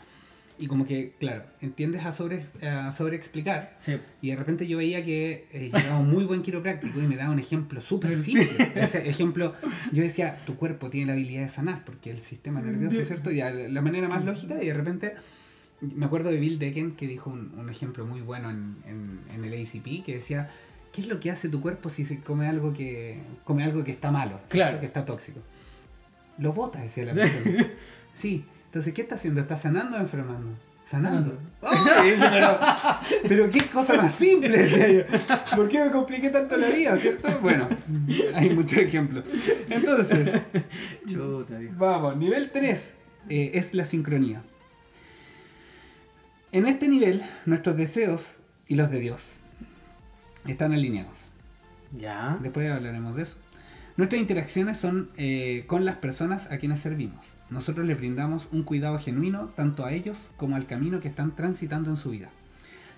Y 0.57 0.69
como 0.69 0.87
que, 0.87 1.15
claro, 1.19 1.45
entiendes 1.61 2.05
a 2.05 2.13
sobre, 2.13 2.47
a 2.63 2.93
sobre 2.93 3.17
explicar. 3.17 3.75
Sí. 3.79 3.97
Y 4.23 4.31
de 4.31 4.37
repente 4.37 4.69
yo 4.69 4.79
veía 4.79 5.05
que 5.05 5.47
eh, 5.53 5.73
un 5.99 6.11
muy 6.11 6.25
buen 6.25 6.43
quiropráctico 6.43 7.01
y 7.01 7.03
me 7.03 7.17
daba 7.17 7.33
un 7.33 7.41
ejemplo 7.41 7.81
súper 7.81 8.17
simple. 8.17 8.51
Ese 8.77 9.09
ejemplo, 9.09 9.55
yo 9.93 10.03
decía, 10.03 10.39
tu 10.47 10.57
cuerpo 10.57 10.91
tiene 10.91 11.07
la 11.07 11.13
habilidad 11.15 11.43
de 11.43 11.49
sanar, 11.49 11.85
porque 11.85 12.11
el 12.11 12.21
sistema 12.21 12.61
nervioso, 12.61 13.05
¿cierto? 13.05 13.33
Y 13.33 13.39
la 13.41 13.83
manera 13.83 14.09
más 14.09 14.25
lógica, 14.25 14.63
y 14.63 14.67
de 14.67 14.75
repente 14.75 15.15
me 15.81 16.07
acuerdo 16.07 16.31
de 16.31 16.37
Bill 16.39 16.59
Decken 16.59 16.93
que 16.93 17.07
dijo 17.07 17.31
un, 17.31 17.53
un 17.59 17.69
ejemplo 17.69 18.07
muy 18.07 18.21
bueno 18.21 18.51
en, 18.51 18.77
en, 18.87 19.21
en 19.35 19.45
el 19.45 19.61
ACP, 19.61 20.05
que 20.05 20.15
decía, 20.15 20.49
¿qué 20.93 21.01
es 21.01 21.09
lo 21.09 21.21
que 21.21 21.31
hace 21.31 21.49
tu 21.49 21.61
cuerpo 21.61 21.89
si 21.89 22.05
se 22.05 22.21
come 22.21 22.47
algo 22.47 22.73
que, 22.73 23.19
come 23.45 23.65
algo 23.65 23.85
que 23.85 23.93
está 23.93 24.11
malo, 24.11 24.39
¿cierto? 24.49 24.51
Claro. 24.51 24.81
que 24.81 24.87
está 24.87 25.05
tóxico? 25.05 25.41
Lo 26.39 26.53
bota, 26.53 26.81
decía 26.81 27.05
la 27.05 27.15
persona. 27.15 27.67
sí, 28.15 28.45
entonces, 28.75 28.93
¿qué 28.93 29.03
está 29.03 29.15
haciendo? 29.15 29.41
¿Está 29.41 29.57
sanando 29.57 29.97
o 29.97 30.01
enfermando? 30.01 30.49
Sanando. 30.85 31.39
Pero, 31.63 32.59
pero 33.29 33.51
qué 33.51 33.69
cosa 33.69 33.95
más 33.95 34.13
simple, 34.13 34.49
decía 34.49 34.91
yo. 34.91 35.03
¿Por 35.55 35.69
qué 35.69 35.85
me 35.85 35.93
compliqué 35.93 36.29
tanto 36.31 36.57
la 36.57 36.69
vida, 36.69 36.97
cierto? 36.97 37.29
Bueno, 37.41 37.69
hay 38.35 38.51
muchos 38.51 38.81
ejemplos. 38.81 39.25
Entonces, 39.71 40.43
Chuta. 41.07 41.55
Vamos, 41.77 42.17
nivel 42.17 42.51
3 42.51 42.95
eh, 43.29 43.53
es 43.55 43.75
la 43.75 43.85
sincronía. 43.85 44.43
En 46.51 46.67
este 46.67 46.89
nivel, 46.89 47.23
nuestros 47.47 47.77
deseos 47.77 48.39
y 48.67 48.75
los 48.75 48.91
de 48.91 48.99
Dios 48.99 49.23
están 50.49 50.73
alineados. 50.73 51.19
Ya. 51.97 52.39
Después 52.43 52.69
hablaremos 52.73 53.15
de 53.15 53.23
eso. 53.23 53.37
Nuestras 53.97 54.21
interacciones 54.21 54.79
son 54.79 55.11
eh, 55.17 55.63
con 55.69 55.85
las 55.85 55.97
personas 55.97 56.51
a 56.51 56.59
quienes 56.59 56.81
servimos. 56.81 57.34
Nosotros 57.51 57.87
les 57.87 57.99
brindamos 57.99 58.49
un 58.53 58.63
cuidado 58.63 58.99
genuino 58.99 59.53
tanto 59.57 59.85
a 59.85 59.93
ellos 59.93 60.17
como 60.37 60.57
al 60.57 60.67
camino 60.67 61.01
que 61.01 61.09
están 61.09 61.37
transitando 61.37 61.91
en 61.91 61.97
su 61.97 62.11
vida. 62.11 62.31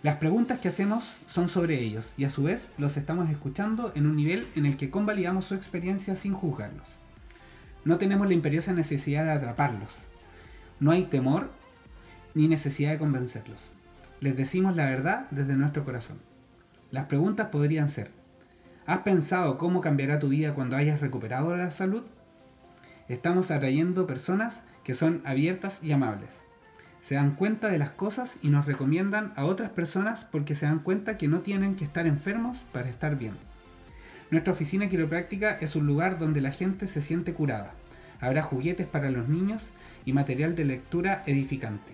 Las 0.03 0.17
preguntas 0.17 0.61
que 0.61 0.69
hacemos 0.69 1.05
son 1.27 1.49
sobre 1.49 1.81
ellos 1.81 2.13
y 2.17 2.25
a 2.25 2.31
su 2.31 2.45
vez 2.45 2.71
los 2.79 2.97
estamos 2.97 3.29
escuchando 3.29 3.93
en 3.95 4.07
un 4.07 4.15
nivel 4.15 4.47
en 4.55 4.67
el 4.67 4.77
que 4.77 4.91
convalidamos 4.91 5.47
su 5.47 5.55
experiencia 5.55 6.15
sin 6.17 6.33
juzgarlos. 6.33 6.89
No 7.85 7.99
tenemos 7.99 8.27
la 8.27 8.35
imperiosa 8.35 8.73
necesidad 8.73 9.25
de 9.25 9.33
atraparlos. 9.33 9.91
No 10.79 10.91
hay 10.91 11.05
temor 11.05 11.51
ni 12.35 12.47
necesidad 12.47 12.93
de 12.93 12.99
convencerlos. 12.99 13.61
Les 14.21 14.37
decimos 14.37 14.77
la 14.77 14.87
verdad 14.87 15.27
desde 15.31 15.57
nuestro 15.57 15.85
corazón. 15.85 16.19
Las 16.91 17.07
preguntas 17.07 17.49
podrían 17.49 17.89
ser, 17.89 18.11
¿has 18.87 18.99
pensado 18.99 19.59
cómo 19.59 19.81
cambiará 19.81 20.19
tu 20.19 20.29
vida 20.29 20.55
cuando 20.55 20.77
hayas 20.77 21.01
recuperado 21.01 21.57
la 21.57 21.71
salud? 21.71 22.05
Estamos 23.09 23.53
atrayendo 23.53 24.07
personas 24.07 24.63
que 24.83 24.95
son 24.95 25.23
abiertas 25.25 25.81
y 25.83 25.93
amables. 25.93 26.41
Se 27.01 27.15
dan 27.15 27.37
cuenta 27.37 27.69
de 27.69 27.79
las 27.79 27.91
cosas 27.91 28.37
y 28.43 28.49
nos 28.49 28.67
recomiendan 28.67 29.33
a 29.37 29.45
otras 29.45 29.71
personas 29.71 30.25
porque 30.25 30.57
se 30.57 30.67
dan 30.67 30.81
cuenta 30.81 31.17
que 31.17 31.29
no 31.29 31.41
tienen 31.41 31.77
que 31.77 31.85
estar 31.85 32.07
enfermos 32.09 32.59
para 32.73 32.89
estar 32.89 33.17
bien. 33.17 33.35
Nuestra 34.33 34.53
oficina 34.53 34.89
quiropráctica 34.89 35.53
es 35.53 35.77
un 35.77 35.87
lugar 35.87 36.19
donde 36.19 36.41
la 36.41 36.51
gente 36.51 36.89
se 36.89 37.01
siente 37.01 37.33
curada. 37.33 37.75
Habrá 38.21 38.43
juguetes 38.43 38.89
para 38.89 39.11
los 39.13 39.29
niños 39.29 39.69
y 40.05 40.13
material 40.13 40.57
de 40.57 40.65
lectura 40.65 41.23
edificante. 41.27 41.93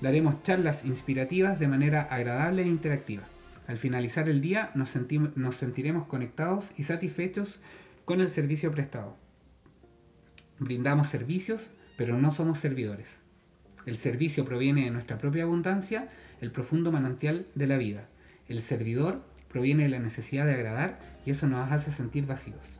Daremos 0.00 0.42
charlas 0.42 0.86
inspirativas 0.86 1.58
de 1.58 1.68
manera 1.68 2.02
agradable 2.02 2.62
e 2.62 2.68
interactiva. 2.68 3.24
Al 3.66 3.76
finalizar 3.76 4.30
el 4.30 4.40
día 4.40 4.70
nos, 4.74 4.94
nos 5.34 5.56
sentiremos 5.56 6.06
conectados 6.06 6.70
y 6.78 6.84
satisfechos 6.84 7.60
con 8.06 8.22
el 8.22 8.30
servicio 8.30 8.72
prestado. 8.72 9.27
Brindamos 10.58 11.06
servicios, 11.06 11.68
pero 11.96 12.18
no 12.18 12.30
somos 12.30 12.58
servidores. 12.58 13.16
El 13.86 13.96
servicio 13.96 14.44
proviene 14.44 14.84
de 14.84 14.90
nuestra 14.90 15.18
propia 15.18 15.44
abundancia, 15.44 16.08
el 16.40 16.50
profundo 16.50 16.92
manantial 16.92 17.46
de 17.54 17.66
la 17.66 17.76
vida. 17.76 18.08
El 18.48 18.62
servidor 18.62 19.22
proviene 19.48 19.84
de 19.84 19.88
la 19.88 19.98
necesidad 19.98 20.46
de 20.46 20.54
agradar 20.54 20.98
y 21.24 21.30
eso 21.30 21.46
nos 21.46 21.70
hace 21.72 21.90
sentir 21.90 22.26
vacíos. 22.26 22.78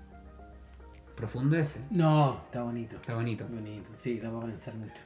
Profundo 1.16 1.56
ese. 1.56 1.80
No, 1.90 2.42
está 2.44 2.62
bonito. 2.62 2.96
Está 2.96 3.14
bonito. 3.14 3.46
Bonito. 3.48 3.90
Sí, 3.94 4.20
da 4.20 4.30
para 4.30 4.46
pensar 4.46 4.74
mucho. 4.74 5.00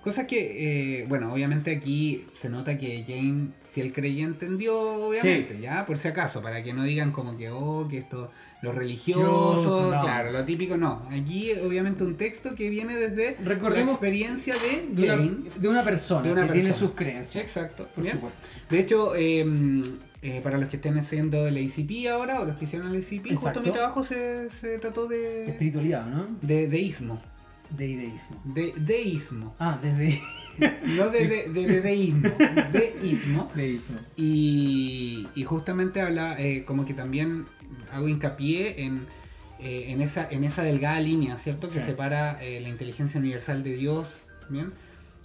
Sí. 0.00 0.04
Cosas 0.04 0.26
que, 0.26 1.00
eh, 1.00 1.04
bueno, 1.08 1.32
obviamente 1.32 1.70
aquí 1.70 2.24
se 2.34 2.48
nota 2.48 2.78
que 2.78 3.04
Jane, 3.06 3.48
fiel 3.72 3.92
creyente, 3.92 4.46
entendió, 4.46 5.06
obviamente, 5.06 5.60
ya, 5.60 5.86
por 5.86 5.98
si 5.98 6.08
acaso, 6.08 6.42
para 6.42 6.62
que 6.62 6.72
no 6.72 6.84
digan 6.84 7.12
como 7.12 7.36
que, 7.36 7.50
oh, 7.50 7.86
que 7.88 7.98
esto, 7.98 8.30
lo 8.62 8.72
religioso, 8.72 9.52
Religioso, 9.54 9.94
no. 9.94 10.00
claro, 10.02 10.32
lo 10.32 10.44
típico, 10.44 10.76
no. 10.76 11.06
Aquí, 11.10 11.52
obviamente, 11.52 12.04
un 12.04 12.16
texto 12.16 12.54
que 12.54 12.68
viene 12.70 12.96
desde 12.96 13.36
Recordemos 13.44 13.86
la 13.86 13.92
experiencia 13.92 14.54
de 14.54 14.88
De 14.90 15.04
una, 15.04 15.16
Jane. 15.16 15.50
de 15.56 15.68
una 15.68 15.82
persona 15.82 16.22
De 16.22 16.32
una 16.32 16.46
que 16.46 16.52
tiene 16.54 16.74
sus 16.74 16.92
creencias. 16.92 17.44
Exacto. 17.44 17.88
Por 17.94 18.04
¿bien? 18.04 18.16
supuesto. 18.16 18.38
De 18.68 18.80
hecho, 18.80 19.14
eh, 19.16 19.44
eh, 20.22 20.40
para 20.42 20.58
los 20.58 20.68
que 20.68 20.76
estén 20.76 20.98
haciendo 20.98 21.46
el 21.46 21.56
ACP 21.56 22.08
ahora, 22.10 22.40
o 22.40 22.44
los 22.44 22.56
que 22.56 22.64
hicieron 22.64 22.88
el 22.94 23.00
ACP, 23.00 23.30
justo 23.30 23.48
Exacto. 23.48 23.60
mi 23.62 23.70
trabajo 23.70 24.04
se, 24.04 24.50
se 24.50 24.78
trató 24.78 25.06
de, 25.06 25.46
Espiritualidad, 25.46 26.06
¿no? 26.06 26.26
de 26.42 26.68
deísmo. 26.68 27.20
De 27.76 27.86
ideísmo. 27.86 28.40
De 28.44 28.72
deísmo. 28.76 29.54
Ah, 29.58 29.78
desde 29.82 30.20
No 30.96 31.08
de, 31.10 31.26
de, 31.28 31.48
de, 31.50 31.66
de 31.66 31.80
deísmo. 31.80 32.28
Deísmo. 32.72 33.50
deísmo. 33.54 33.96
Y, 34.16 35.26
y 35.34 35.44
justamente 35.44 36.00
habla, 36.00 36.36
eh, 36.40 36.64
como 36.64 36.84
que 36.84 36.92
también 36.94 37.46
hago 37.92 38.08
hincapié 38.08 38.82
en, 38.84 39.06
eh, 39.60 39.86
en, 39.88 40.00
esa, 40.02 40.28
en 40.30 40.44
esa 40.44 40.62
delgada 40.62 41.00
línea, 41.00 41.38
¿cierto? 41.38 41.68
Que 41.68 41.74
Sí. 41.74 41.82
separa 41.82 42.42
eh, 42.42 42.60
la 42.60 42.68
inteligencia 42.68 43.18
universal 43.20 43.62
de 43.64 43.74
Dios, 43.74 44.18
¿bien? 44.50 44.72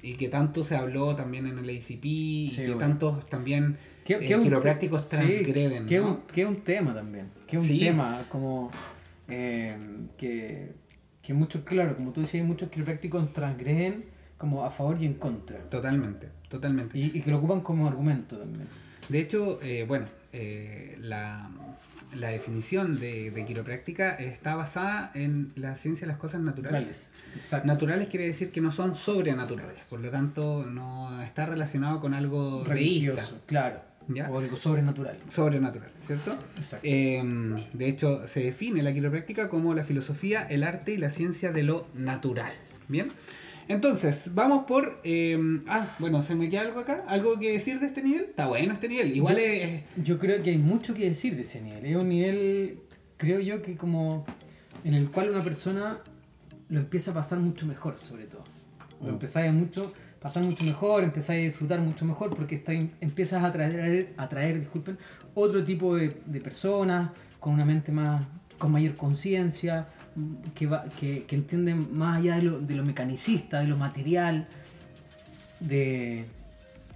y 0.02 0.14
que 0.14 0.30
tanto 0.30 0.64
se 0.64 0.76
habló 0.76 1.16
también 1.16 1.48
en 1.48 1.58
el 1.58 1.68
ACP 1.68 2.06
y 2.06 2.50
Sí, 2.52 2.58
que 2.58 2.66
bueno. 2.68 2.80
tantos 2.80 3.26
también 3.26 3.78
¿Qué- 4.06 4.20
qué 4.20 4.40
quiroprácticos 4.40 5.02
sí, 5.02 5.08
transgreden. 5.10 5.88
que, 5.88 5.98
¿no? 6.00 6.22
un, 6.48 6.58
tema 6.58 6.94
también. 6.94 7.32
Que 7.48 7.58
un 7.58 7.66
Sí. 7.66 7.80
tema 7.80 8.24
como 8.30 8.70
que, 10.18 10.74
que 11.26 11.34
muchos, 11.34 11.64
claro, 11.64 11.96
como 11.96 12.12
tú 12.12 12.22
decías, 12.22 12.46
muchos 12.46 12.70
quiroprácticos 12.70 13.34
transgreden 13.34 14.06
como 14.38 14.64
a 14.64 14.70
favor 14.70 15.02
y 15.02 15.06
en 15.06 15.16
contra. 15.16 15.58
Totalmente, 15.70 16.30
totalmente. 16.50 17.00
Y, 17.00 17.18
y 17.18 17.22
que 17.22 17.32
lo 17.32 17.38
ocupan 17.38 17.62
como 17.62 17.88
argumento 17.88 18.38
también. 18.38 18.68
De 19.10 19.20
hecho, 19.20 19.60
eh, 19.64 19.86
bueno, 19.88 20.06
eh, 20.34 20.98
la, 21.00 21.50
la 22.14 22.30
definición 22.30 23.00
de, 23.00 23.32
de 23.32 23.46
quiropráctica 23.46 24.16
está 24.16 24.56
basada 24.56 25.12
en 25.16 25.52
la 25.56 25.76
ciencia 25.76 26.06
de 26.06 26.14
las 26.14 26.20
cosas 26.20 26.42
naturales. 26.42 27.12
Naturales 27.64 28.08
quiere 28.08 28.28
decir 28.28 28.52
que 28.52 28.62
no 28.62 28.72
son 28.72 28.96
sobrenaturales, 28.96 29.86
por 29.90 30.00
lo 30.00 30.10
tanto 30.12 30.66
no 30.66 31.22
está 31.24 31.46
relacionado 31.46 32.00
con 32.00 32.14
algo 32.14 32.64
religioso, 32.64 33.16
religioso, 33.16 33.42
claro. 33.46 33.82
¿Ya? 34.08 34.30
O 34.30 34.40
algo 34.40 34.56
sobrenatural. 34.56 35.18
sobrenatural, 35.30 35.92
¿cierto? 36.04 36.38
Exacto. 36.58 36.80
Eh, 36.84 37.24
de 37.74 37.88
hecho, 37.90 38.28
se 38.28 38.44
define 38.44 38.84
la 38.84 38.94
quiropráctica 38.94 39.50
como 39.50 39.74
la 39.74 39.84
filosofía, 39.84 40.44
el 40.44 40.64
arte 40.64 40.94
y 40.94 40.98
la 40.98 41.10
ciencia 41.10 41.52
de 41.52 41.64
lo 41.64 41.88
natural. 41.96 42.54
¿Bien? 42.88 43.08
Entonces, 43.68 44.30
vamos 44.36 44.66
por... 44.68 45.02
eh, 45.04 45.40
ah, 45.68 45.88
bueno, 45.98 46.22
¿se 46.22 46.36
me 46.36 46.52
queda 46.52 46.62
algo 46.62 46.80
acá? 46.82 47.04
¿Algo 47.08 47.40
que 47.40 47.52
decir 47.52 47.80
de 47.80 47.88
este 47.88 48.04
nivel? 48.04 48.26
Está 48.26 48.46
bueno 48.46 48.74
este 48.74 48.88
nivel. 48.88 49.16
Igual 49.16 49.38
Yo- 49.38 49.42
es... 49.42 49.82
Yo 50.04 50.20
creo 50.20 50.44
que 50.44 50.52
hay 50.52 50.58
mucho 50.60 50.94
que 50.94 51.10
decir 51.10 51.36
de 51.36 51.42
ese 51.42 51.62
nivel. 51.62 51.84
Es 51.84 51.96
un 51.96 52.10
nivel, 52.10 52.80
creo 53.18 53.40
yo, 53.40 53.64
que 53.64 53.76
como 53.76 54.24
en 54.84 54.94
el 54.94 55.10
cual 55.10 55.32
una 55.32 55.44
persona 55.44 55.98
lo 56.70 56.80
empieza 56.80 57.10
a 57.10 57.14
pasar 57.16 57.40
mucho 57.40 57.66
mejor, 57.66 57.98
sobre 58.00 58.26
todo. 58.26 58.44
Lo 59.02 59.08
Mm. 59.08 59.14
empezáis 59.14 59.52
mucho, 59.52 59.92
pasar 60.26 60.42
mucho 60.42 60.64
mejor, 60.66 61.04
empezáis 61.04 61.44
a 61.44 61.46
disfrutar 61.50 61.80
mucho 61.82 62.04
mejor 62.04 62.34
porque 62.36 62.56
está, 62.56 62.74
empiezas 62.74 63.44
a 63.44 63.46
atraer, 63.46 64.16
a 64.18 64.24
atraer 64.24 64.60
disculpen, 64.60 64.98
otro 65.36 65.64
tipo 65.64 65.96
de, 65.96 66.20
de 66.26 66.42
personas 66.42 67.12
con 67.40 67.54
una 67.54 67.64
mente 67.64 67.92
más, 67.92 68.26
con 68.58 68.72
mayor 68.72 68.96
conciencia, 68.96 69.88
que, 70.56 70.66
va, 70.66 70.86
que, 71.00 71.26
que 71.26 71.36
entienden 71.36 71.96
más 71.96 72.18
allá 72.18 72.38
de 72.38 72.42
lo, 72.42 72.60
de 72.60 72.74
lo 72.74 72.84
mecanicista, 72.84 73.60
de 73.60 73.68
lo 73.68 73.78
material, 73.78 74.48
de 75.60 76.26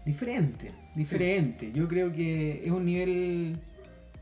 diferente, 0.03 0.71
diferente. 0.95 1.71
Yo 1.71 1.87
creo 1.87 2.11
que 2.11 2.63
es 2.65 2.71
un 2.71 2.83
nivel 2.83 3.59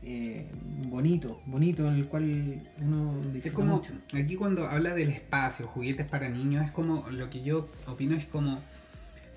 eh, 0.02 0.44
bonito, 0.86 1.40
bonito 1.46 1.88
en 1.88 1.94
el 1.94 2.04
cual 2.08 2.60
uno 2.82 3.14
disfruta 3.22 3.48
Es 3.48 3.52
como, 3.54 3.76
mucho. 3.76 3.94
aquí 4.12 4.36
cuando 4.36 4.66
habla 4.66 4.94
del 4.94 5.08
espacio, 5.08 5.66
juguetes 5.66 6.06
para 6.06 6.28
niños, 6.28 6.66
es 6.66 6.72
como, 6.72 7.06
lo 7.10 7.30
que 7.30 7.40
yo 7.40 7.70
opino 7.86 8.14
es 8.14 8.26
como 8.26 8.58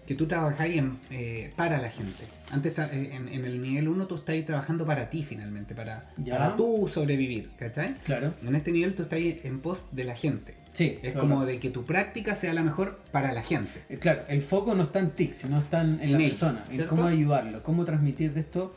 que 0.06 0.16
tú 0.16 0.28
trabajáis 0.28 0.78
en, 0.78 0.98
eh, 1.12 1.54
para 1.56 1.80
la 1.80 1.90
gente. 1.90 2.24
Antes 2.52 2.78
eh, 2.80 3.12
en, 3.14 3.30
en 3.30 3.46
el 3.46 3.62
nivel 3.62 3.88
1 3.88 4.08
tú 4.08 4.16
estás 4.16 4.44
trabajando 4.46 4.86
para 4.86 5.10
ti 5.10 5.24
finalmente, 5.28 5.74
para, 5.76 6.10
Ya. 6.18 6.38
para 6.38 6.56
tú 6.56 6.90
sobrevivir, 6.92 7.52
¿cachai? 7.58 7.96
Claro. 8.04 8.34
En 8.46 8.56
este 8.56 8.72
nivel 8.72 8.94
tú 8.96 9.04
estás 9.04 9.20
en 9.20 9.60
pos 9.60 9.86
de 9.92 10.04
la 10.04 10.16
gente. 10.16 10.56
Sí, 10.74 10.98
Es 11.04 11.12
claro. 11.12 11.20
como 11.28 11.46
de 11.46 11.60
que 11.60 11.70
tu 11.70 11.86
práctica 11.86 12.34
sea 12.34 12.54
la 12.54 12.64
mejor 12.64 13.00
para 13.12 13.34
la 13.34 13.42
gente. 13.44 13.84
Eh, 13.90 13.98
Claro, 14.00 14.24
el 14.30 14.42
foco 14.42 14.74
no 14.74 14.84
está 14.84 15.00
en 15.00 15.12
ti, 15.12 15.32
sino 15.38 15.60
está 15.60 15.82
en, 15.82 15.98
la 15.98 16.04
ellos, 16.18 16.30
persona, 16.30 16.64
en 16.70 16.86
cómo 16.88 17.06
ayudarlo, 17.06 17.62
cómo 17.62 17.84
transmitir 17.86 18.34
de 18.34 18.40
esto 18.40 18.74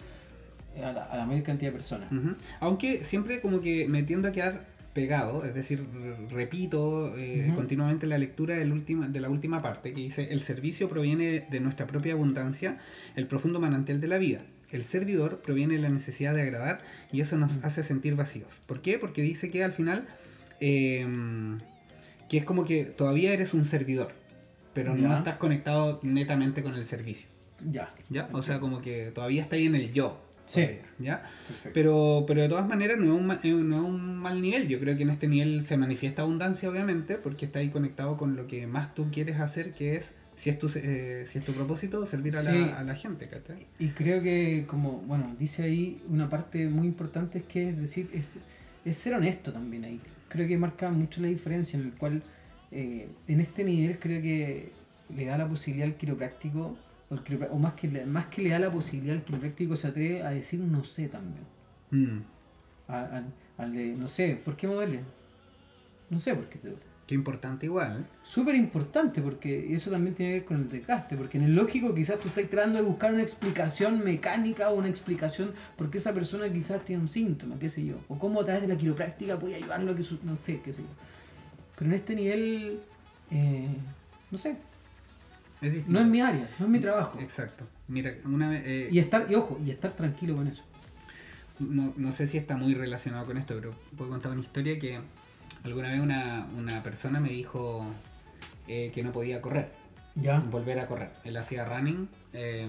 a 0.77 0.91
la, 0.93 1.05
a 1.05 1.17
la 1.17 1.25
mayor 1.27 1.45
cantidad 1.45 1.71
de 1.71 1.77
personas. 1.77 2.09
Aunque 2.61 3.05
siempre 3.05 3.41
como 3.41 3.61
que 3.61 3.87
me 3.89 4.03
tiendo 4.03 4.27
a 4.29 4.33
quedar 4.33 4.67
pegado, 4.95 5.45
es 5.45 5.55
decir, 5.55 5.85
re- 5.93 6.29
repito 6.31 7.15
eh, 7.19 7.53
continuamente 7.55 8.07
la 8.07 8.17
lectura 8.17 8.57
del 8.57 8.73
última, 8.73 9.09
de 9.09 9.21
la 9.21 9.29
última 9.29 9.61
parte 9.61 9.93
que 9.93 10.01
dice, 10.01 10.29
el 10.31 10.41
servicio 10.41 10.89
proviene 10.89 11.47
de 11.51 11.61
nuestra 11.61 11.87
propia 11.87 12.13
abundancia, 12.15 12.79
el 13.17 13.27
profundo 13.27 13.61
manantial 13.61 14.01
de 14.01 14.09
la 14.09 14.19
vida. 14.19 14.43
El 14.71 14.85
servidor 14.85 15.41
proviene 15.43 15.75
de 15.75 15.81
la 15.83 15.89
necesidad 15.89 16.35
de 16.35 16.43
agradar 16.43 16.83
y 17.13 17.21
eso 17.21 17.37
nos 17.37 17.59
hace 17.65 17.83
sentir 17.85 18.15
vacíos. 18.17 18.49
¿Por 18.67 18.81
qué? 18.81 18.99
Porque 18.99 19.23
dice 19.23 19.51
que 19.51 19.63
al 19.63 19.73
final, 19.73 20.07
eh, 20.61 21.07
que 22.29 22.39
es 22.39 22.45
como 22.45 22.65
que 22.65 22.85
todavía 22.85 23.33
eres 23.33 23.53
un 23.55 23.65
servidor, 23.67 24.13
pero 24.73 24.97
no 24.97 25.17
estás 25.19 25.37
conectado 25.37 26.01
netamente 26.03 26.63
con 26.63 26.75
el 26.75 26.87
servicio. 26.87 27.29
Ya. 27.71 27.95
¿Ya? 28.11 28.29
O 28.33 28.43
sea, 28.43 28.59
como 28.61 28.83
que 28.83 29.13
todavía 29.15 29.43
está 29.43 29.57
ahí 29.57 29.67
en 29.67 29.75
el 29.77 29.93
yo. 29.93 30.21
Sí. 30.47 30.67
¿Ya? 30.99 31.23
Perfecto. 31.47 31.71
Pero, 31.73 32.25
pero 32.27 32.43
de 32.43 32.49
todas 32.49 32.69
maneras 32.69 32.99
no 32.99 33.05
es, 33.07 33.21
un, 33.21 33.31
eh, 33.31 33.63
no 33.65 33.77
es 33.77 33.83
un 33.83 34.17
mal 34.17 34.41
nivel. 34.41 34.69
Yo 34.69 34.79
creo 34.79 34.97
que 34.97 35.03
en 35.03 35.11
este 35.11 35.27
nivel 35.29 35.65
se 35.67 35.77
manifiesta 35.77 36.23
abundancia, 36.23 36.69
obviamente, 36.69 37.17
porque 37.17 37.47
está 37.47 37.59
ahí 37.61 37.71
conectado 37.71 38.17
con 38.17 38.37
lo 38.37 38.47
que 38.47 38.67
más 38.67 38.95
tú 38.95 39.09
quieres 39.11 39.41
hacer, 39.41 39.73
que 39.75 39.97
es, 39.97 40.13
si 40.37 40.51
es 40.51 40.59
tu, 40.59 40.71
eh, 40.75 41.25
si 41.27 41.39
es 41.39 41.45
tu 41.45 41.53
propósito, 41.53 42.07
servir 42.07 42.37
a, 42.37 42.43
Sí. 42.43 42.49
la, 42.53 42.79
a 42.81 42.85
la 42.85 42.95
gente. 42.95 43.29
¿cachai? 43.29 43.67
Y 43.79 43.89
creo 43.89 44.23
que, 44.23 44.65
como, 44.69 44.99
bueno, 45.07 45.35
dice 45.39 45.63
ahí 45.63 46.03
una 46.09 46.29
parte 46.29 46.69
muy 46.69 46.87
importante 46.87 47.39
es 47.39 47.45
que 47.45 47.71
es 47.71 47.79
decir, 47.79 48.11
es, 48.13 48.37
es 48.85 48.97
ser 48.97 49.15
honesto 49.15 49.53
también 49.53 49.85
ahí. 49.85 50.01
Creo 50.29 50.47
que 50.47 50.59
marca 50.59 50.91
mucho 50.91 51.21
la 51.21 51.29
diferencia 51.29 51.79
en 51.79 51.87
el 51.87 51.93
cual, 51.93 52.23
eh, 52.71 53.09
en 53.29 53.41
este 53.41 53.65
nivel 53.65 53.99
creo 53.99 54.21
que 54.21 54.73
le 55.15 55.25
da 55.27 55.39
la 55.39 55.49
posibilidad 55.49 55.89
al 55.89 55.95
quiropráctico, 55.97 56.77
o, 57.15 57.19
el 57.19 57.25
quiropra- 57.25 57.49
o 57.53 57.59
más, 57.59 57.75
que, 57.75 57.89
le- 57.89 58.05
más 58.07 58.27
que 58.27 58.43
le 58.43 58.51
da 58.51 58.59
la 58.59 58.71
posibilidad 58.71 59.17
al 59.17 59.23
quiropráctico 59.25 59.77
se 59.77 59.89
atreve 59.89 60.23
a 60.23 60.31
decir 60.31 60.61
no 60.61 60.83
sé 60.85 61.09
también. 61.09 61.45
Mm, 61.91 62.23
A- 62.89 63.03
al, 63.19 63.25
al 63.59 63.73
de, 63.73 63.93
no 63.95 64.09
sé, 64.09 64.41
¿por 64.45 64.57
qué 64.57 64.67
me 64.67 64.75
duele? 64.75 65.01
No 66.11 66.21
sé 66.21 66.35
por 66.35 66.45
qué 66.49 66.59
te 66.59 66.69
duele. 66.69 66.83
qué 67.07 67.15
importante 67.15 67.67
igual. 67.67 68.01
¿eh? 68.01 68.05
Súper 68.23 68.55
importante 68.55 69.21
porque 69.23 69.75
eso 69.75 69.91
también 69.91 70.15
tiene 70.15 70.33
que 70.33 70.39
ver 70.39 70.45
con 70.47 70.57
el 70.59 70.71
desgaste, 70.71 71.17
porque 71.17 71.37
en 71.39 71.45
el 71.45 71.55
lógico 71.55 71.95
quizás 71.95 72.19
tú 72.19 72.29
estás 72.29 72.49
tratando 72.49 72.79
de 72.79 72.85
buscar 72.85 73.13
una 73.13 73.23
explicación 73.23 74.03
mecánica 74.03 74.71
o 74.71 74.75
una 74.77 74.89
explicación 74.89 75.53
porque 75.77 75.99
esa 75.99 76.13
persona 76.15 76.51
quizás 76.51 76.83
tiene 76.85 77.03
un 77.03 77.09
síntoma, 77.09 77.57
qué 77.59 77.69
sé 77.69 77.85
yo, 77.85 77.97
o 78.09 78.19
cómo 78.19 78.41
a 78.41 78.45
través 78.45 78.63
de 78.63 78.69
la 78.69 78.77
quiropráctica 78.77 79.35
voy 79.37 79.53
a 79.55 79.57
ayudarlo 79.57 79.93
a 79.93 79.97
que 79.97 80.03
su- 80.03 80.19
no 80.25 80.35
sé, 80.37 80.61
qué 80.65 80.73
sé 80.73 80.81
yo. 80.83 80.89
Pero 81.77 81.91
en 81.91 81.97
este 81.97 82.15
nivel, 82.17 82.81
eh, 83.31 83.69
no 84.31 84.39
sé, 84.39 84.57
Es 85.67 85.89
no 85.89 86.01
es 86.01 86.07
mi 86.07 86.21
área, 86.21 86.49
no 86.59 86.67
es 86.67 86.71
mi 86.71 86.81
trabajo. 86.81 87.19
Exacto. 87.21 87.65
Mira, 87.89 88.13
una 88.25 88.49
vez, 88.51 88.63
eh, 88.67 88.89
Y 88.91 88.99
estar, 88.99 89.27
y 89.29 89.35
ojo, 89.35 89.59
y 89.65 89.71
estar 89.71 89.93
tranquilo 89.93 90.37
con 90.37 90.47
eso. 90.49 90.63
no, 91.59 91.93
no 91.97 92.13
sé 92.13 92.27
si 92.27 92.39
está 92.39 92.57
muy 92.57 92.75
relacionado 92.75 93.25
con 93.27 93.37
esto, 93.37 93.55
pero 93.55 93.75
puedo 93.97 94.11
contar 94.11 94.33
una 94.33 94.41
historia 94.41 94.79
que 94.79 94.99
alguna 95.65 95.89
vez 95.89 96.01
una, 96.01 96.47
una 96.57 96.83
persona 96.83 97.21
me 97.21 97.29
dijo 97.31 97.85
eh, 98.69 98.91
que 98.95 99.03
no 99.03 99.13
podía 99.13 99.41
correr. 99.41 99.69
Ya. 100.17 100.39
volver 100.39 100.79
a 100.79 100.87
correr. 100.87 101.11
Él 101.25 101.37
hacía 101.37 101.65
running, 101.65 102.09
eh, 102.33 102.69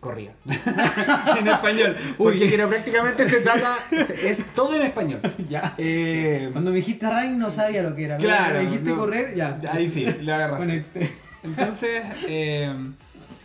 corría. 0.00 0.32
en 1.38 1.48
español. 1.48 1.96
Porque 2.16 2.48
prácticamente 2.68 3.28
se 3.28 3.40
trata, 3.40 3.76
es 3.90 4.44
todo 4.54 4.74
en 4.76 4.82
español. 4.82 5.20
Ya. 5.48 5.74
Eh, 5.78 6.48
Cuando 6.52 6.70
me 6.70 6.76
dijiste 6.76 7.08
Rain 7.08 7.38
no 7.38 7.50
sabía 7.50 7.82
lo 7.82 7.94
que 7.96 8.04
era. 8.04 8.16
Claro, 8.18 8.54
Cuando 8.54 8.58
me 8.62 8.64
dijiste 8.70 8.90
no. 8.90 8.96
correr, 8.96 9.34
ya. 9.34 9.58
ahí 9.72 9.88
sí, 9.88 10.04
le 10.04 10.32
agarraste. 10.32 10.64
Conecté. 10.64 11.10
Entonces, 11.44 12.02
eh, 12.28 12.72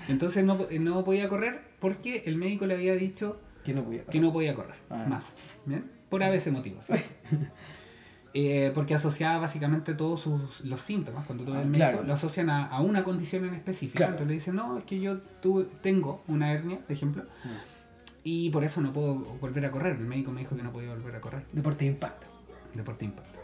entonces 0.10 0.44
no, 0.46 0.60
no 0.80 1.04
podía 1.04 1.30
correr 1.30 1.62
porque 1.80 2.24
el 2.26 2.38
médico 2.38 2.66
le 2.66 2.74
había 2.74 2.96
dicho 2.96 3.40
Que 3.64 3.74
no 3.74 3.84
podía. 3.84 4.04
que 4.06 4.20
no 4.20 4.32
podía 4.34 4.56
correr 4.56 4.76
Ah. 4.90 5.06
más. 5.08 5.34
¿bien? 5.66 5.90
Por 6.10 6.24
a 6.24 6.30
veces 6.30 6.52
motivos. 6.54 6.86
¿sí? 6.86 6.94
Eh, 8.36 8.72
porque 8.74 8.96
asociaba 8.96 9.38
básicamente 9.42 9.94
todos 9.94 10.22
sus, 10.22 10.62
los 10.66 10.82
síntomas, 10.82 11.24
cuando 11.28 11.46
ves 11.46 11.54
Ah, 11.54 11.60
al 11.60 11.66
médico, 11.68 11.78
claro. 11.92 12.04
lo 12.04 12.14
asocian 12.14 12.50
a, 12.50 12.66
a 12.66 12.82
una 12.82 13.04
condición 13.04 13.46
en 13.46 13.54
específico. 13.54 13.98
Claro. 13.98 14.14
Entonces 14.14 14.28
le 14.28 14.34
dicen, 14.34 14.56
no, 14.56 14.76
es 14.80 14.86
que 14.86 15.00
yo 15.00 15.20
tuve, 15.40 15.66
tengo 15.84 16.24
una 16.28 16.52
hernia, 16.52 16.80
por 16.80 16.92
ejemplo, 16.92 17.26
y 18.24 18.50
por 18.50 18.64
eso 18.64 18.82
no 18.82 18.92
puedo 18.92 19.14
volver 19.40 19.68
a 19.68 19.70
correr. 19.72 19.98
El 19.98 20.06
médico 20.08 20.32
me 20.32 20.40
dijo 20.40 20.56
que 20.56 20.64
no 20.64 20.72
podía 20.72 20.90
volver 20.90 21.16
a 21.16 21.22
correr. 21.22 21.44
Deporte 21.52 21.86
de 21.86 21.92
impacto. 21.92 22.26
Deporte 22.74 23.06
impacto. 23.06 23.40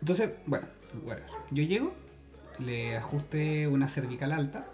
Entonces, 0.00 0.30
bueno, 0.46 0.66
whatever. 1.04 1.28
yo 1.50 1.62
llego, 1.64 1.92
le 2.58 2.96
ajusté 2.96 3.68
una 3.68 3.88
cervical 3.88 4.32
alta, 4.32 4.66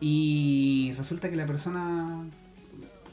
y 0.00 0.92
resulta 0.98 1.30
que 1.30 1.36
la 1.36 1.46
persona, 1.46 2.24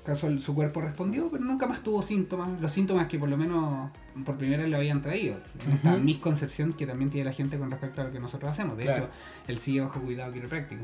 casual, 0.06 0.42
su 0.42 0.54
cuerpo 0.54 0.82
respondió, 0.82 1.30
pero 1.32 1.44
nunca 1.46 1.66
más 1.66 1.82
tuvo 1.82 2.04
síntomas, 2.04 2.60
los 2.60 2.72
síntomas 2.74 3.08
que 3.08 3.18
por 3.18 3.30
lo 3.30 3.38
menos 3.38 3.90
por 4.26 4.36
primera 4.38 4.64
vez 4.64 4.70
le 4.70 4.76
habían 4.78 5.02
traído, 5.02 5.38
en 5.66 5.72
esta 5.74 5.96
misconcepción 5.98 6.74
que 6.74 6.86
también 6.86 7.10
tiene 7.10 7.26
la 7.26 7.34
gente 7.34 7.58
con 7.58 7.72
respecto 7.72 8.02
a 8.02 8.06
lo 8.06 8.12
que 8.12 8.20
nosotros 8.20 8.52
hacemos. 8.52 8.78
De 8.78 8.84
Claro. 8.84 9.04
hecho, 9.06 9.12
él 9.48 9.60
sigue 9.60 9.80
bajo 9.82 10.02
cuidado 10.02 10.34
quiropráctico. 10.34 10.84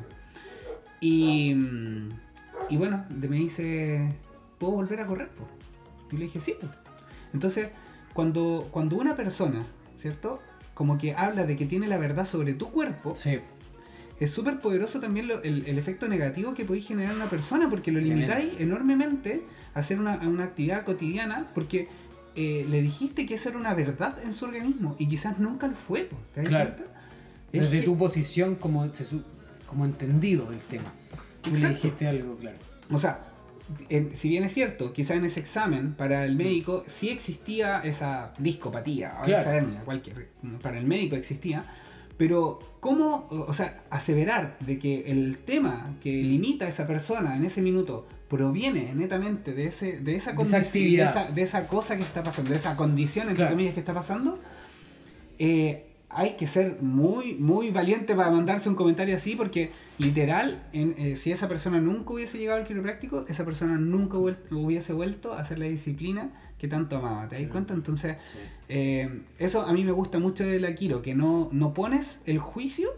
Y, 1.02 1.56
y 2.70 2.78
bueno, 2.78 3.06
me 3.10 3.36
dice, 3.38 4.14
¿puedo 4.58 4.74
volver 4.74 5.02
a 5.02 5.06
correr? 5.06 5.30
po?". 5.30 5.48
Y 6.12 6.18
le 6.18 6.26
dije, 6.26 6.40
sí. 6.40 6.56
po". 6.60 6.68
Entonces, 7.34 7.70
cuando, 8.14 8.70
cuando 8.72 8.96
una 8.96 9.16
persona, 9.16 9.64
¿cierto? 9.98 10.42
Como 10.80 10.98
que 10.98 11.14
habla 11.14 11.46
de 11.46 11.58
que 11.58 11.66
tiene 11.66 11.88
la 11.88 11.98
verdad 11.98 12.26
sobre 12.26 12.54
tu 12.54 12.72
cuerpo, 12.72 13.14
Sí. 13.14 13.38
es 14.18 14.32
súper 14.32 14.62
poderoso 14.62 15.02
también 15.02 15.28
lo- 15.28 15.44
el, 15.44 15.66
el 15.66 15.78
efecto 15.78 16.08
negativo 16.08 16.54
que 16.54 16.64
podéis 16.64 16.88
generar 16.88 17.12
en 17.12 17.18
una 17.18 17.30
persona, 17.30 17.70
porque 17.70 17.92
lo 17.92 18.00
limitáis 18.00 18.54
enormemente 18.60 19.44
a 19.76 19.80
hacer 19.82 20.00
una, 20.00 20.16
una 20.26 20.46
actividad 20.46 20.86
cotidiana, 20.86 21.48
porque 21.54 21.90
eh, 22.38 22.66
le 22.70 22.82
dijiste 22.82 23.26
que 23.26 23.34
eso 23.36 23.50
era 23.50 23.58
una 23.58 23.74
verdad 23.74 24.18
en 24.24 24.34
su 24.34 24.46
organismo, 24.46 24.96
y 24.98 25.10
quizás 25.10 25.38
nunca 25.38 25.68
lo 25.68 25.74
fue. 25.74 26.10
¿te 26.34 26.40
das 26.44 26.48
Claro. 26.48 26.70
cuenta? 26.76 26.92
Es 27.52 27.62
Desde 27.64 27.80
que- 27.82 27.86
tu 27.86 27.98
posición 27.98 28.56
como 28.56 28.88
como 29.68 29.84
entendido 29.84 30.50
el 30.54 30.60
tema. 30.60 30.92
Tú 31.42 31.52
le 31.52 31.70
dijiste 31.70 32.08
algo, 32.08 32.38
claro. 32.38 32.58
O 32.90 32.98
sea, 33.00 33.20
en- 33.90 34.16
si 34.18 34.30
bien 34.30 34.44
es 34.44 34.54
cierto, 34.54 34.94
quizá 34.94 35.16
en 35.16 35.26
ese 35.26 35.40
examen 35.40 35.94
para 35.94 36.26
el 36.26 36.36
médico 36.36 36.84
sí 36.88 37.10
existía 37.10 37.80
esa 37.84 38.34
discopatía, 38.40 39.18
o 39.22 39.26
Claro. 39.26 39.42
esa 39.42 39.56
hernia, 39.56 39.82
cualquier, 39.86 40.30
para 40.62 40.78
el 40.80 40.86
médico 40.86 41.16
existía, 41.16 41.64
pero 42.18 42.60
¿cómo, 42.80 43.28
o 43.30 43.54
sea, 43.54 43.84
aseverar 43.90 44.58
de 44.60 44.78
que 44.80 45.12
el 45.12 45.38
tema 45.38 45.96
que 46.02 46.12
limita 46.24 46.66
a 46.66 46.70
esa 46.70 46.86
persona 46.88 47.36
en 47.38 47.46
ese 47.46 47.62
minuto 47.62 48.08
proviene 48.28 48.94
netamente 48.94 49.54
de 49.54 49.68
ese 49.68 50.00
de 50.00 50.16
esa 50.16 50.34
De 50.34 50.44
esa 50.44 50.60
condición, 50.62 50.98
de 50.98 51.04
esa, 51.04 51.32
de 51.32 51.42
esa 51.42 51.68
cosa 51.68 51.96
que 51.96 52.04
está 52.04 52.22
pasando, 52.24 52.52
de 52.52 52.58
esa 52.58 52.76
condición 52.76 53.24
entre 53.30 53.38
Claro. 53.44 53.52
comillas 53.52 53.74
que 53.74 53.80
está 53.80 53.94
pasando? 53.94 54.40
eh, 55.40 55.86
hay 56.12 56.32
que 56.38 56.48
ser 56.48 56.78
muy, 56.82 57.36
muy 57.36 57.70
valiente 57.70 58.16
para 58.16 58.32
mandarse 58.32 58.68
un 58.68 58.76
comentario 58.76 59.16
así, 59.16 59.36
porque 59.36 59.70
literal, 60.00 60.64
en, 60.74 60.96
eh, 60.98 61.16
si 61.18 61.32
esa 61.32 61.48
persona 61.48 61.80
nunca 61.80 62.14
hubiese 62.14 62.38
llegado 62.40 62.60
al 62.60 62.66
quiropráctico, 62.68 63.26
esa 63.28 63.46
persona 63.46 63.78
nunca 63.78 64.18
vuel- 64.18 64.38
hubiese 64.52 64.94
vuelto 64.94 65.34
a 65.34 65.40
hacer 65.42 65.60
la 65.60 65.66
disciplina 65.66 66.32
que 66.58 66.68
tanto 66.68 66.98
amaba. 66.98 67.28
¿Te 67.28 67.36
das 67.36 67.44
Sí. 67.46 67.50
cuenta? 67.52 67.74
Entonces, 67.76 68.18
eh, 68.70 69.22
eso 69.38 69.62
a 69.62 69.72
mí 69.74 69.84
me 69.84 69.92
gusta 69.92 70.20
mucho 70.20 70.44
de 70.46 70.60
la 70.60 70.74
quiro, 70.74 71.02
que 71.02 71.14
no, 71.16 71.50
no 71.52 71.74
pones 71.74 72.20
el 72.26 72.40
juicio 72.40 72.90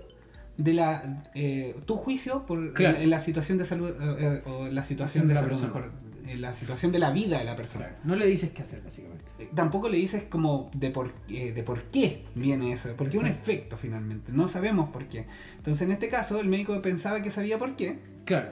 de 0.57 0.73
la 0.73 1.23
eh, 1.33 1.75
tu 1.85 1.95
juicio 1.95 2.45
por 2.45 2.73
Claro. 2.73 2.97
en, 2.97 3.03
en 3.03 3.09
la 3.09 3.19
situación 3.19 3.57
de 3.57 3.65
salud 3.65 3.89
eh, 3.89 4.41
eh, 4.45 4.49
o 4.49 4.67
la 4.67 4.83
situación 4.83 5.27
de 5.27 5.33
la 5.33 5.41
persona, 5.43 5.67
mejor, 5.67 5.91
la 6.37 6.53
situación 6.53 6.91
de 6.91 6.99
la 6.99 7.11
vida 7.11 7.37
de 7.39 7.45
la 7.45 7.55
persona. 7.55 7.85
Claro, 7.87 8.01
No 8.03 8.15
le 8.15 8.25
dices 8.27 8.51
qué 8.51 8.61
hacer, 8.61 8.81
básicamente. 8.83 9.25
Eh, 9.39 9.49
tampoco 9.55 9.89
le 9.89 9.97
dices 9.97 10.23
como 10.25 10.69
de 10.73 10.89
por, 10.91 11.11
eh, 11.29 11.51
de 11.51 11.63
por 11.63 11.83
qué 11.83 12.23
viene 12.35 12.71
eso, 12.73 12.89
porque 12.97 13.17
es 13.17 13.21
un 13.23 13.27
efecto 13.29 13.77
finalmente, 13.77 14.31
no 14.31 14.47
sabemos 14.47 14.89
por 14.89 15.05
qué. 15.07 15.25
Entonces 15.57 15.81
en 15.83 15.91
este 15.91 16.09
caso 16.09 16.39
el 16.39 16.47
médico 16.47 16.79
pensaba 16.81 17.21
que 17.21 17.31
sabía 17.31 17.57
por 17.59 17.75
qué 17.75 17.97
Claro. 18.25 18.49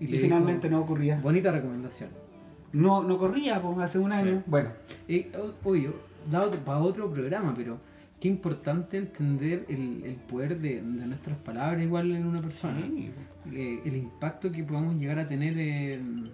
y, 0.00 0.06
le 0.08 0.18
finalmente 0.20 0.68
dijo, 0.68 0.78
no 0.78 0.84
ocurría. 0.84 1.20
Bonita 1.20 1.52
recomendación. 1.52 2.10
No, 2.72 3.02
no 3.02 3.16
corría 3.18 3.60
pues, 3.62 3.78
hace 3.78 3.98
un 3.98 4.10
Sí. 4.10 4.16
año. 4.16 4.42
Bueno, 4.46 4.70
Eh, 5.08 5.30
obvio, 5.64 5.94
dado 6.30 6.50
para 6.50 6.78
otro 6.80 7.10
programa, 7.10 7.54
pero 7.56 7.78
qué 8.20 8.28
importante 8.28 8.96
entender 8.98 9.64
el, 9.68 10.02
el 10.04 10.14
poder 10.16 10.58
de, 10.60 10.76
de 10.82 11.06
nuestras 11.06 11.36
palabras 11.38 11.82
igual 11.82 12.10
en 12.10 12.26
una 12.26 12.40
persona. 12.40 12.80
sí, 12.84 13.10
Eh, 13.52 13.80
el 13.84 13.96
impacto 13.96 14.50
que 14.50 14.64
podamos 14.64 14.96
llegar 14.96 15.18
a 15.20 15.26
tener 15.26 15.56
en, 15.58 16.28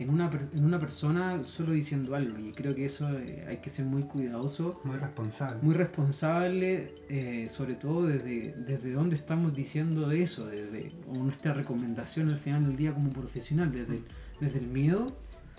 en 0.00 0.10
una, 0.10 0.30
en 0.54 0.64
una 0.64 0.80
persona 0.80 1.44
solo 1.44 1.72
diciendo 1.72 2.14
algo. 2.14 2.38
Y 2.38 2.52
creo 2.52 2.74
que 2.74 2.86
eso 2.86 3.08
eh, 3.18 3.44
hay 3.48 3.58
que 3.58 3.70
ser 3.70 3.84
muy 3.84 4.02
cuidadoso, 4.02 4.80
muy 4.84 4.96
responsable. 4.96 5.58
muy 5.62 5.74
responsable, 5.74 6.94
eh, 7.08 7.48
sobre 7.50 7.74
todo 7.74 8.06
desde, 8.06 8.54
desde 8.66 8.92
dónde 8.92 9.14
estamos 9.16 9.54
diciendo 9.54 10.10
eso, 10.10 10.46
desde 10.46 10.92
o 11.08 11.14
nuestra 11.14 11.54
recomendación 11.54 12.30
al 12.30 12.38
final 12.38 12.66
del 12.66 12.76
día 12.76 12.92
como 12.94 13.10
profesional, 13.10 13.70
desde, 13.72 13.96
el- 13.96 14.04
desde 14.40 14.58
el 14.58 14.66
miedo, 14.66 15.16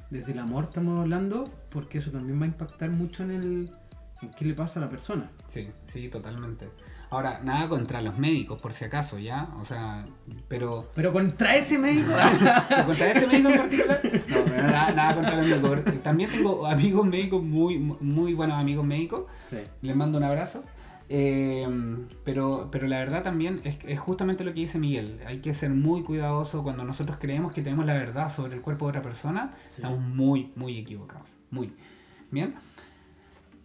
desde 0.10 0.32
el 0.34 0.40
amor 0.40 0.66
estamos 0.66 1.00
hablando, 1.00 1.50
porque 1.70 2.00
eso 2.00 2.12
también 2.12 2.40
va 2.40 2.44
a 2.46 2.48
impactar 2.48 2.90
mucho 2.90 3.24
en 3.24 3.32
el 3.32 3.70
en 4.24 4.30
qué 4.38 4.46
le 4.46 4.54
pasa 4.54 4.80
a 4.80 4.84
la 4.84 4.90
persona. 4.90 5.32
Sí, 5.48 5.68
sí, 5.88 6.08
totalmente. 6.08 6.68
Ahora, 7.12 7.42
nada 7.44 7.68
contra 7.68 8.02
los 8.02 8.18
médicos, 8.18 8.62
por 8.62 8.72
si 8.72 8.86
acaso, 8.86 9.20
¿ya? 9.20 9.50
O 9.62 9.66
sea, 9.66 10.06
pero... 10.48 10.90
Pero 10.96 11.12
contra 11.12 11.58
ese 11.58 11.78
médico... 11.78 12.10
¿Contra 12.86 13.12
ese 13.12 13.28
médico 13.28 13.50
en 13.50 13.58
particular? 13.58 14.00
No, 14.04 14.46
pero 14.46 14.64
nada, 14.64 14.92
nada 14.94 15.16
contra 15.16 15.36
los 15.36 15.46
médicos. 15.46 16.04
También 16.04 16.30
tengo 16.32 16.66
amigos 16.66 17.06
médicos, 17.06 17.44
muy, 17.44 17.78
muy 17.80 18.34
buenos 18.34 18.58
amigos 18.58 18.86
médicos. 18.86 19.26
sí. 19.50 19.58
Les 19.82 19.94
mando 19.94 20.20
un 20.20 20.24
abrazo. 20.24 20.64
Eh, 21.10 21.68
pero, 22.24 22.70
pero 22.72 22.88
la 22.88 23.00
verdad 23.00 23.24
también 23.24 23.60
es, 23.66 23.78
es 23.86 24.00
justamente 24.00 24.46
lo 24.46 24.54
que 24.54 24.62
dice 24.62 24.80
Miguel. 24.80 25.20
Hay 25.28 25.40
que 25.40 25.54
ser 25.54 25.72
muy 25.72 26.04
cuidadoso 26.04 26.64
cuando 26.64 26.86
nosotros 26.86 27.18
creemos 27.20 27.52
que 27.52 27.62
tenemos 27.62 27.86
la 27.86 27.96
verdad 27.96 28.34
sobre 28.34 28.56
el 28.56 28.62
cuerpo 28.62 28.86
de 28.86 28.92
otra 28.92 29.02
persona. 29.02 29.54
Sí. 29.68 29.82
Estamos 29.82 30.00
muy, 30.00 30.54
muy 30.56 30.78
equivocados. 30.78 31.30
Muy. 31.50 31.74
Bien. 32.32 32.56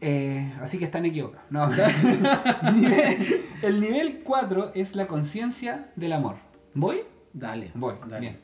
Eh, 0.00 0.52
así 0.60 0.78
que 0.78 0.84
están 0.84 1.04
equivocados. 1.06 1.44
No. 1.50 1.68
Nivel- 2.74 3.40
el 3.62 3.80
nivel 3.80 4.20
4 4.24 4.72
es 4.74 4.94
la 4.94 5.06
conciencia 5.06 5.90
del 5.96 6.12
amor. 6.12 6.36
¿Voy? 6.74 7.00
Dale. 7.32 7.70
Voy, 7.74 7.94
dale. 8.08 8.20
bien. 8.20 8.38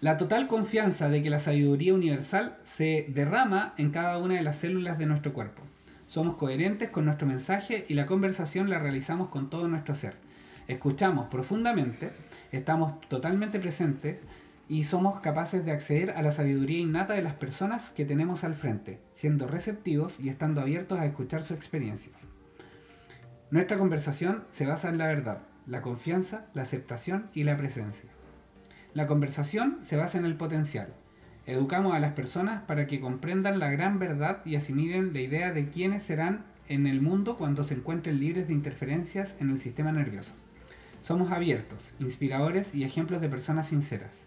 La 0.00 0.16
total 0.16 0.46
confianza 0.46 1.08
de 1.08 1.22
que 1.22 1.30
la 1.30 1.40
sabiduría 1.40 1.92
universal 1.92 2.56
se 2.64 3.06
derrama 3.08 3.74
en 3.78 3.90
cada 3.90 4.18
una 4.18 4.34
de 4.34 4.42
las 4.42 4.56
células 4.56 4.96
de 4.98 5.06
nuestro 5.06 5.32
cuerpo. 5.32 5.62
Somos 6.06 6.36
coherentes 6.36 6.88
con 6.90 7.04
nuestro 7.04 7.26
mensaje 7.26 7.84
y 7.88 7.94
la 7.94 8.06
conversación 8.06 8.70
la 8.70 8.78
realizamos 8.78 9.28
con 9.28 9.50
todo 9.50 9.66
nuestro 9.66 9.94
ser. 9.96 10.14
Escuchamos 10.68 11.26
profundamente, 11.28 12.10
estamos 12.52 13.00
totalmente 13.08 13.58
presentes 13.58 14.18
y 14.68 14.84
somos 14.84 15.20
capaces 15.20 15.64
de 15.64 15.72
acceder 15.72 16.10
a 16.10 16.22
la 16.22 16.32
sabiduría 16.32 16.78
innata 16.78 17.14
de 17.14 17.22
las 17.22 17.34
personas 17.34 17.90
que 17.90 18.04
tenemos 18.04 18.44
al 18.44 18.54
frente, 18.54 19.00
siendo 19.14 19.46
receptivos 19.46 20.20
y 20.20 20.28
estando 20.28 20.60
abiertos 20.60 21.00
a 21.00 21.06
escuchar 21.06 21.42
sus 21.42 21.56
experiencias. 21.56 22.16
Nuestra 23.50 23.78
conversación 23.78 24.44
se 24.50 24.66
basa 24.66 24.90
en 24.90 24.98
la 24.98 25.06
verdad, 25.06 25.40
la 25.66 25.80
confianza, 25.80 26.46
la 26.52 26.62
aceptación 26.62 27.30
y 27.32 27.44
la 27.44 27.56
presencia. 27.56 28.10
La 28.92 29.06
conversación 29.06 29.78
se 29.82 29.96
basa 29.96 30.18
en 30.18 30.26
el 30.26 30.36
potencial. 30.36 30.92
Educamos 31.46 31.94
a 31.94 32.00
las 32.00 32.12
personas 32.12 32.62
para 32.62 32.86
que 32.86 33.00
comprendan 33.00 33.58
la 33.58 33.70
gran 33.70 33.98
verdad 33.98 34.42
y 34.44 34.56
asimilen 34.56 35.14
la 35.14 35.20
idea 35.20 35.52
de 35.52 35.70
quiénes 35.70 36.02
serán 36.02 36.44
en 36.68 36.86
el 36.86 37.00
mundo 37.00 37.38
cuando 37.38 37.64
se 37.64 37.74
encuentren 37.74 38.20
libres 38.20 38.48
de 38.48 38.52
interferencias 38.52 39.34
en 39.40 39.48
el 39.48 39.58
sistema 39.58 39.92
nervioso. 39.92 40.34
Somos 41.00 41.32
abiertos, 41.32 41.94
inspiradores 42.00 42.74
y 42.74 42.84
ejemplos 42.84 43.22
de 43.22 43.30
personas 43.30 43.68
sinceras. 43.68 44.22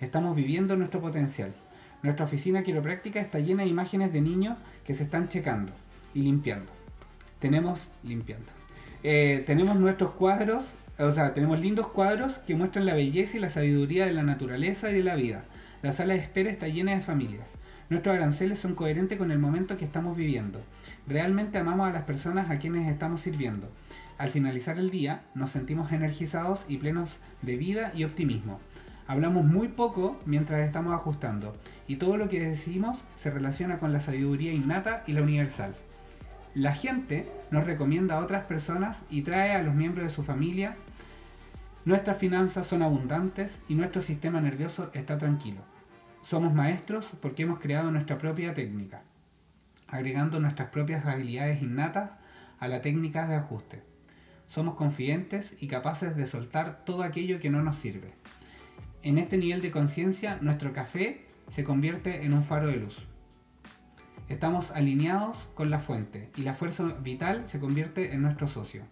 Estamos 0.00 0.36
viviendo 0.36 0.76
nuestro 0.76 1.00
potencial. 1.00 1.54
Nuestra 2.02 2.26
oficina 2.26 2.62
quiropráctica 2.62 3.18
está 3.20 3.38
llena 3.38 3.62
de 3.62 3.70
imágenes 3.70 4.12
de 4.12 4.20
niños 4.20 4.58
que 4.84 4.94
se 4.94 5.04
están 5.04 5.28
checando 5.28 5.72
y 6.12 6.20
limpiando. 6.22 6.70
Tenemos 7.40 7.88
limpiando. 8.02 8.52
Eh, 9.02 9.42
tenemos 9.46 9.76
nuestros 9.76 10.10
cuadros, 10.12 10.74
o 10.98 11.10
sea, 11.12 11.32
tenemos 11.32 11.60
lindos 11.60 11.88
cuadros 11.88 12.34
que 12.46 12.54
muestran 12.54 12.84
la 12.84 12.94
belleza 12.94 13.38
y 13.38 13.40
la 13.40 13.48
sabiduría 13.48 14.04
de 14.04 14.12
la 14.12 14.22
naturaleza 14.22 14.90
y 14.90 14.94
de 14.94 15.02
la 15.02 15.14
vida. 15.14 15.44
La 15.80 15.92
sala 15.92 16.12
de 16.12 16.20
espera 16.20 16.50
está 16.50 16.68
llena 16.68 16.94
de 16.94 17.00
familias. 17.00 17.52
Nuestros 17.88 18.16
aranceles 18.16 18.58
son 18.58 18.74
coherentes 18.74 19.16
con 19.16 19.30
el 19.30 19.38
momento 19.38 19.78
que 19.78 19.84
estamos 19.86 20.16
viviendo. 20.16 20.60
Realmente 21.06 21.56
amamos 21.56 21.88
a 21.88 21.92
las 21.92 22.02
personas 22.02 22.50
a 22.50 22.58
quienes 22.58 22.86
estamos 22.88 23.22
sirviendo. 23.22 23.70
Al 24.18 24.28
finalizar 24.28 24.78
el 24.78 24.90
día, 24.90 25.22
nos 25.34 25.52
sentimos 25.52 25.92
energizados 25.92 26.66
y 26.68 26.76
plenos 26.76 27.18
de 27.42 27.56
vida 27.56 27.92
y 27.94 28.04
optimismo. 28.04 28.60
Hablamos 29.08 29.44
muy 29.44 29.68
poco 29.68 30.18
mientras 30.26 30.66
estamos 30.66 30.92
ajustando, 30.92 31.52
y 31.86 31.96
todo 31.96 32.16
lo 32.16 32.28
que 32.28 32.40
decimos 32.40 33.04
se 33.14 33.30
relaciona 33.30 33.78
con 33.78 33.92
la 33.92 34.00
sabiduría 34.00 34.52
innata 34.52 35.04
y 35.06 35.12
la 35.12 35.22
universal. 35.22 35.76
La 36.54 36.74
gente 36.74 37.30
nos 37.50 37.66
recomienda 37.66 38.16
a 38.16 38.24
otras 38.24 38.44
personas 38.44 39.04
y 39.08 39.22
trae 39.22 39.52
a 39.52 39.62
los 39.62 39.74
miembros 39.74 40.06
de 40.06 40.10
su 40.10 40.24
familia. 40.24 40.74
Nuestras 41.84 42.16
finanzas 42.16 42.66
son 42.66 42.82
abundantes 42.82 43.62
y 43.68 43.74
nuestro 43.74 44.02
sistema 44.02 44.40
nervioso 44.40 44.90
está 44.92 45.18
tranquilo. 45.18 45.60
Somos 46.24 46.52
maestros 46.52 47.06
porque 47.22 47.44
hemos 47.44 47.60
creado 47.60 47.92
nuestra 47.92 48.18
propia 48.18 48.54
técnica, 48.54 49.02
agregando 49.86 50.40
nuestras 50.40 50.70
propias 50.70 51.06
habilidades 51.06 51.62
innatas 51.62 52.10
a 52.58 52.66
la 52.66 52.82
técnica 52.82 53.28
de 53.28 53.36
ajuste. 53.36 53.82
Somos 54.48 54.74
confidentes 54.74 55.56
y 55.60 55.68
capaces 55.68 56.16
de 56.16 56.26
soltar 56.26 56.84
todo 56.84 57.04
aquello 57.04 57.38
que 57.38 57.50
no 57.50 57.62
nos 57.62 57.76
sirve. 57.76 58.14
En 59.06 59.18
este 59.18 59.38
nivel 59.38 59.62
de 59.62 59.70
conciencia, 59.70 60.36
nuestro 60.40 60.72
café 60.72 61.24
se 61.48 61.62
convierte 61.62 62.24
en 62.24 62.34
un 62.34 62.42
faro 62.42 62.66
de 62.66 62.76
luz. 62.76 62.96
Estamos 64.28 64.72
alineados 64.72 65.48
con 65.54 65.70
la 65.70 65.78
fuente 65.78 66.28
y 66.36 66.42
la 66.42 66.54
fuerza 66.54 66.82
vital 67.04 67.44
se 67.46 67.60
convierte 67.60 68.14
en 68.14 68.22
nuestro 68.22 68.48
socio. 68.48 68.82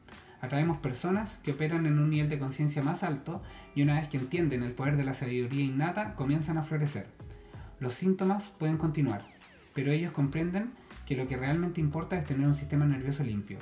Atraemos 0.41 0.79
personas 0.79 1.41
que 1.43 1.51
operan 1.51 1.85
en 1.87 1.99
un 1.99 2.11
nivel 2.11 2.29
de 2.29 2.39
conciencia 2.39 2.81
más 2.81 3.03
alto 3.03 3.43
y 3.75 3.83
una 3.83 3.99
vez 3.99 4.07
que 4.07 4.19
entienden 4.19 4.63
el 4.63 4.71
poder 4.71 4.97
de 4.97 5.03
la 5.03 5.15
sabiduría 5.15 5.65
innata 5.65 6.15
comienzan 6.15 6.59
a 6.59 6.63
florecer. 6.63 7.09
Los 7.81 7.95
síntomas 7.95 8.53
pueden 8.57 8.77
continuar, 8.77 9.23
pero 9.75 9.91
ellos 9.91 10.13
comprenden 10.13 10.71
que 11.07 11.17
lo 11.17 11.27
que 11.27 11.37
realmente 11.37 11.81
importa 11.81 12.17
es 12.17 12.25
tener 12.25 12.47
un 12.47 12.55
sistema 12.55 12.85
nervioso 12.85 13.25
limpio. 13.25 13.59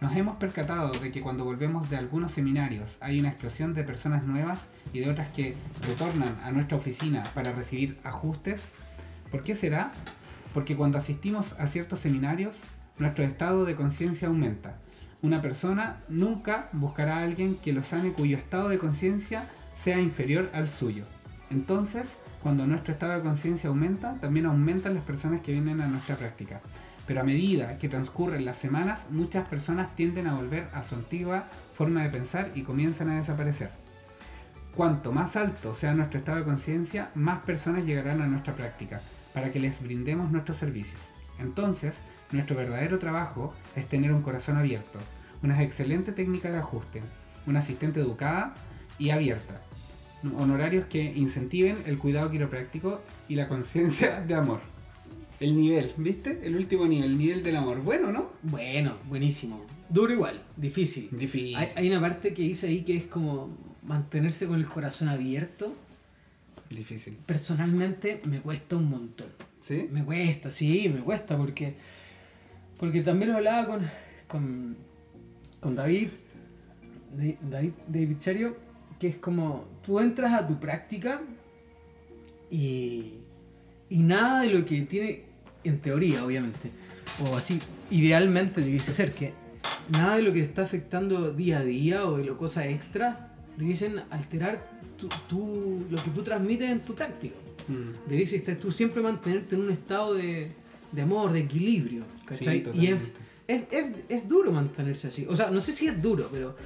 Nos 0.00 0.16
hemos 0.16 0.36
percatado 0.36 0.92
de 0.92 1.10
que 1.10 1.20
cuando 1.20 1.44
volvemos 1.44 1.90
de 1.90 1.96
algunos 1.96 2.30
seminarios 2.30 2.98
hay 3.00 3.18
una 3.18 3.30
explosión 3.30 3.74
de 3.74 3.82
personas 3.82 4.22
nuevas 4.22 4.66
y 4.92 5.00
de 5.00 5.10
otras 5.10 5.28
que 5.28 5.56
retornan 5.88 6.38
a 6.44 6.52
nuestra 6.52 6.76
oficina 6.76 7.24
para 7.34 7.52
recibir 7.52 7.98
ajustes. 8.04 8.70
¿Por 9.32 9.42
qué 9.42 9.56
será? 9.56 9.90
Porque 10.54 10.76
cuando 10.76 10.98
asistimos 10.98 11.54
a 11.58 11.66
ciertos 11.66 11.98
seminarios, 11.98 12.56
nuestro 12.98 13.24
estado 13.24 13.64
de 13.64 13.74
conciencia 13.74 14.28
aumenta. 14.28 14.76
Una 15.20 15.42
persona 15.42 15.96
nunca 16.08 16.68
buscará 16.72 17.18
a 17.18 17.22
alguien 17.24 17.56
que 17.56 17.72
lo 17.72 17.82
sane 17.82 18.12
cuyo 18.12 18.36
estado 18.36 18.68
de 18.68 18.78
conciencia 18.78 19.48
sea 19.76 20.00
inferior 20.00 20.48
al 20.54 20.70
suyo. 20.70 21.04
Entonces, 21.50 22.14
cuando 22.40 22.68
nuestro 22.68 22.92
estado 22.92 23.14
de 23.14 23.22
conciencia 23.22 23.68
aumenta, 23.68 24.14
también 24.20 24.46
aumentan 24.46 24.94
las 24.94 25.02
personas 25.02 25.40
que 25.40 25.52
vienen 25.52 25.80
a 25.80 25.88
nuestra 25.88 26.14
práctica. 26.14 26.60
Pero 27.08 27.22
a 27.22 27.24
medida 27.24 27.78
que 27.78 27.88
transcurren 27.88 28.44
las 28.44 28.58
semanas, 28.58 29.06
muchas 29.10 29.48
personas 29.48 29.94
tienden 29.96 30.26
a 30.26 30.34
volver 30.34 30.68
a 30.74 30.84
su 30.84 30.94
antigua 30.94 31.46
forma 31.72 32.02
de 32.02 32.10
pensar 32.10 32.52
y 32.54 32.62
comienzan 32.62 33.08
a 33.08 33.16
desaparecer. 33.16 33.70
Cuanto 34.76 35.10
más 35.10 35.34
alto 35.34 35.74
sea 35.74 35.94
nuestro 35.94 36.18
estado 36.18 36.38
de 36.38 36.44
conciencia, 36.44 37.10
más 37.14 37.40
personas 37.40 37.86
llegarán 37.86 38.20
a 38.20 38.26
nuestra 38.26 38.54
práctica 38.54 39.00
para 39.32 39.50
que 39.50 39.58
les 39.58 39.82
brindemos 39.82 40.30
nuestros 40.30 40.58
servicios. 40.58 41.00
Entonces, 41.38 42.02
nuestro 42.30 42.56
verdadero 42.56 42.98
trabajo 42.98 43.54
es 43.74 43.86
tener 43.86 44.12
un 44.12 44.22
corazón 44.22 44.58
abierto, 44.58 44.98
una 45.42 45.62
excelente 45.62 46.12
técnica 46.12 46.50
de 46.50 46.58
ajuste, 46.58 47.02
una 47.46 47.60
asistente 47.60 48.00
educada 48.00 48.52
y 48.98 49.10
abierta, 49.10 49.62
honorarios 50.36 50.86
que 50.86 51.04
incentiven 51.04 51.78
el 51.86 51.96
cuidado 51.96 52.30
quiropráctico 52.30 53.00
y 53.28 53.36
la 53.36 53.48
conciencia 53.48 54.20
de 54.20 54.34
amor. 54.34 54.60
El 55.40 55.56
nivel, 55.56 55.92
¿viste? 55.96 56.40
El 56.42 56.56
último 56.56 56.86
nivel, 56.86 57.12
el 57.12 57.18
nivel 57.18 57.42
del 57.42 57.56
amor. 57.56 57.82
Bueno, 57.82 58.12
¿no? 58.12 58.32
Bueno, 58.42 58.98
buenísimo. 59.08 59.64
Duro 59.88 60.12
igual, 60.12 60.42
difícil. 60.56 61.08
Difícil. 61.12 61.56
Hay, 61.56 61.68
hay 61.76 61.88
una 61.88 62.00
parte 62.00 62.34
que 62.34 62.42
dice 62.42 62.66
ahí 62.66 62.82
que 62.82 62.96
es 62.96 63.06
como 63.06 63.56
mantenerse 63.82 64.46
con 64.46 64.58
el 64.58 64.66
corazón 64.66 65.08
abierto. 65.08 65.74
Difícil. 66.70 67.16
Personalmente 67.24 68.20
me 68.24 68.40
cuesta 68.40 68.76
un 68.76 68.90
montón. 68.90 69.28
¿Sí? 69.60 69.88
Me 69.90 70.04
cuesta, 70.04 70.50
sí, 70.50 70.90
me 70.92 71.00
cuesta 71.00 71.36
porque 71.36 71.74
porque 72.78 73.00
también 73.00 73.32
lo 73.32 73.38
hablaba 73.38 73.66
con, 73.66 73.90
con, 74.28 74.76
con 75.60 75.74
David, 75.74 76.08
David, 77.42 77.72
David 77.88 78.16
Serio, 78.18 78.56
que 79.00 79.08
es 79.08 79.16
como 79.16 79.64
tú 79.84 79.98
entras 79.98 80.32
a 80.32 80.46
tu 80.46 80.58
práctica 80.60 81.20
y, 82.50 83.14
y 83.90 83.98
nada 83.98 84.42
de 84.42 84.50
lo 84.50 84.64
que 84.64 84.82
tiene, 84.82 85.24
en 85.64 85.78
teoría 85.80 86.24
obviamente, 86.24 86.70
o 87.28 87.36
así, 87.36 87.60
idealmente 87.90 88.60
debiese 88.60 88.92
ser, 88.92 89.12
que 89.14 89.32
nada 89.92 90.16
de 90.16 90.22
lo 90.22 90.32
que 90.32 90.40
te 90.40 90.46
está 90.46 90.62
afectando 90.62 91.32
día 91.32 91.58
a 91.58 91.64
día 91.64 92.06
o 92.06 92.16
de 92.18 92.24
lo 92.24 92.36
cosas 92.38 92.66
extra 92.66 93.32
debiesen 93.56 94.00
alterar 94.10 94.70
tu, 94.96 95.08
tu- 95.28 95.84
lo 95.90 96.02
que 96.02 96.10
tú 96.10 96.22
transmites 96.22 96.70
en 96.70 96.80
tu 96.80 96.94
práctica. 96.94 97.34
Mm. 97.66 98.08
Debes 98.08 98.32
estar 98.32 98.56
tú 98.56 98.70
siempre 98.72 99.02
mantenerte 99.02 99.54
en 99.56 99.62
un 99.62 99.70
estado 99.70 100.14
de, 100.14 100.52
de 100.92 101.02
amor, 101.02 101.32
de 101.32 101.40
equilibrio. 101.40 102.02
¿cachai? 102.24 102.64
Sí, 102.72 102.80
y 102.80 102.86
es, 102.88 102.98
es- 103.70 103.86
es 104.08 104.28
duro 104.28 104.52
mantenerse 104.52 105.08
así. 105.08 105.26
O 105.28 105.34
sea, 105.36 105.50
no 105.50 105.60
sé 105.60 105.72
si 105.72 105.86
es 105.88 106.00
duro, 106.00 106.28
pero 106.32 106.56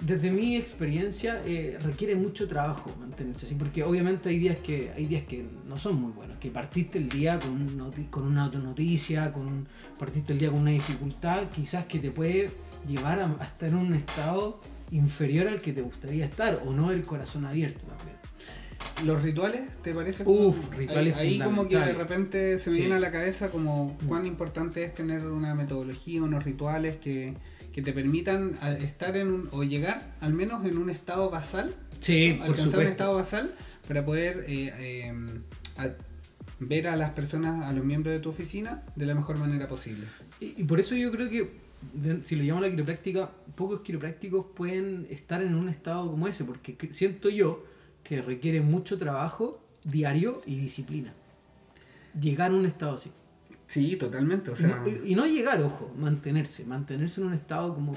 desde 0.00 0.30
mi 0.30 0.56
experiencia 0.56 1.42
eh, 1.44 1.78
requiere 1.82 2.14
mucho 2.14 2.46
trabajo 2.46 2.94
mantenerse 3.00 3.46
así. 3.46 3.54
Porque 3.56 3.82
obviamente 3.82 4.28
hay 4.28 4.38
días 4.38 4.56
que 4.58 4.92
hay 4.96 5.06
días 5.06 5.24
que 5.24 5.44
no 5.66 5.76
son 5.76 6.00
muy 6.00 6.12
buenos. 6.12 6.38
Que 6.38 6.50
partiste 6.50 6.98
el 6.98 7.08
día 7.08 7.38
con, 7.38 7.76
noti- 7.78 8.08
con 8.10 8.24
una 8.24 8.44
autonoticia, 8.44 9.32
con 9.32 9.66
partiste 9.98 10.32
el 10.32 10.38
día 10.38 10.50
con 10.50 10.60
una 10.60 10.70
dificultad, 10.70 11.42
quizás 11.54 11.86
que 11.86 11.98
te 11.98 12.10
puede 12.10 12.50
llevar 12.86 13.18
a, 13.20 13.24
a 13.40 13.44
estar 13.44 13.68
en 13.70 13.74
un 13.76 13.94
estado 13.94 14.60
inferior 14.90 15.48
al 15.48 15.60
que 15.60 15.72
te 15.72 15.82
gustaría 15.82 16.24
estar, 16.24 16.62
o 16.64 16.72
no 16.72 16.90
el 16.92 17.02
corazón 17.02 17.44
abierto 17.44 17.84
también. 17.86 18.16
¿Los 19.04 19.22
rituales, 19.22 19.62
te 19.82 19.92
parece? 19.94 20.22
Uf, 20.26 20.70
rituales 20.76 21.16
Ahí, 21.16 21.34
ahí 21.34 21.38
como 21.40 21.68
que 21.68 21.76
de 21.78 21.92
repente 21.92 22.58
se 22.58 22.70
me 22.70 22.76
Sí. 22.76 22.80
viene 22.82 22.96
a 22.96 23.00
la 23.00 23.10
cabeza 23.12 23.50
como 23.50 23.96
Mm. 24.02 24.06
cuán 24.06 24.26
importante 24.26 24.82
es 24.84 24.94
tener 24.94 25.26
una 25.26 25.54
metodología, 25.54 26.22
unos 26.22 26.42
rituales 26.44 26.96
que, 26.96 27.34
que 27.78 27.82
te 27.82 27.92
permitan 27.92 28.54
estar 28.82 29.16
en 29.16 29.28
un, 29.30 29.48
o 29.52 29.62
llegar 29.62 30.02
al 30.20 30.34
menos 30.34 30.64
en 30.66 30.78
un 30.78 30.90
estado 30.90 31.30
basal, 31.30 31.72
Sí, 32.00 32.34
por 32.36 32.48
alcanzar 32.48 32.80
un 32.80 32.86
estado 32.86 33.14
basal 33.14 33.54
para 33.86 34.04
poder 34.04 34.44
eh, 34.48 34.72
eh, 34.80 35.14
a- 35.76 35.90
ver 36.58 36.88
a 36.88 36.96
las 36.96 37.12
personas, 37.12 37.64
a 37.70 37.72
los 37.72 37.84
miembros 37.84 38.12
de 38.16 38.20
tu 38.20 38.30
oficina 38.30 38.82
de 38.96 39.06
la 39.06 39.14
mejor 39.14 39.38
manera 39.38 39.68
posible. 39.68 40.06
Y, 40.40 40.54
y 40.60 40.64
por 40.64 40.80
eso 40.80 40.96
yo 40.96 41.12
creo 41.12 41.30
que, 41.30 41.52
si 42.24 42.34
lo 42.34 42.42
llamo 42.42 42.62
la 42.62 42.68
quiropráctica, 42.70 43.30
pocos 43.54 43.82
quiroprácticos 43.82 44.46
pueden 44.56 45.06
estar 45.08 45.40
en 45.40 45.54
un 45.54 45.68
estado 45.68 46.10
como 46.10 46.26
ese, 46.26 46.42
porque 46.42 46.74
que- 46.74 46.92
siento 46.92 47.28
yo 47.30 47.64
que 48.02 48.20
requiere 48.22 48.60
mucho 48.60 48.98
trabajo 48.98 49.60
diario 49.84 50.42
y 50.46 50.56
disciplina. 50.56 51.12
Llegar 52.20 52.50
a 52.50 52.54
un 52.54 52.66
estado 52.66 52.96
así. 52.96 53.12
Sí, 53.68 53.96
totalmente. 53.96 54.50
O 54.50 54.56
sea, 54.56 54.82
no- 54.84 54.88
y, 54.88 55.12
y 55.12 55.14
no 55.14 55.26
llegar, 55.26 55.60
ojo, 55.62 55.92
mantenerse, 55.98 56.64
mantenerse 56.64 57.20
en 57.20 57.26
un 57.28 57.34
estado 57.34 57.74
como 57.74 57.94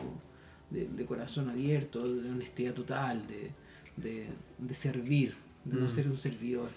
de, 0.69 0.88
de 0.88 1.05
corazón 1.05 1.49
abierto, 1.49 1.99
de 2.01 2.30
honestidad 2.30 2.74
total, 2.74 3.24
de, 3.28 3.51
de, 3.97 4.28
de 4.57 4.74
servir, 4.74 5.34
de 5.65 5.78
no 5.80 5.86
Mm. 5.86 5.89
ser 5.89 6.07
un 6.09 6.17
servidor. 6.17 6.69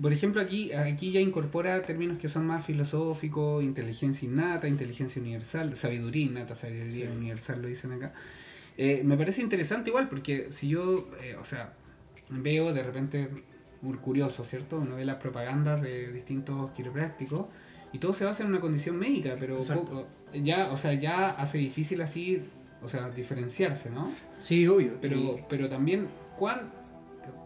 Por 0.00 0.12
ejemplo, 0.12 0.40
aquí, 0.40 0.72
aquí 0.72 1.12
ya 1.12 1.20
incorpora 1.20 1.82
términos 1.82 2.18
que 2.18 2.26
son 2.26 2.46
más 2.46 2.64
filosóficos, 2.66 3.62
inteligencia 3.62 4.26
innata, 4.26 4.66
inteligencia 4.66 5.20
universal, 5.20 5.76
sabiduría 5.76 6.24
innata, 6.26 6.54
sabiduría 6.54 7.06
Sí. 7.06 7.12
universal, 7.12 7.62
lo 7.62 7.68
dicen 7.68 7.92
acá. 7.92 8.12
Eh, 8.78 9.02
me 9.04 9.16
parece 9.18 9.42
interesante 9.42 9.90
igual, 9.90 10.08
porque 10.08 10.48
si 10.50 10.68
yo, 10.68 11.10
eh, 11.22 11.36
o 11.40 11.44
sea, 11.44 11.74
veo 12.30 12.72
de 12.72 12.82
repente 12.82 13.28
un 13.82 13.96
curioso, 13.98 14.44
¿cierto? 14.44 14.78
Uno 14.78 14.96
ve 14.96 15.04
las 15.04 15.16
propagandas 15.16 15.82
de 15.82 16.10
distintos 16.10 16.70
quiroprácticos 16.70 17.46
y 17.92 17.98
todo 17.98 18.12
se 18.12 18.24
basa 18.24 18.42
en 18.42 18.48
una 18.50 18.60
condición 18.60 18.96
médica, 18.98 19.36
pero 19.38 19.60
poco- 19.74 20.06
ya, 20.34 20.70
o 20.72 20.76
sea, 20.76 20.94
ya 20.94 21.28
hace 21.30 21.58
difícil 21.58 22.00
así, 22.02 22.42
o 22.82 22.88
sea, 22.88 23.10
diferenciarse, 23.10 23.90
¿no? 23.90 24.10
Sí, 24.36 24.66
obvio. 24.66 24.98
Pero, 25.00 25.16
y- 25.16 25.36
pero 25.48 25.68
también, 25.68 26.08
¿cuán, 26.38 26.70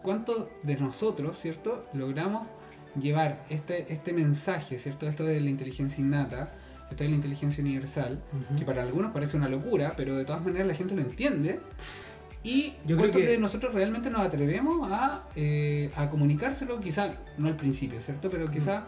¿cuánto 0.01 0.49
de 0.63 0.75
nosotros, 0.77 1.37
¿cierto? 1.39 1.85
Logramos 1.93 2.45
llevar 2.99 3.45
este, 3.49 3.91
este 3.93 4.13
mensaje, 4.13 4.79
¿cierto? 4.79 5.07
Esto 5.07 5.23
de 5.23 5.39
la 5.41 5.49
inteligencia 5.49 6.01
innata, 6.03 6.53
esto 6.89 7.03
de 7.03 7.09
la 7.09 7.15
inteligencia 7.15 7.61
universal, 7.63 8.23
que 8.57 8.63
para 8.65 8.81
algunos 8.83 9.11
parece 9.11 9.35
una 9.37 9.49
locura, 9.49 9.93
pero 9.97 10.15
de 10.15 10.23
todas 10.25 10.43
maneras 10.43 10.67
la 10.67 10.73
gente 10.73 10.95
lo 10.95 11.01
entiende. 11.01 11.59
Y 12.43 12.75
Yo 12.85 12.95
creo 12.97 13.11
que- 13.11 13.37
nosotros 13.37 13.73
realmente 13.73 14.09
nos 14.09 14.21
atrevemos 14.21 14.89
a, 14.89 15.27
eh, 15.35 15.91
a 15.97 16.09
comunicárselo, 16.09 16.79
quizá 16.79 17.13
no 17.37 17.47
al 17.49 17.57
principio, 17.57 17.99
¿cierto? 17.99 18.29
Pero 18.29 18.49
quizá 18.49 18.85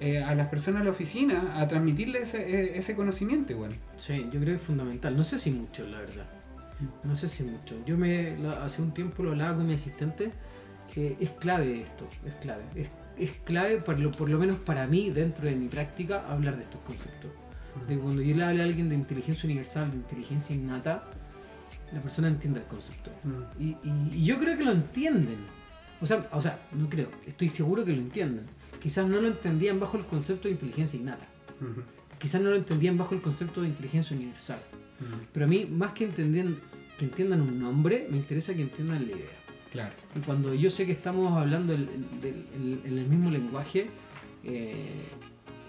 eh, 0.00 0.22
a 0.22 0.34
las 0.34 0.48
personas 0.48 0.80
de 0.80 0.84
la 0.86 0.90
oficina, 0.90 1.54
a 1.60 1.66
transmitirle 1.68 2.22
ese, 2.22 2.38
eh, 2.48 2.78
ese 2.78 2.94
conocimiento 2.94 3.52
igual. 3.52 3.72
Sí, 3.96 4.24
yo 4.32 4.40
creo 4.40 4.44
que 4.44 4.54
es 4.56 4.62
fundamental. 4.62 5.16
No 5.16 5.24
sé 5.24 5.38
si 5.38 5.50
mucho, 5.50 5.86
la 5.88 5.98
verdad. 6.00 6.26
No 7.02 7.16
sé 7.16 7.26
si 7.28 7.42
mucho. 7.42 7.74
Yo 7.86 7.96
me 7.98 8.36
hace 8.62 8.82
un 8.82 8.92
tiempo 8.92 9.22
lo 9.24 9.30
hablaba 9.30 9.56
con 9.56 9.66
mi 9.66 9.74
asistente 9.74 10.30
que 10.94 11.16
es 11.20 11.30
clave 11.32 11.80
esto, 11.80 12.04
es 12.26 12.34
clave. 12.36 12.62
Es, 12.74 12.88
es 13.18 13.30
clave, 13.44 13.78
por 13.78 13.98
lo, 13.98 14.10
por 14.12 14.28
lo 14.30 14.38
menos 14.38 14.56
para 14.58 14.86
mí, 14.86 15.10
dentro 15.10 15.44
de 15.44 15.54
mi 15.56 15.66
práctica, 15.68 16.24
hablar 16.30 16.56
de 16.56 16.62
estos 16.62 16.80
conceptos. 16.82 17.30
De 17.88 17.98
cuando 17.98 18.22
yo 18.22 18.34
le 18.34 18.44
hablo 18.44 18.62
a 18.62 18.64
alguien 18.64 18.88
de 18.88 18.94
inteligencia 18.94 19.46
universal, 19.46 19.90
de 19.90 19.96
inteligencia 19.98 20.54
innata, 20.56 21.02
la 21.92 22.00
persona 22.00 22.28
entiende 22.28 22.60
el 22.60 22.66
concepto. 22.66 23.10
Y, 23.58 23.70
y- 23.82 24.10
y 24.12 24.24
yo 24.24 24.38
creo 24.38 24.56
que 24.56 24.64
lo 24.64 24.72
entienden. 24.72 25.38
O 26.00 26.06
sea, 26.06 26.26
o 26.32 26.40
sea, 26.40 26.58
no 26.72 26.88
creo, 26.88 27.08
estoy 27.26 27.48
seguro 27.48 27.84
que 27.84 27.92
lo 27.92 27.98
entienden. 28.00 28.46
Quizás 28.80 29.08
no 29.08 29.20
lo 29.20 29.28
entendían 29.28 29.80
bajo 29.80 29.96
el 29.98 30.04
concepto 30.06 30.48
de 30.48 30.54
inteligencia 30.54 30.98
innata. 30.98 31.26
Quizás 32.18 32.40
no 32.42 32.50
lo 32.50 32.56
entendían 32.56 32.96
bajo 32.96 33.14
el 33.14 33.20
concepto 33.20 33.62
de 33.62 33.68
inteligencia 33.68 34.16
universal. 34.16 34.60
Pero 35.32 35.46
a 35.46 35.48
mí, 35.48 35.66
más 35.70 35.92
que 35.92 36.04
entiendan, 36.04 36.56
que 36.98 37.04
entiendan 37.04 37.40
un 37.42 37.58
nombre, 37.60 38.06
me 38.10 38.16
interesa 38.16 38.54
que 38.54 38.62
entiendan 38.62 39.06
la 39.06 39.12
idea. 39.12 39.30
Claro. 39.70 39.94
Y 40.16 40.20
cuando 40.20 40.54
yo 40.54 40.70
sé 40.70 40.86
que 40.86 40.92
estamos 40.92 41.32
hablando 41.36 41.72
el- 41.74 41.86
del- 42.22 42.46
el- 42.56 42.80
en 42.84 42.98
el 42.98 43.06
mismo 43.06 43.30
lenguaje, 43.30 43.86
eh, 44.44 44.74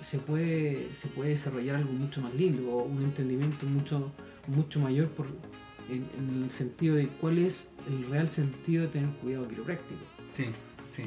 se, 0.01 0.18
puede, 0.20 0.93
se 0.93 1.07
puede 1.10 1.32
desarrollar 1.32 1.76
algo 1.76 1.91
mucho 1.91 2.22
más 2.22 2.34
lindo 2.34 2.70
o 2.72 2.84
un 2.84 3.03
entendimiento 3.03 3.66
mucho, 3.66 4.12
mucho 4.47 4.80
mayor 4.80 5.10
por, 5.10 5.28
en, 5.89 6.07
en 6.18 6.43
el 6.43 6.49
sentido 6.51 6.95
de 6.95 7.07
cuál 7.07 7.39
es 7.39 7.68
el 7.89 8.10
real 8.10 8.28
sentido 8.30 8.84
de 8.84 8.88
tener 8.89 9.10
cuidado 9.18 9.47
quiropráctico. 9.49 9.99
Sí, 10.34 10.45
sí. 10.95 11.03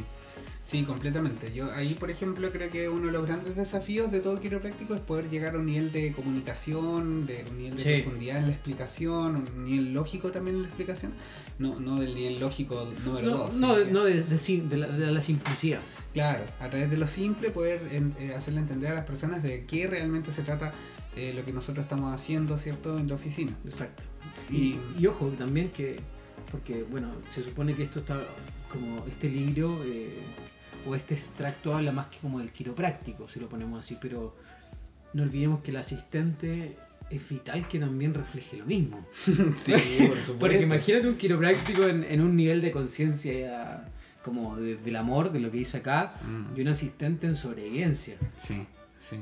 Sí, 0.65 0.85
completamente. 0.85 1.53
Yo 1.53 1.73
ahí, 1.73 1.95
por 1.95 2.11
ejemplo, 2.11 2.51
creo 2.53 2.71
que 2.71 2.89
uno 2.89 3.07
de 3.07 3.13
los 3.13 3.27
grandes 3.27 3.57
desafíos 3.57 4.13
de 4.13 4.21
todo 4.21 4.41
quiropráctico 4.41 4.95
es 4.95 5.01
poder 5.01 5.29
llegar 5.29 5.57
a 5.57 5.59
un 5.59 5.67
nivel 5.67 5.91
de 5.91 6.13
comunicación, 6.13 7.27
de 7.27 7.45
un 7.51 7.59
nivel 7.59 7.77
de 7.77 7.83
Sí. 7.83 8.03
profundidad 8.03 8.39
en 8.39 8.47
la 8.47 8.53
explicación, 8.53 9.45
un 9.57 9.65
nivel 9.65 9.93
lógico 9.93 10.31
también 10.31 10.57
en 10.57 10.63
la 10.63 10.69
explicación. 10.69 11.13
No, 11.59 11.81
no 11.81 11.97
del 12.01 12.15
nivel 12.15 12.39
lógico 12.39 12.89
número 13.05 13.29
No, 13.31 13.37
dos. 13.39 13.55
no, 13.55 13.77
no 13.87 14.05
de, 14.05 14.23
de 14.23 14.61
de 14.69 14.77
la, 14.77 14.87
de 14.87 15.11
la 15.13 15.21
simplicidad. 15.21 15.81
Claro, 16.15 16.45
a 16.61 16.69
través 16.69 16.91
de 16.91 16.97
lo 16.97 17.07
simple 17.09 17.51
poder 17.51 17.89
en- 17.91 18.15
eh, 18.21 18.35
hacerle 18.35 18.61
entender 18.61 18.93
a 18.93 18.95
las 18.95 19.05
personas 19.05 19.43
de 19.43 19.65
qué 19.67 19.87
realmente 19.89 20.33
se 20.33 20.43
trata 20.43 20.73
eh, 21.17 21.35
lo 21.37 21.45
que 21.45 21.53
nosotros 21.53 21.85
estamos 21.85 22.15
haciendo, 22.15 22.57
¿cierto?, 22.57 22.99
en 22.99 23.07
la 23.09 23.17
oficina. 23.17 23.53
Exacto. 23.67 24.03
Y- 24.51 24.57
Y, 24.57 24.81
y 25.01 25.07
ojo 25.07 25.29
también 25.37 25.71
que, 25.71 25.99
porque 26.51 26.85
bueno, 26.91 27.09
se 27.35 27.43
supone 27.43 27.75
que 27.75 27.83
esto 27.83 27.99
está 27.99 28.23
como 28.73 29.05
este 29.07 29.29
libro 29.29 29.83
eh, 29.85 30.19
o 30.87 30.95
este 30.95 31.15
extracto 31.15 31.75
habla 31.75 31.93
más 31.93 32.07
que 32.07 32.19
como 32.19 32.39
del 32.39 32.51
quiropráctico, 32.51 33.29
si 33.29 33.39
lo 33.41 33.49
ponemos 33.49 33.79
así, 33.79 33.97
pero 34.01 34.35
no 35.13 35.23
olvidemos 35.23 35.63
que 35.63 35.71
el 35.71 35.77
asistente 35.77 36.77
es 37.11 37.29
vital 37.29 37.69
que 37.69 37.79
también 37.79 38.15
refleje 38.15 38.57
lo 38.57 38.65
mismo. 38.67 39.07
Sí, 39.63 39.73
por 40.09 40.17
supuesto. 40.17 40.39
Porque 40.39 40.61
imagínate 40.63 41.09
un 41.09 41.17
quiropráctico 41.17 41.87
en, 41.87 42.05
en 42.05 42.21
un 42.23 42.35
nivel 42.35 42.61
de 42.63 42.71
conciencia 42.73 43.85
como 44.25 44.57
de- 44.57 44.77
del 44.77 44.97
amor, 44.97 45.31
de 45.33 45.41
lo 45.41 45.51
que 45.51 45.59
dice 45.59 45.79
acá, 45.79 46.15
Mm. 46.25 46.57
y 46.59 46.63
un 46.63 46.69
asistente 46.69 47.27
en 47.27 47.35
sobrevivencia. 47.37 48.17
Sí, 48.43 48.67
sí. 48.99 49.17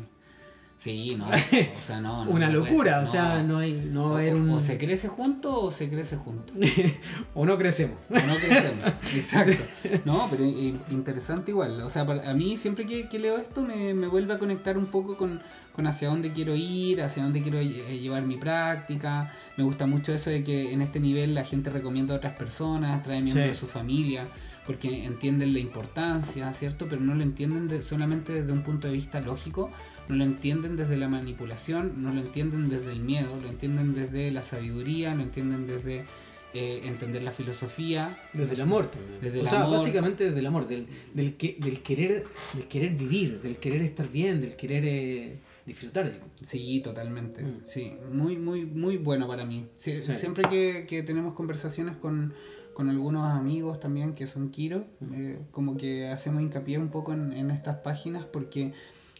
Sí, 0.82 1.14
no. 1.14 1.26
O 1.28 1.86
sea, 1.86 2.00
no. 2.00 2.24
no 2.24 2.30
Una 2.30 2.48
no 2.48 2.60
locura, 2.60 3.00
o 3.06 3.12
sea, 3.12 3.42
no 3.42 3.58
hay, 3.58 3.74
no 3.92 4.12
O- 4.12 4.14
haber 4.14 4.34
un... 4.34 4.48
O 4.48 4.60
se 4.60 4.78
crece 4.78 5.08
junto 5.08 5.60
o 5.64 5.70
se 5.70 5.90
crece 5.90 6.16
junto. 6.16 6.54
o 7.34 7.44
no 7.44 7.58
crecemos. 7.58 7.98
O 8.08 8.14
no 8.14 8.34
crecemos. 8.36 8.84
Exacto. 9.14 9.62
No, 10.06 10.26
pero 10.30 10.44
eh, 10.44 10.74
interesante 10.90 11.50
igual. 11.50 11.82
O 11.82 11.90
sea, 11.90 12.06
para- 12.06 12.30
a 12.30 12.32
mí 12.32 12.56
siempre 12.56 12.86
que, 12.86 13.08
que 13.08 13.18
leo 13.18 13.36
esto 13.36 13.60
me, 13.60 13.92
me 13.92 14.06
vuelve 14.06 14.32
a 14.32 14.38
conectar 14.38 14.78
un 14.78 14.86
poco 14.86 15.18
con, 15.18 15.42
con 15.74 15.86
hacia 15.86 16.08
dónde 16.08 16.32
quiero 16.32 16.54
ir, 16.56 17.02
hacia 17.02 17.24
dónde 17.24 17.42
quiero 17.42 17.58
eh, 17.58 17.98
llevar 18.00 18.22
mi 18.22 18.38
práctica. 18.38 19.32
Me 19.58 19.64
gusta 19.64 19.86
mucho 19.86 20.14
eso 20.14 20.30
de 20.30 20.42
que 20.42 20.72
en 20.72 20.80
este 20.80 20.98
nivel 20.98 21.34
la 21.34 21.44
gente 21.44 21.68
recomienda 21.68 22.14
a 22.14 22.16
otras 22.16 22.36
personas, 22.38 23.02
trae 23.02 23.20
miembros 23.20 23.44
Sí. 23.44 23.48
de 23.50 23.54
su 23.54 23.66
familia, 23.66 24.26
porque 24.66 25.04
entienden 25.04 25.52
la 25.52 25.58
importancia, 25.58 26.50
¿cierto? 26.54 26.86
Pero 26.88 27.02
no 27.02 27.14
lo 27.14 27.22
entienden 27.22 27.68
de- 27.68 27.82
solamente 27.82 28.32
desde 28.32 28.52
un 28.52 28.62
punto 28.62 28.86
de 28.88 28.94
vista 28.94 29.20
lógico, 29.20 29.70
no 30.11 30.16
lo 30.16 30.24
entienden 30.24 30.76
desde 30.76 30.96
la 30.96 31.08
manipulación, 31.08 32.02
no 32.02 32.12
lo 32.12 32.20
entienden 32.20 32.68
desde 32.68 32.92
el 32.92 33.00
miedo, 33.00 33.38
lo 33.40 33.48
entienden 33.48 33.94
desde 33.94 34.30
la 34.30 34.42
sabiduría, 34.42 35.14
lo 35.14 35.22
entienden 35.22 35.66
desde 35.66 36.04
eh, 36.52 36.80
entender 36.84 37.22
la 37.22 37.30
filosofía. 37.30 38.18
Desde 38.32 38.54
el 38.54 38.61
amor 38.62 38.90
también. 38.90 39.20
Desde 39.22 39.38
o 39.38 39.42
el 39.42 39.48
sea, 39.48 39.62
amor. 39.64 39.78
básicamente 39.78 40.24
desde 40.24 40.40
el 40.40 40.46
amor, 40.46 40.66
del, 40.68 40.86
del, 41.14 41.36
que, 41.36 41.56
del, 41.61 41.80
querer, 41.80 42.24
del 42.54 42.66
querer 42.66 42.90
vivir, 42.94 43.40
del 43.40 43.56
querer 43.58 43.82
estar 43.82 44.08
bien, 44.11 44.40
del 44.40 44.56
querer 44.56 44.84
eh, 44.84 45.38
disfrutar. 45.64 46.12
Sí, 46.42 46.80
totalmente. 46.82 47.42
Mm. 47.42 47.61
Sí, 47.66 47.92
muy, 48.12 48.36
muy, 48.36 48.64
muy 48.66 48.96
bueno 48.96 49.28
para 49.28 49.44
mí. 49.44 49.66
Sí, 49.76 49.96
Sí. 49.96 50.12
Siempre 50.14 50.44
que, 50.50 50.86
que 50.88 51.02
tenemos 51.04 51.34
conversaciones 51.34 51.96
con, 51.96 52.34
con 52.74 52.88
algunos 52.88 53.24
amigos 53.30 53.78
también 53.78 54.14
que 54.14 54.26
son 54.26 54.50
Kiro, 54.50 54.86
Mm. 54.98 55.14
eh, 55.14 55.38
como 55.52 55.76
que 55.76 56.08
hacemos 56.08 56.42
hincapié 56.42 56.78
un 56.78 56.88
poco 56.88 57.12
en, 57.12 57.32
en 57.32 57.52
estas 57.52 57.76
páginas 57.76 58.24
porque, 58.24 58.72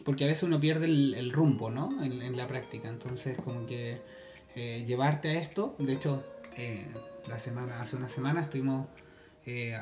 porque 0.03 0.23
a 0.23 0.27
veces 0.27 0.43
uno 0.43 0.59
pierde 0.59 0.85
el, 0.85 1.13
el 1.13 1.31
rumbo, 1.31 1.69
¿no? 1.69 2.03
En, 2.03 2.21
en 2.21 2.37
la 2.37 2.47
práctica. 2.47 2.89
Entonces, 2.89 3.37
como 3.43 3.65
que 3.65 4.01
eh, 4.55 4.83
llevarte 4.85 5.29
a 5.29 5.41
esto, 5.41 5.75
de 5.79 5.93
hecho, 5.93 6.23
eh, 6.57 6.85
la 7.27 7.39
semana, 7.39 7.79
hace 7.79 7.95
una 7.95 8.09
semana 8.09 8.41
estuvimos 8.41 8.87
eh, 9.45 9.75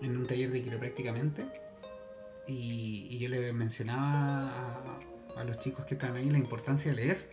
en 0.00 0.16
un 0.16 0.26
taller 0.26 0.50
de 0.50 0.62
quiroprácticamente 0.62 1.44
y, 2.48 3.06
y 3.10 3.18
yo 3.18 3.28
le 3.28 3.52
mencionaba 3.52 4.98
a, 5.36 5.40
a 5.40 5.44
los 5.44 5.58
chicos 5.58 5.84
que 5.84 5.94
están 5.94 6.16
ahí 6.16 6.28
la 6.28 6.38
importancia 6.38 6.90
de 6.90 6.96
leer. 6.96 7.30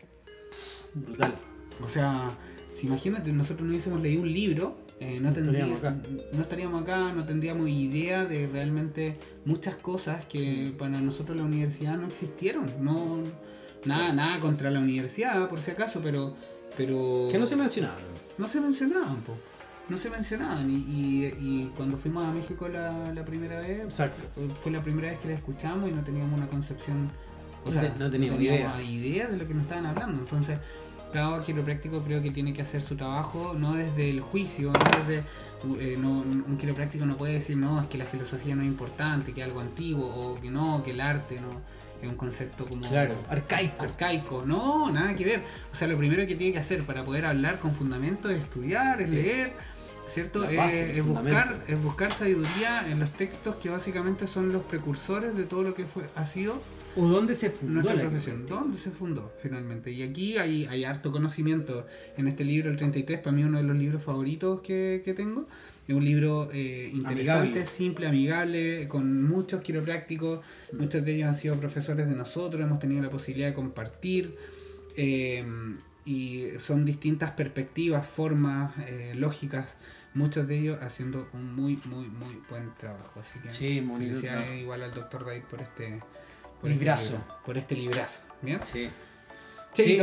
Brutal. 0.93 1.35
O 1.83 1.87
sea, 1.87 2.29
si 2.73 2.87
imagínate, 2.87 3.31
nosotros 3.31 3.65
no 3.65 3.71
hubiésemos 3.71 4.01
leído 4.01 4.21
un 4.21 4.31
libro, 4.31 4.77
eh, 4.99 5.19
no, 5.21 5.29
No 5.29 5.33
tendría- 5.35 5.65
estaríamos 5.65 5.79
acá. 5.79 5.95
no 6.33 6.41
estaríamos 6.41 6.81
acá, 6.81 7.13
no 7.13 7.23
tendríamos 7.25 7.67
idea 7.69 8.25
de 8.25 8.47
realmente 8.47 9.17
muchas 9.45 9.75
cosas 9.75 10.25
que 10.25 10.73
para 10.77 10.99
nosotros 11.01 11.37
la 11.37 11.43
universidad 11.43 11.97
no 11.97 12.07
existieron. 12.07 12.65
No, 12.81 13.19
nada, 13.85 14.11
nada 14.13 14.39
contra 14.39 14.69
la 14.69 14.79
universidad, 14.79 15.47
por 15.49 15.61
si 15.61 15.71
acaso, 15.71 16.01
pero, 16.03 16.35
pero 16.75 17.27
Que 17.31 17.37
no 17.37 17.45
se 17.45 17.55
mencionaba. 17.55 17.95
no 18.37 18.47
se 18.47 18.59
mencionaban, 18.59 19.17
po. 19.21 19.35
no 19.87 19.97
se 19.97 20.09
mencionaban. 20.09 20.69
Y, 20.69 20.75
y- 20.75 21.35
y 21.39 21.71
cuando 21.75 21.97
fuimos 21.97 22.23
a 22.23 22.31
México 22.31 22.67
la, 22.67 23.11
la 23.13 23.25
primera 23.25 23.59
vez, 23.61 23.81
Exacto. 23.85 24.23
fue 24.61 24.71
la 24.71 24.83
primera 24.83 25.09
vez 25.09 25.19
que 25.19 25.29
la 25.29 25.33
escuchamos 25.35 25.89
y 25.89 25.93
no 25.93 26.03
teníamos 26.03 26.37
una 26.37 26.47
concepción, 26.47 27.09
o 27.65 27.71
No 27.71 27.81
sea, 27.81 27.95
no 27.97 28.09
teníamos 28.09 28.39
idea. 28.39 28.81
idea 28.83 29.27
de 29.27 29.37
lo 29.37 29.47
que 29.47 29.53
nos 29.55 29.63
estaban 29.63 29.85
hablando. 29.87 30.19
Entonces, 30.19 30.59
cada 31.11 31.43
quiropráctico 31.43 31.99
creo 32.01 32.21
que 32.21 32.31
tiene 32.31 32.53
que 32.53 32.61
hacer 32.61 32.81
su 32.81 32.95
trabajo, 32.95 33.55
no 33.57 33.73
desde 33.73 34.09
el 34.09 34.21
juicio, 34.21 34.71
no 34.71 34.79
desde, 35.07 35.23
eh, 35.79 35.97
no- 35.99 36.19
un 36.21 36.57
quiropráctico 36.59 37.05
no 37.05 37.17
puede 37.17 37.33
decir, 37.33 37.57
no, 37.57 37.81
es 37.81 37.87
que 37.87 37.97
la 37.97 38.05
filosofía 38.05 38.55
no 38.55 38.61
es 38.61 38.67
importante, 38.67 39.33
que 39.33 39.41
es 39.41 39.47
algo 39.47 39.59
antiguo, 39.61 40.05
o 40.05 40.35
que 40.39 40.49
no, 40.49 40.83
que 40.83 40.91
el 40.91 41.01
arte 41.01 41.39
no 41.41 41.49
es 42.01 42.07
un 42.09 42.15
concepto 42.15 42.65
como 42.65 42.87
Claro, 42.87 43.13
arcaico. 43.29 43.83
arcaico. 43.83 44.43
No, 44.45 44.89
nada 44.91 45.15
que 45.15 45.25
ver. 45.25 45.43
O 45.73 45.75
sea, 45.75 45.87
lo 45.87 45.97
primero 45.97 46.25
que 46.25 46.35
tiene 46.35 46.53
que 46.53 46.59
hacer 46.59 46.83
para 46.83 47.03
poder 47.03 47.25
hablar 47.25 47.57
con 47.59 47.73
fundamento 47.73 48.29
es 48.29 48.41
estudiar, 48.41 49.01
es 49.01 49.09
leer, 49.09 49.51
¿cierto? 50.09 50.41
Base, 50.41 50.97
es 50.97 51.05
buscar, 51.05 51.25
fundamento. 51.25 51.65
es 51.67 51.83
buscar 51.83 52.11
sabiduría 52.11 52.89
en 52.89 52.99
los 52.99 53.11
textos 53.11 53.55
que 53.55 53.69
básicamente 53.69 54.27
son 54.27 54.51
los 54.51 54.63
precursores 54.63 55.35
de 55.35 55.43
todo 55.43 55.63
lo 55.63 55.73
que 55.73 55.85
fue, 55.85 56.03
ha 56.15 56.25
sido 56.25 56.61
¿O 56.95 57.07
dónde 57.07 57.35
se 57.35 57.51
fundó 57.51 57.75
nuestra 57.75 57.95
la 57.95 58.01
profesión. 58.01 58.45
¿Dónde 58.47 58.77
se 58.77 58.89
fundó 58.89 59.31
finalmente? 59.41 59.91
Y 59.91 60.01
aquí 60.01 60.37
hay, 60.37 60.65
hay 60.65 60.83
harto 60.83 61.11
conocimiento 61.11 61.85
en 62.17 62.27
este 62.27 62.43
libro, 62.43 62.69
el 62.69 62.77
33, 62.77 63.19
para 63.19 63.35
mí 63.35 63.43
uno 63.43 63.57
de 63.57 63.63
los 63.63 63.77
libros 63.77 64.03
favoritos 64.03 64.61
que, 64.61 65.01
que 65.05 65.13
tengo. 65.13 65.47
Es 65.87 65.95
un 65.95 66.03
libro 66.03 66.49
eh, 66.51 66.89
interesante, 66.93 67.31
Amigable. 67.31 67.65
simple, 67.65 68.07
amigable, 68.07 68.87
con 68.87 69.23
muchos 69.23 69.61
quiroprácticos. 69.61 70.41
Muchos 70.73 71.05
de 71.05 71.15
ellos 71.15 71.27
han 71.29 71.35
sido 71.35 71.55
profesores 71.59 72.09
de 72.09 72.15
nosotros, 72.15 72.61
hemos 72.61 72.79
tenido 72.79 73.01
la 73.01 73.09
posibilidad 73.09 73.49
de 73.49 73.53
compartir. 73.53 74.35
eh, 74.97 75.45
y 76.05 76.47
son 76.57 76.85
distintas 76.85 77.31
perspectivas, 77.31 78.07
formas, 78.07 78.73
eh, 78.87 79.13
lógicas. 79.15 79.75
Muchos 80.19 80.47
de 80.47 80.59
ellos 80.59 80.77
haciendo 80.81 81.29
un 81.33 81.55
muy, 81.55 81.79
muy, 81.85 82.07
muy 82.07 82.41
buen 82.49 82.73
trabajo. 82.75 83.19
Así 83.21 83.39
que 83.39 83.49
Sí, 83.49 83.81
felicidades 83.97 84.61
igual 84.61 84.83
al 84.83 84.93
doctor 84.93 85.25
David 85.25 85.43
por 85.49 85.61
este, 85.61 85.99
por 86.59 86.69
Librazo. 86.69 87.03
este 87.03 87.17
libro, 87.17 87.43
por 87.45 87.57
este 87.57 87.75
librazo. 87.75 88.21
¿Bien? 88.41 88.59
Sí. 88.63 88.89
Sí. 89.73 89.99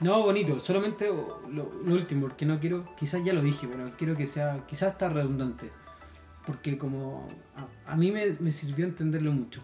No, 0.00 0.22
bonito. 0.22 0.58
Solamente 0.58 1.06
lo, 1.06 1.40
lo 1.48 1.94
último, 1.94 2.22
porque 2.22 2.44
no 2.44 2.58
quiero, 2.58 2.92
quizás 2.96 3.24
ya 3.24 3.32
lo 3.32 3.40
dije, 3.40 3.68
pero 3.70 3.92
quiero 3.96 4.16
que 4.16 4.26
sea, 4.26 4.64
quizás 4.66 4.92
está 4.92 5.08
redundante. 5.08 5.70
Porque 6.44 6.76
como 6.76 7.28
a, 7.54 7.92
a 7.92 7.96
mí 7.96 8.10
me, 8.10 8.26
me 8.40 8.50
sirvió 8.50 8.84
entenderlo 8.84 9.30
mucho. 9.32 9.62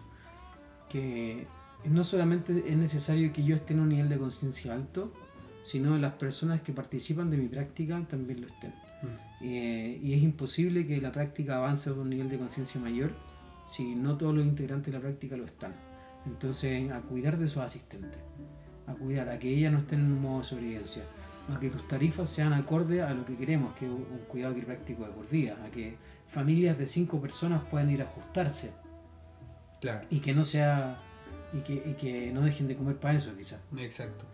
Que 0.87 1.45
no 1.83 2.03
solamente 2.05 2.63
es 2.67 2.77
necesario 2.77 3.33
que 3.33 3.43
yo 3.43 3.53
esté 3.55 3.73
en 3.73 3.81
un 3.81 3.89
nivel 3.89 4.07
de 4.07 4.17
conciencia 4.17 4.73
alto, 4.73 5.11
sino 5.63 5.97
las 5.97 6.13
personas 6.13 6.61
que 6.61 6.71
participan 6.71 7.29
de 7.29 7.37
mi 7.37 7.47
práctica 7.49 8.01
también 8.09 8.41
lo 8.41 8.47
estén. 8.47 8.73
Eh, 9.41 9.99
y 10.03 10.13
es 10.13 10.21
imposible 10.21 10.85
que 10.85 10.99
la 10.99 11.11
práctica 11.11 11.57
avance 11.57 11.89
a 11.89 11.93
un 11.93 12.09
nivel 12.09 12.29
de 12.29 12.37
conciencia 12.37 12.79
mayor 12.79 13.11
si 13.65 13.95
no 13.95 14.17
todos 14.17 14.35
los 14.35 14.45
integrantes 14.45 14.91
de 14.91 14.97
la 14.99 15.01
práctica 15.01 15.37
lo 15.37 15.45
están. 15.45 15.73
Entonces, 16.25 16.91
a 16.91 17.01
cuidar 17.01 17.37
de 17.37 17.47
sus 17.47 17.61
asistentes, 17.63 18.19
a 18.87 18.93
cuidar, 18.93 19.29
a 19.29 19.39
que 19.39 19.49
ellas 19.49 19.71
no 19.71 19.79
estén 19.79 19.99
en 19.99 20.11
un 20.11 20.21
modo 20.21 20.39
de 20.39 20.43
sobrevivencia, 20.45 21.03
a 21.55 21.59
que 21.59 21.69
tus 21.69 21.87
tarifas 21.87 22.29
sean 22.29 22.51
acorde 22.53 23.01
a 23.01 23.13
lo 23.13 23.25
que 23.25 23.35
queremos, 23.37 23.73
que 23.75 23.85
es 23.85 23.91
un 23.91 24.05
cuidado 24.27 24.53
quiropráctico 24.55 25.05
de 25.05 25.11
por 25.11 25.29
vida, 25.29 25.57
a 25.65 25.69
que 25.69 25.95
familias 26.27 26.77
de 26.77 26.87
cinco 26.87 27.21
personas 27.21 27.63
puedan 27.69 27.89
ir 27.89 28.01
a 28.01 28.05
ajustarse 28.05 28.71
Claro, 29.79 30.05
y 30.09 30.19
que 30.19 30.33
no 30.33 30.43
sea 30.43 30.99
y 31.53 31.61
que, 31.61 31.73
y 31.73 31.93
que 31.93 32.31
no 32.33 32.41
dejen 32.41 32.67
de 32.67 32.75
comer 32.75 32.97
para 32.97 33.17
eso 33.17 33.35
quizás. 33.37 33.59
exacto. 33.77 34.25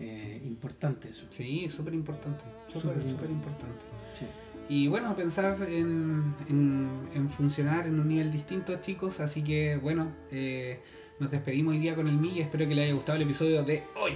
Eh, 0.00 0.42
importante 0.44 1.10
eso. 1.10 1.26
Sí, 1.30 1.68
súper 1.68 1.94
importante. 1.94 2.42
Súper 2.72 3.04
súper 3.06 3.30
importante. 3.30 3.84
Sí. 4.18 4.26
Y 4.68 4.88
bueno, 4.88 5.14
pensar 5.14 5.56
en, 5.68 6.34
en, 6.48 6.88
en 7.14 7.28
funcionar 7.28 7.86
en 7.86 8.00
un 8.00 8.08
nivel 8.08 8.32
distinto, 8.32 8.74
chicos. 8.80 9.20
Así 9.20 9.42
que 9.44 9.76
bueno, 9.76 10.08
eh, 10.30 10.80
nos 11.20 11.30
despedimos 11.30 11.72
hoy 11.74 11.78
día 11.80 11.94
con 11.94 12.08
el 12.08 12.16
Milla. 12.16 12.42
Espero 12.44 12.66
que 12.66 12.74
les 12.74 12.84
haya 12.86 12.94
gustado 12.94 13.16
el 13.16 13.22
episodio 13.22 13.62
de 13.62 13.82
hoy. 14.00 14.12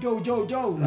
Yo, 0.00 0.22
yo, 0.22 0.46
yo. 0.46 0.78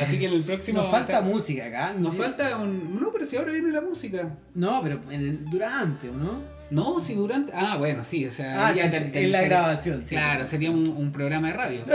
Así 0.00 0.18
que 0.18 0.26
en 0.26 0.32
el 0.34 0.42
próximo. 0.42 0.82
Nos 0.82 0.90
falta 0.90 1.20
música 1.20 1.66
acá. 1.66 1.92
Nos 1.96 2.14
falta 2.16 2.56
un. 2.58 3.00
No, 3.00 3.12
pero 3.12 3.24
si 3.24 3.36
ahora 3.36 3.52
viene 3.52 3.70
la 3.70 3.80
música. 3.80 4.36
No, 4.54 4.80
pero 4.82 5.00
en 5.10 5.20
el- 5.20 5.44
durante, 5.50 6.10
¿o 6.10 6.14
no? 6.14 6.54
No, 6.70 7.00
si 7.04 7.14
durante. 7.14 7.52
Ah, 7.54 7.76
bueno, 7.76 8.02
sí, 8.04 8.26
o 8.26 8.30
sea. 8.32 8.66
Ah, 8.68 8.72
ya 8.72 8.90
que- 8.90 8.98
te- 9.00 9.06
te- 9.10 9.24
en 9.24 9.32
la 9.32 9.40
sería- 9.40 9.58
grabación, 9.58 10.02
sí. 10.04 10.14
Claro, 10.14 10.44
sería 10.46 10.70
un, 10.70 10.88
un 10.88 11.12
programa 11.12 11.48
de 11.48 11.52
radio. 11.54 11.84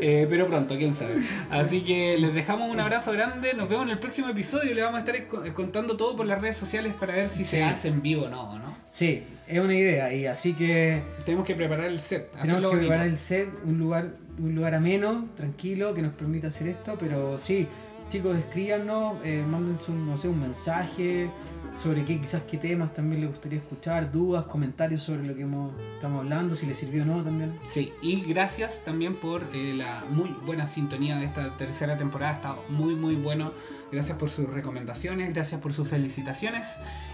Eh, 0.00 0.26
pero 0.28 0.46
pronto, 0.48 0.74
quién 0.76 0.92
sabe. 0.94 1.14
Así 1.50 1.82
que 1.82 2.18
les 2.18 2.34
dejamos 2.34 2.68
un 2.70 2.78
abrazo 2.80 3.12
grande. 3.12 3.54
Nos 3.54 3.68
vemos 3.68 3.84
en 3.86 3.90
el 3.92 3.98
próximo 3.98 4.28
episodio. 4.28 4.74
Les 4.74 4.84
vamos 4.84 4.96
a 5.00 5.04
estar 5.04 5.26
co- 5.26 5.42
contando 5.54 5.96
todo 5.96 6.16
por 6.16 6.26
las 6.26 6.40
redes 6.40 6.56
sociales 6.56 6.92
para 6.98 7.14
ver 7.14 7.28
si 7.28 7.44
se 7.44 7.62
hace 7.62 7.88
en 7.88 8.02
vivo 8.02 8.24
o 8.24 8.28
no, 8.28 8.58
¿no? 8.58 8.76
Sí, 8.88 9.22
es 9.46 9.58
una 9.60 9.74
idea 9.74 10.12
y 10.12 10.26
así 10.26 10.52
que 10.54 11.02
Tenemos 11.24 11.46
que 11.46 11.54
preparar 11.54 11.86
el 11.86 11.98
set. 12.00 12.30
tenemos 12.32 12.60
que 12.60 12.66
bonito. 12.66 12.78
preparar 12.80 13.06
el 13.06 13.16
set, 13.16 13.48
un 13.64 13.78
lugar, 13.78 14.10
un 14.38 14.54
lugar 14.54 14.74
ameno, 14.74 15.28
tranquilo, 15.36 15.94
que 15.94 16.02
nos 16.02 16.12
permita 16.12 16.48
hacer 16.48 16.68
esto, 16.68 16.96
pero 17.00 17.38
sí, 17.38 17.66
chicos, 18.10 18.36
escríbanos, 18.38 19.14
eh, 19.24 19.42
mándense 19.48 19.90
un, 19.92 20.06
no 20.06 20.16
sé, 20.16 20.28
un 20.28 20.40
mensaje 20.40 21.30
sobre 21.80 22.04
qué, 22.04 22.18
quizás 22.20 22.42
qué 22.42 22.56
temas 22.56 22.94
también 22.94 23.20
les 23.20 23.30
gustaría 23.30 23.58
escuchar, 23.58 24.10
dudas, 24.10 24.44
comentarios 24.46 25.02
sobre 25.02 25.26
lo 25.26 25.34
que 25.34 25.42
hemos, 25.42 25.72
estamos 25.94 26.20
hablando, 26.20 26.56
si 26.56 26.66
les 26.66 26.78
sirvió 26.78 27.02
o 27.02 27.06
no 27.06 27.22
también. 27.22 27.58
Sí, 27.68 27.92
y 28.02 28.22
gracias 28.22 28.82
también 28.84 29.16
por 29.16 29.42
eh, 29.52 29.74
la 29.76 30.04
muy 30.10 30.34
buena 30.46 30.66
sintonía 30.66 31.16
de 31.16 31.26
esta 31.26 31.56
tercera 31.56 31.98
temporada. 31.98 32.32
Ha 32.32 32.36
estado 32.36 32.64
muy, 32.70 32.94
muy 32.94 33.14
bueno. 33.14 33.52
Gracias 33.92 34.18
por 34.18 34.30
sus 34.30 34.48
recomendaciones, 34.48 35.32
gracias 35.32 35.60
por 35.60 35.72
sus 35.72 35.86
felicitaciones. 35.86 36.66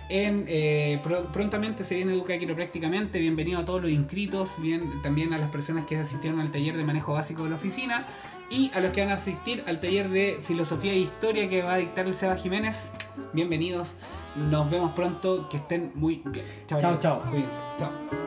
En, 0.09 0.45
eh, 0.49 1.01
pro- 1.03 1.31
prontamente 1.33 1.85
se 1.85 1.97
viene 1.97 2.13
Educa 2.13 2.39
Quiroprácticamente. 2.39 3.19
Bienvenido 3.19 3.61
a 3.61 3.65
todos 3.65 3.83
los 3.83 3.91
inscritos, 3.91 4.51
bien, 4.59 5.03
también 5.03 5.33
a 5.33 5.39
las 5.39 5.51
personas 5.51 5.85
que 5.87 5.97
asistieron 5.97 6.41
al 6.41 6.51
taller 6.51 6.77
de 6.77 6.85
manejo 6.85 7.13
básico 7.13 7.45
de 7.45 7.51
la 7.51 7.57
oficina 7.57 8.07
y 8.49 8.71
a 8.75 8.81
los 8.81 8.93
que 8.93 9.03
van 9.03 9.11
a 9.11 9.15
asistir 9.15 9.65
al 9.67 9.81
taller 9.81 10.09
de 10.09 10.39
filosofía 10.43 10.93
e 10.93 10.99
historia 10.99 11.49
que 11.49 11.63
va 11.63 11.75
a 11.75 11.79
dictar 11.79 12.07
el 12.07 12.15
Seba 12.15 12.37
Jiménez. 12.37 12.91
Bienvenidos. 13.33 13.95
Nos 14.37 14.71
vemos 14.71 14.93
pronto. 14.93 15.49
Que 15.49 15.59
estén 15.59 15.93
muy 15.95 16.23
bien. 16.25 16.47
Chao, 16.67 16.99
chao. 16.99 17.23
Cuídense. 17.31 17.61
Chao. 17.77 18.22